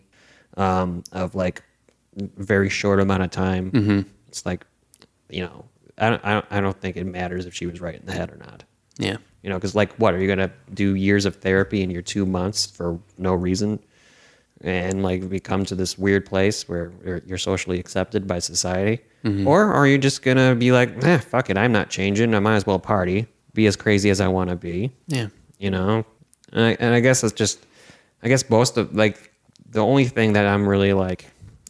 um, 0.57 1.03
of 1.11 1.35
like 1.35 1.63
very 2.15 2.69
short 2.69 2.99
amount 2.99 3.23
of 3.23 3.31
time, 3.31 3.71
it's 4.27 4.45
like 4.45 4.65
you 5.29 5.41
know 5.43 5.65
I 5.97 6.09
don't, 6.09 6.25
I 6.25 6.33
don't 6.33 6.45
I 6.51 6.61
don't 6.61 6.79
think 6.79 6.95
it 6.95 7.05
matters 7.05 7.45
if 7.45 7.53
she 7.53 7.65
was 7.65 7.81
right 7.81 7.95
in 7.95 8.05
the 8.05 8.13
head 8.13 8.31
or 8.31 8.37
not. 8.37 8.63
Yeah. 8.97 9.17
You 9.43 9.49
know, 9.49 9.55
because 9.55 9.75
like 9.75 9.93
what 9.95 10.13
are 10.13 10.19
you 10.19 10.27
gonna 10.27 10.51
do 10.73 10.95
years 10.95 11.25
of 11.25 11.37
therapy 11.37 11.81
in 11.81 11.89
your 11.89 12.01
two 12.01 12.25
months 12.25 12.65
for 12.65 12.99
no 13.17 13.33
reason? 13.33 13.79
And 14.61 15.01
like 15.03 15.23
we 15.29 15.39
come 15.39 15.63
to 15.65 15.75
this 15.75 15.97
weird 15.97 16.25
place 16.25 16.67
where 16.67 16.91
you're, 17.05 17.21
you're 17.25 17.37
socially 17.37 17.79
accepted 17.79 18.27
by 18.27 18.39
society, 18.39 19.01
or 19.47 19.73
are 19.73 19.87
you 19.87 19.97
just 19.97 20.21
gonna 20.21 20.55
be 20.55 20.71
like, 20.71 21.01
eh, 21.03 21.17
fuck 21.19 21.49
it, 21.49 21.57
I'm 21.57 21.71
not 21.71 21.89
changing. 21.89 22.33
I 22.35 22.39
might 22.39 22.55
as 22.55 22.65
well 22.67 22.79
party, 22.79 23.27
be 23.53 23.67
as 23.67 23.75
crazy 23.77 24.09
as 24.09 24.19
I 24.21 24.27
want 24.27 24.49
to 24.49 24.55
be 24.57 24.91
Yeah. 25.07 25.27
you 25.57 25.69
know 25.71 26.05
and 26.53 26.65
I, 26.65 26.77
and 26.79 26.93
I 26.95 26.99
guess 26.99 27.23
it's 27.23 27.33
just 27.33 27.65
i 28.23 28.27
guess 28.27 28.49
most 28.49 28.75
of 28.77 28.93
like 28.95 29.31
the 29.71 29.79
only 29.79 30.05
thing 30.05 30.33
that 30.33 30.45
i'm 30.45 30.67
really 30.67 30.93
like 30.93 31.25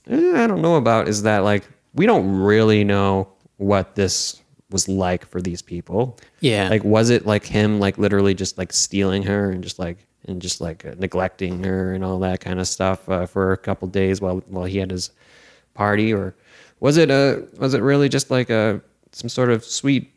eh, 0.08 0.44
i 0.44 0.48
don't 0.48 0.62
know 0.62 0.76
about 0.78 1.08
is 1.08 1.24
that 1.24 1.40
like 1.44 1.68
we 1.94 2.06
don't 2.06 2.28
really 2.42 2.84
know 2.84 3.28
what 3.58 3.96
this 3.96 4.42
was 4.72 4.88
like 4.88 5.26
for 5.26 5.42
these 5.42 5.62
people 5.62 6.18
Yeah. 6.42 6.70
like 6.70 6.84
was 6.84 7.10
it 7.10 7.26
like 7.26 7.46
him 7.46 7.80
like 7.80 7.98
literally 7.98 8.34
just 8.36 8.58
like 8.58 8.72
stealing 8.74 9.24
her 9.24 9.50
and 9.52 9.64
just 9.64 9.80
like 9.80 10.06
and 10.28 10.42
just 10.42 10.62
like 10.62 10.86
uh, 10.86 10.94
neglecting 11.00 11.64
her 11.64 11.94
and 11.94 12.04
all 12.04 12.20
that 12.20 12.40
kind 12.42 12.60
of 12.60 12.68
stuff 12.68 13.08
uh, 13.10 13.26
for 13.26 13.52
a 13.52 13.58
couple 13.58 13.88
days 13.88 14.22
while 14.22 14.38
while 14.48 14.66
he 14.66 14.78
had 14.78 14.92
his 14.92 15.12
party 15.74 16.14
or 16.14 16.36
was 16.80 16.98
it 16.98 17.10
a 17.10 17.46
was 17.58 17.74
it 17.74 17.82
really 17.82 18.10
just 18.10 18.30
like 18.30 18.50
a 18.50 18.80
some 19.12 19.30
sort 19.30 19.50
of 19.50 19.64
sweet 19.66 20.12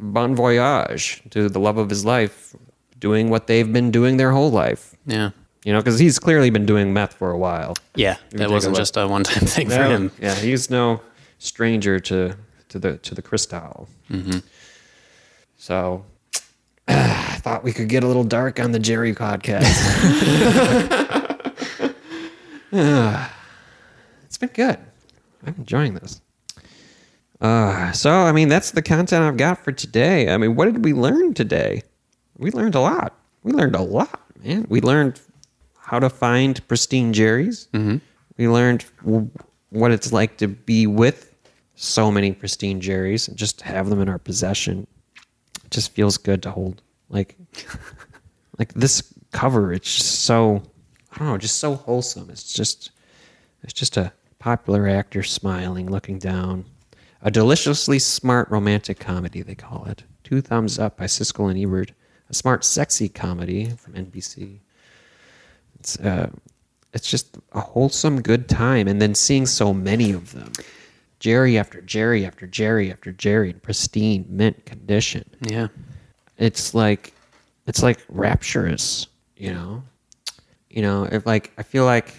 bon 0.00 0.34
voyage 0.34 1.22
to 1.30 1.48
the 1.48 1.60
love 1.60 1.78
of 1.78 1.88
his 1.90 2.04
life, 2.04 2.54
doing 2.98 3.30
what 3.30 3.46
they've 3.46 3.72
been 3.72 3.90
doing 3.90 4.16
their 4.16 4.32
whole 4.32 4.50
life. 4.50 4.94
Yeah. 5.06 5.30
You 5.64 5.72
know, 5.72 5.78
because 5.80 5.98
he's 5.98 6.18
clearly 6.18 6.50
been 6.50 6.66
doing 6.66 6.92
meth 6.92 7.14
for 7.14 7.30
a 7.30 7.38
while. 7.38 7.74
Yeah. 7.94 8.16
That 8.32 8.50
wasn't 8.50 8.72
look. 8.74 8.80
just 8.80 8.96
a 8.96 9.06
one 9.06 9.22
time 9.24 9.46
thing 9.46 9.68
for 9.70 9.82
him. 9.84 10.10
Yeah, 10.20 10.34
he's 10.34 10.68
no 10.70 11.00
stranger 11.38 12.00
to 12.00 12.36
to 12.74 12.80
the 12.80 12.96
to 12.98 13.14
the 13.14 13.22
crystal. 13.22 13.88
So, 15.56 16.04
I 16.88 17.38
thought 17.40 17.62
we 17.62 17.72
could 17.72 17.88
get 17.88 18.02
a 18.02 18.06
little 18.08 18.24
dark 18.24 18.58
on 18.58 18.72
the 18.72 18.80
Jerry 18.80 19.14
podcast. 19.14 19.70
it's 24.24 24.38
been 24.38 24.50
good. 24.52 24.78
I'm 25.46 25.54
enjoying 25.56 25.94
this. 25.94 26.20
Uh, 27.40 27.92
so, 27.92 28.10
I 28.10 28.32
mean, 28.32 28.48
that's 28.48 28.72
the 28.72 28.82
content 28.82 29.22
I've 29.22 29.36
got 29.36 29.62
for 29.62 29.70
today. 29.70 30.30
I 30.30 30.36
mean, 30.36 30.56
what 30.56 30.64
did 30.64 30.84
we 30.84 30.94
learn 30.94 31.32
today? 31.34 31.82
We 32.38 32.50
learned 32.50 32.74
a 32.74 32.80
lot. 32.80 33.16
We 33.44 33.52
learned 33.52 33.76
a 33.76 33.82
lot, 33.82 34.20
man. 34.42 34.66
We 34.68 34.80
learned 34.80 35.20
how 35.78 36.00
to 36.00 36.10
find 36.10 36.66
pristine 36.66 37.12
Jerry's. 37.12 37.68
Mm-hmm. 37.72 37.98
We 38.36 38.48
learned 38.48 38.84
w- 39.04 39.30
what 39.70 39.92
it's 39.92 40.12
like 40.12 40.38
to 40.38 40.48
be 40.48 40.88
with 40.88 41.33
so 41.74 42.10
many 42.10 42.32
pristine 42.32 42.80
Jerry's 42.80 43.28
and 43.28 43.36
just 43.36 43.60
have 43.62 43.90
them 43.90 44.00
in 44.00 44.08
our 44.08 44.18
possession. 44.18 44.86
It 45.64 45.70
just 45.70 45.92
feels 45.92 46.16
good 46.16 46.42
to 46.44 46.50
hold. 46.50 46.82
Like, 47.08 47.36
like 48.58 48.72
this 48.74 49.14
cover. 49.32 49.72
It's 49.72 49.94
just 49.94 50.24
so 50.24 50.62
I 51.14 51.18
don't 51.18 51.28
know, 51.28 51.38
just 51.38 51.58
so 51.58 51.74
wholesome. 51.74 52.30
It's 52.30 52.52
just 52.52 52.90
it's 53.62 53.72
just 53.72 53.96
a 53.96 54.12
popular 54.38 54.88
actor 54.88 55.22
smiling, 55.22 55.90
looking 55.90 56.18
down. 56.18 56.64
A 57.22 57.30
deliciously 57.30 57.98
smart 57.98 58.50
romantic 58.50 58.98
comedy, 58.98 59.42
they 59.42 59.54
call 59.54 59.86
it. 59.86 60.02
Two 60.24 60.40
thumbs 60.40 60.78
up 60.78 60.98
by 60.98 61.04
Siskel 61.04 61.50
and 61.50 61.58
Ebert. 61.58 61.92
A 62.28 62.34
smart, 62.34 62.64
sexy 62.64 63.08
comedy 63.08 63.70
from 63.70 63.94
NBC. 63.94 64.58
It's 65.78 65.98
uh, 66.00 66.30
it's 66.92 67.08
just 67.08 67.38
a 67.52 67.60
wholesome, 67.60 68.22
good 68.22 68.48
time, 68.48 68.88
and 68.88 69.00
then 69.00 69.14
seeing 69.14 69.46
so 69.46 69.72
many 69.72 70.12
of 70.12 70.32
them, 70.32 70.52
Jerry 71.24 71.56
after 71.56 71.80
Jerry 71.80 72.26
after 72.26 72.46
Jerry 72.46 72.92
after 72.92 73.10
Jerry, 73.10 73.48
in 73.48 73.58
pristine 73.60 74.26
mint 74.28 74.66
condition. 74.66 75.24
Yeah. 75.40 75.68
It's 76.36 76.74
like 76.74 77.14
it's 77.66 77.82
like 77.82 78.04
rapturous, 78.10 79.06
you 79.34 79.50
know. 79.54 79.82
You 80.68 80.82
know, 80.82 81.04
if 81.10 81.24
like 81.24 81.50
I 81.56 81.62
feel 81.62 81.86
like 81.86 82.12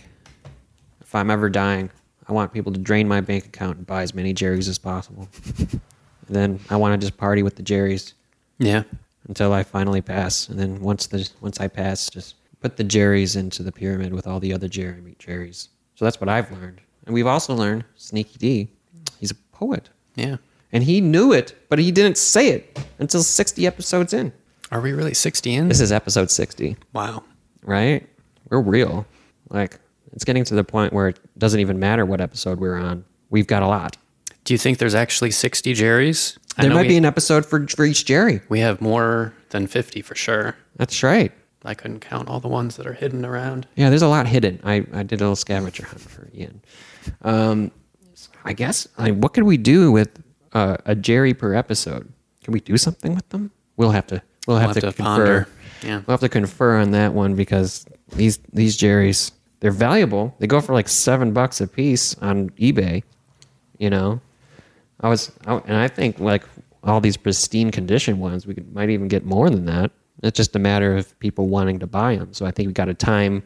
if 1.01 1.13
I'm 1.13 1.29
ever 1.29 1.51
dying, 1.51 1.91
I 2.27 2.33
want 2.33 2.51
people 2.51 2.73
to 2.73 2.79
drain 2.79 3.07
my 3.07 3.21
bank 3.21 3.45
account 3.45 3.77
and 3.77 3.85
buy 3.85 4.01
as 4.01 4.15
many 4.15 4.33
Jerry's 4.33 4.67
as 4.67 4.79
possible. 4.79 5.29
then 6.27 6.59
I 6.71 6.75
want 6.75 6.99
to 6.99 7.05
just 7.05 7.15
party 7.15 7.43
with 7.43 7.57
the 7.57 7.61
Jerry's 7.61 8.15
Yeah. 8.57 8.81
until 9.27 9.53
I 9.53 9.61
finally 9.61 10.01
pass. 10.01 10.49
And 10.49 10.57
then 10.59 10.81
once 10.81 11.05
the 11.05 11.29
once 11.41 11.59
I 11.59 11.67
pass, 11.67 12.09
just 12.09 12.37
put 12.59 12.75
the 12.75 12.83
Jerry's 12.83 13.35
into 13.35 13.61
the 13.61 13.71
pyramid 13.71 14.15
with 14.15 14.25
all 14.25 14.39
the 14.39 14.51
other 14.51 14.67
Jerry 14.67 15.15
Jerry's. 15.19 15.69
So 15.93 16.05
that's 16.05 16.19
what 16.19 16.27
I've 16.27 16.51
learned. 16.51 16.81
And 17.05 17.13
we've 17.13 17.27
also 17.27 17.53
learned 17.53 17.83
Sneaky 17.97 18.39
D, 18.39 18.67
poet. 19.55 19.89
Yeah. 20.15 20.37
And 20.71 20.83
he 20.83 21.01
knew 21.01 21.31
it, 21.31 21.55
but 21.69 21.79
he 21.79 21.91
didn't 21.91 22.17
say 22.17 22.49
it 22.49 22.79
until 22.99 23.23
60 23.23 23.65
episodes 23.65 24.13
in. 24.13 24.33
Are 24.71 24.81
we 24.81 24.91
really 24.91 25.13
60 25.13 25.53
in? 25.53 25.69
This 25.69 25.79
is 25.79 25.91
episode 25.91 26.29
60, 26.29 26.75
wow. 26.93 27.23
right? 27.63 28.07
We're 28.49 28.61
real. 28.61 29.05
Like, 29.49 29.79
it's 30.13 30.25
getting 30.25 30.43
to 30.45 30.55
the 30.55 30.63
point 30.63 30.91
where 30.91 31.09
it 31.09 31.19
doesn't 31.37 31.59
even 31.59 31.79
matter 31.79 32.05
what 32.05 32.19
episode 32.19 32.59
we're 32.59 32.75
on. 32.75 33.05
We've 33.29 33.47
got 33.47 33.63
a 33.63 33.67
lot. 33.67 33.97
Do 34.43 34.53
you 34.53 34.57
think 34.57 34.77
there's 34.77 34.95
actually 34.95 35.31
60 35.31 35.73
Jerry's? 35.73 36.37
I 36.57 36.63
There 36.63 36.73
might 36.73 36.83
we, 36.83 36.89
be 36.89 36.97
an 36.97 37.05
episode 37.05 37.45
for, 37.45 37.67
for 37.67 37.85
each 37.85 38.05
Jerry. 38.05 38.41
we 38.49 38.59
have 38.59 38.81
more 38.81 39.33
than 39.49 39.67
50 39.67 40.01
for 40.01 40.15
sure. 40.15 40.55
That's 40.77 41.03
right. 41.03 41.31
I 41.63 41.73
couldn't 41.73 42.01
count 42.01 42.29
all 42.29 42.39
the 42.39 42.47
ones 42.47 42.75
that 42.77 42.85
are 42.85 42.93
hidden 42.93 43.25
around. 43.25 43.67
Yeah, 43.75 43.89
there's 43.89 44.03
a 44.03 44.07
lot 44.07 44.27
hidden. 44.27 44.59
I, 44.63 44.85
I 44.93 45.03
did 45.03 45.19
a 45.19 45.23
little 45.23 45.35
scavenger 45.35 45.85
hunt 45.85 46.01
for 46.01 46.29
Ian. 46.33 46.61
Um, 47.23 47.71
I 48.45 48.53
guess, 48.53 48.87
I 48.97 49.11
what 49.11 49.33
could 49.33 49.43
we 49.43 49.57
do 49.57 49.91
with 49.91 50.21
uh, 50.53 50.77
a 50.85 50.95
Jerry 50.95 51.33
per 51.33 51.53
episode? 51.53 52.11
Can 52.43 52.53
we 52.53 52.59
do 52.59 52.77
something 52.77 53.15
with 53.15 53.27
them? 53.29 53.51
We'll 53.75 53.91
have 53.91 54.07
to. 54.07 54.21
We'll 54.47 54.57
have, 54.57 54.67
We'll 54.67 54.81
to, 54.81 54.85
have 54.87 54.95
to 54.95 55.03
confer. 55.03 55.15
ponder. 55.15 55.47
Yeah. 55.83 56.01
We'll 56.05 56.13
have 56.13 56.19
to 56.21 56.29
confer 56.29 56.77
on 56.77 56.91
that 56.91 57.13
one 57.13 57.35
because 57.35 57.85
these 58.15 58.37
these 58.53 58.77
Jerry's 58.77 59.31
they're 59.59 59.71
valuable. 59.71 60.35
They 60.39 60.47
go 60.47 60.61
for 60.61 60.73
like 60.73 60.87
seven 60.87 61.33
bucks 61.33 61.59
a 61.59 61.67
piece 61.67 62.15
on 62.19 62.51
eBay. 62.51 63.03
You 63.79 63.89
know, 63.89 64.21
I 65.01 65.09
was 65.09 65.31
I, 65.47 65.55
and 65.57 65.75
I 65.77 65.87
think 65.87 66.19
like 66.19 66.43
all 66.83 67.01
these 67.01 67.17
pristine 67.17 67.71
condition 67.71 68.19
ones, 68.19 68.45
we 68.45 68.53
could, 68.53 68.71
might 68.73 68.89
even 68.91 69.07
get 69.07 69.25
more 69.25 69.49
than 69.49 69.65
that. 69.65 69.91
It's 70.23 70.37
just 70.37 70.55
a 70.55 70.59
matter 70.59 70.95
of 70.95 71.17
people 71.19 71.47
wanting 71.47 71.79
to 71.79 71.87
buy 71.87 72.15
them. 72.15 72.31
So 72.33 72.45
I 72.45 72.51
think 72.51 72.67
we 72.67 72.73
got 72.73 72.85
to 72.85 72.93
time 72.93 73.43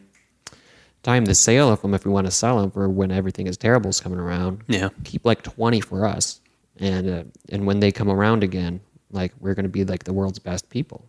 time 1.02 1.24
the 1.24 1.34
sale 1.34 1.68
of 1.70 1.80
them 1.82 1.94
if 1.94 2.04
we 2.04 2.10
want 2.12 2.26
to 2.26 2.30
sell 2.30 2.58
them 2.60 2.70
for 2.70 2.88
when 2.88 3.10
everything 3.10 3.46
is 3.46 3.56
terrible 3.56 3.90
is 3.90 4.00
coming 4.00 4.18
around. 4.18 4.62
Yeah. 4.68 4.90
keep 5.04 5.24
like 5.24 5.42
twenty 5.42 5.80
for 5.80 6.06
us, 6.06 6.40
and 6.78 7.08
uh, 7.08 7.24
and 7.50 7.66
when 7.66 7.80
they 7.80 7.90
come 7.92 8.08
around 8.10 8.42
again, 8.44 8.80
like 9.10 9.32
we're 9.40 9.54
gonna 9.54 9.68
be 9.68 9.84
like 9.84 10.04
the 10.04 10.12
world's 10.12 10.38
best 10.38 10.68
people, 10.70 11.08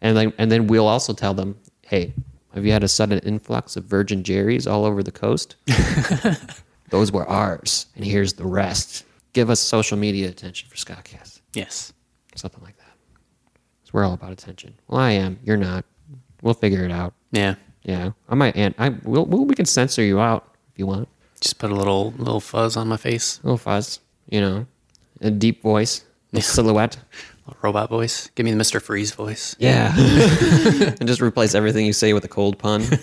and 0.00 0.16
like 0.16 0.34
and 0.38 0.50
then 0.50 0.66
we'll 0.66 0.86
also 0.88 1.12
tell 1.12 1.34
them, 1.34 1.56
hey, 1.82 2.12
have 2.54 2.64
you 2.66 2.72
had 2.72 2.82
a 2.84 2.88
sudden 2.88 3.18
influx 3.20 3.76
of 3.76 3.84
Virgin 3.84 4.22
Jerry's 4.24 4.66
all 4.66 4.84
over 4.84 5.02
the 5.02 5.12
coast? 5.12 5.56
Those 6.90 7.12
were 7.12 7.26
ours, 7.28 7.86
and 7.96 8.04
here's 8.04 8.32
the 8.34 8.46
rest. 8.46 9.04
Give 9.34 9.50
us 9.50 9.60
social 9.60 9.98
media 9.98 10.28
attention 10.28 10.68
for 10.70 10.76
Scottcast, 10.76 11.40
Yes. 11.54 11.92
something 12.34 12.62
like 12.64 12.76
that. 12.78 12.84
'Cause 13.84 13.92
we're 13.92 14.04
all 14.04 14.14
about 14.14 14.32
attention. 14.32 14.74
Well, 14.88 14.98
I 15.00 15.10
am. 15.12 15.38
You're 15.44 15.56
not. 15.58 15.84
We'll 16.42 16.54
figure 16.54 16.84
it 16.84 16.90
out. 16.90 17.12
Yeah. 17.30 17.56
Yeah, 17.82 18.10
I 18.28 18.34
might. 18.34 18.56
And 18.56 18.74
I 18.78 18.90
will. 18.90 19.24
We'll, 19.26 19.44
we 19.44 19.54
can 19.54 19.66
censor 19.66 20.02
you 20.02 20.20
out 20.20 20.52
if 20.72 20.78
you 20.78 20.86
want. 20.86 21.08
Just 21.40 21.58
put 21.58 21.70
a 21.70 21.74
little 21.74 22.12
little 22.18 22.40
fuzz 22.40 22.76
on 22.76 22.88
my 22.88 22.96
face. 22.96 23.40
A 23.42 23.46
little 23.46 23.58
fuzz, 23.58 24.00
you 24.28 24.40
know, 24.40 24.66
a 25.20 25.30
deep 25.30 25.62
voice, 25.62 26.04
a 26.32 26.40
silhouette. 26.40 26.98
little 27.46 27.58
robot 27.62 27.88
voice. 27.88 28.28
Give 28.34 28.44
me 28.44 28.52
the 28.52 28.58
Mr. 28.62 28.82
Freeze 28.82 29.12
voice. 29.12 29.56
Yeah. 29.58 29.94
and 29.96 31.06
just 31.06 31.20
replace 31.20 31.54
everything 31.54 31.86
you 31.86 31.92
say 31.92 32.12
with 32.12 32.24
a 32.24 32.28
cold 32.28 32.58
pun. 32.58 32.82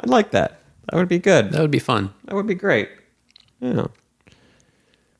I'd 0.00 0.08
like 0.08 0.30
that. 0.32 0.60
That 0.90 0.96
would 0.96 1.08
be 1.08 1.18
good. 1.18 1.52
That 1.52 1.60
would 1.60 1.70
be 1.70 1.78
fun. 1.78 2.12
That 2.24 2.34
would 2.34 2.46
be 2.46 2.54
great. 2.54 2.88
Yeah. 3.60 3.86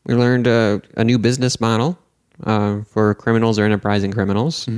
We 0.05 0.14
learned 0.14 0.49
uh, 0.49 0.80
a 0.97 1.05
new 1.05 1.18
business 1.18 1.61
model 1.61 1.99
uh, 2.45 2.83
for 2.83 3.14
criminals 3.14 3.59
or 3.59 3.64
enterprising 3.64 4.12
criminals, 4.12 4.68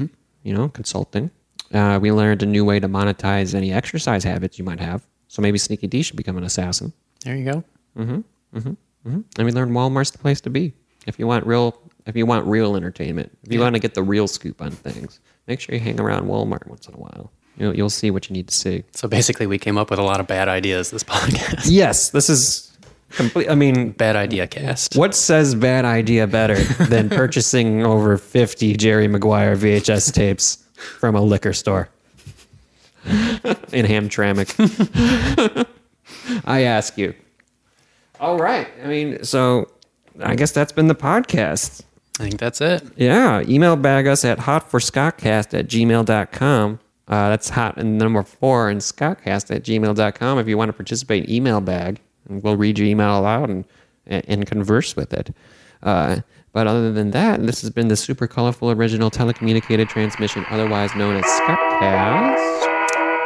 you 0.44 0.54
know, 0.54 0.68
consulting. 0.68 1.30
Uh, 1.72 1.98
we 2.00 2.12
learned 2.12 2.42
a 2.42 2.46
new 2.46 2.64
way 2.64 2.78
to 2.78 2.88
monetize 2.88 3.54
any 3.54 3.72
exercise 3.72 4.22
habits 4.22 4.58
you 4.58 4.64
might 4.64 4.78
have. 4.78 5.04
So 5.26 5.42
maybe 5.42 5.58
Sneaky 5.58 5.88
D 5.88 6.02
should 6.02 6.16
become 6.16 6.36
an 6.36 6.44
assassin. 6.44 6.92
There 7.24 7.34
you 7.34 7.44
go. 7.44 7.64
Mm-hmm, 7.98 8.20
mm-hmm, 8.56 8.68
mm-hmm. 8.68 9.20
And 9.36 9.44
we 9.44 9.50
learned 9.50 9.72
Walmart's 9.72 10.12
the 10.12 10.18
place 10.18 10.40
to 10.42 10.50
be 10.50 10.72
if 11.06 11.18
you 11.18 11.26
want 11.26 11.44
real 11.46 11.76
if 12.06 12.14
you 12.14 12.26
want 12.26 12.46
real 12.46 12.76
entertainment. 12.76 13.36
If 13.42 13.52
you 13.52 13.60
want 13.60 13.74
to 13.74 13.80
get 13.80 13.94
the 13.94 14.02
real 14.02 14.28
scoop 14.28 14.60
on 14.60 14.70
things, 14.70 15.20
make 15.48 15.60
sure 15.60 15.74
you 15.74 15.80
hang 15.80 15.98
around 15.98 16.26
Walmart 16.26 16.66
once 16.68 16.86
in 16.86 16.94
a 16.94 16.98
while. 16.98 17.32
You'll, 17.56 17.74
you'll 17.74 17.90
see 17.90 18.10
what 18.10 18.28
you 18.28 18.34
need 18.34 18.48
to 18.48 18.54
see. 18.54 18.84
So 18.92 19.08
basically, 19.08 19.46
we 19.46 19.58
came 19.58 19.78
up 19.78 19.90
with 19.90 19.98
a 19.98 20.02
lot 20.02 20.20
of 20.20 20.26
bad 20.26 20.48
ideas 20.48 20.90
this 20.90 21.04
podcast. 21.04 21.66
Yes, 21.66 22.10
this 22.10 22.28
is 22.28 22.73
complete. 23.14 23.48
I 23.50 23.54
mean, 23.54 23.90
bad 23.90 24.16
idea 24.16 24.46
cast. 24.46 24.96
what 24.96 25.14
says 25.14 25.54
bad 25.54 25.84
idea 25.84 26.26
better 26.26 26.62
than 26.84 27.08
purchasing 27.10 27.84
over 27.84 28.16
50 28.16 28.76
Jerry 28.76 29.08
Maguire 29.08 29.56
VHS 29.56 30.12
tapes 30.12 30.64
from 30.74 31.14
a 31.14 31.20
liquor 31.22 31.52
store 31.52 31.88
in 33.04 33.86
Hamtramck? 33.86 35.66
I 36.44 36.62
ask 36.62 36.96
you. 36.98 37.14
All 38.20 38.38
right. 38.38 38.68
I 38.82 38.86
mean, 38.86 39.24
so 39.24 39.70
I 40.20 40.34
guess 40.34 40.52
that's 40.52 40.72
been 40.72 40.88
the 40.88 40.94
podcast. 40.94 41.82
I 42.20 42.22
think 42.24 42.38
that's 42.38 42.60
it. 42.60 42.82
Yeah. 42.96 43.42
Email 43.42 43.76
bag 43.76 44.06
us 44.06 44.24
at 44.24 44.38
hotforscottcast 44.38 45.58
at 45.58 45.66
gmail.com. 45.66 46.80
Uh, 47.06 47.28
that's 47.28 47.50
hot 47.50 47.76
and 47.76 47.98
number 47.98 48.22
four 48.22 48.70
and 48.70 48.80
scottcast 48.80 49.54
at 49.54 49.62
gmail.com 49.62 50.38
if 50.38 50.48
you 50.48 50.56
want 50.56 50.68
to 50.70 50.72
participate 50.72 51.24
in 51.24 51.30
email 51.30 51.60
bag. 51.60 52.00
And 52.28 52.42
we'll 52.42 52.56
read 52.56 52.78
your 52.78 52.88
email 52.88 53.18
aloud 53.18 53.50
and, 53.50 53.64
and 54.06 54.46
converse 54.46 54.96
with 54.96 55.12
it. 55.12 55.34
Uh, 55.82 56.20
but 56.52 56.66
other 56.66 56.92
than 56.92 57.10
that, 57.10 57.44
this 57.44 57.60
has 57.62 57.70
been 57.70 57.88
the 57.88 57.96
super 57.96 58.26
colorful 58.26 58.70
original 58.70 59.10
telecommunicated 59.10 59.88
transmission, 59.88 60.46
otherwise 60.50 60.94
known 60.94 61.16
as 61.16 61.24
Scottcast. 61.24 62.70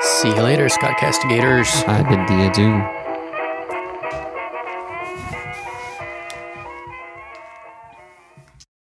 See 0.00 0.28
you 0.28 0.42
later, 0.42 0.68
Scott 0.68 0.96
Castigators. 0.98 1.68
I 1.86 2.02
bid 2.02 2.28
thee 2.28 2.46
adieu. 2.46 2.97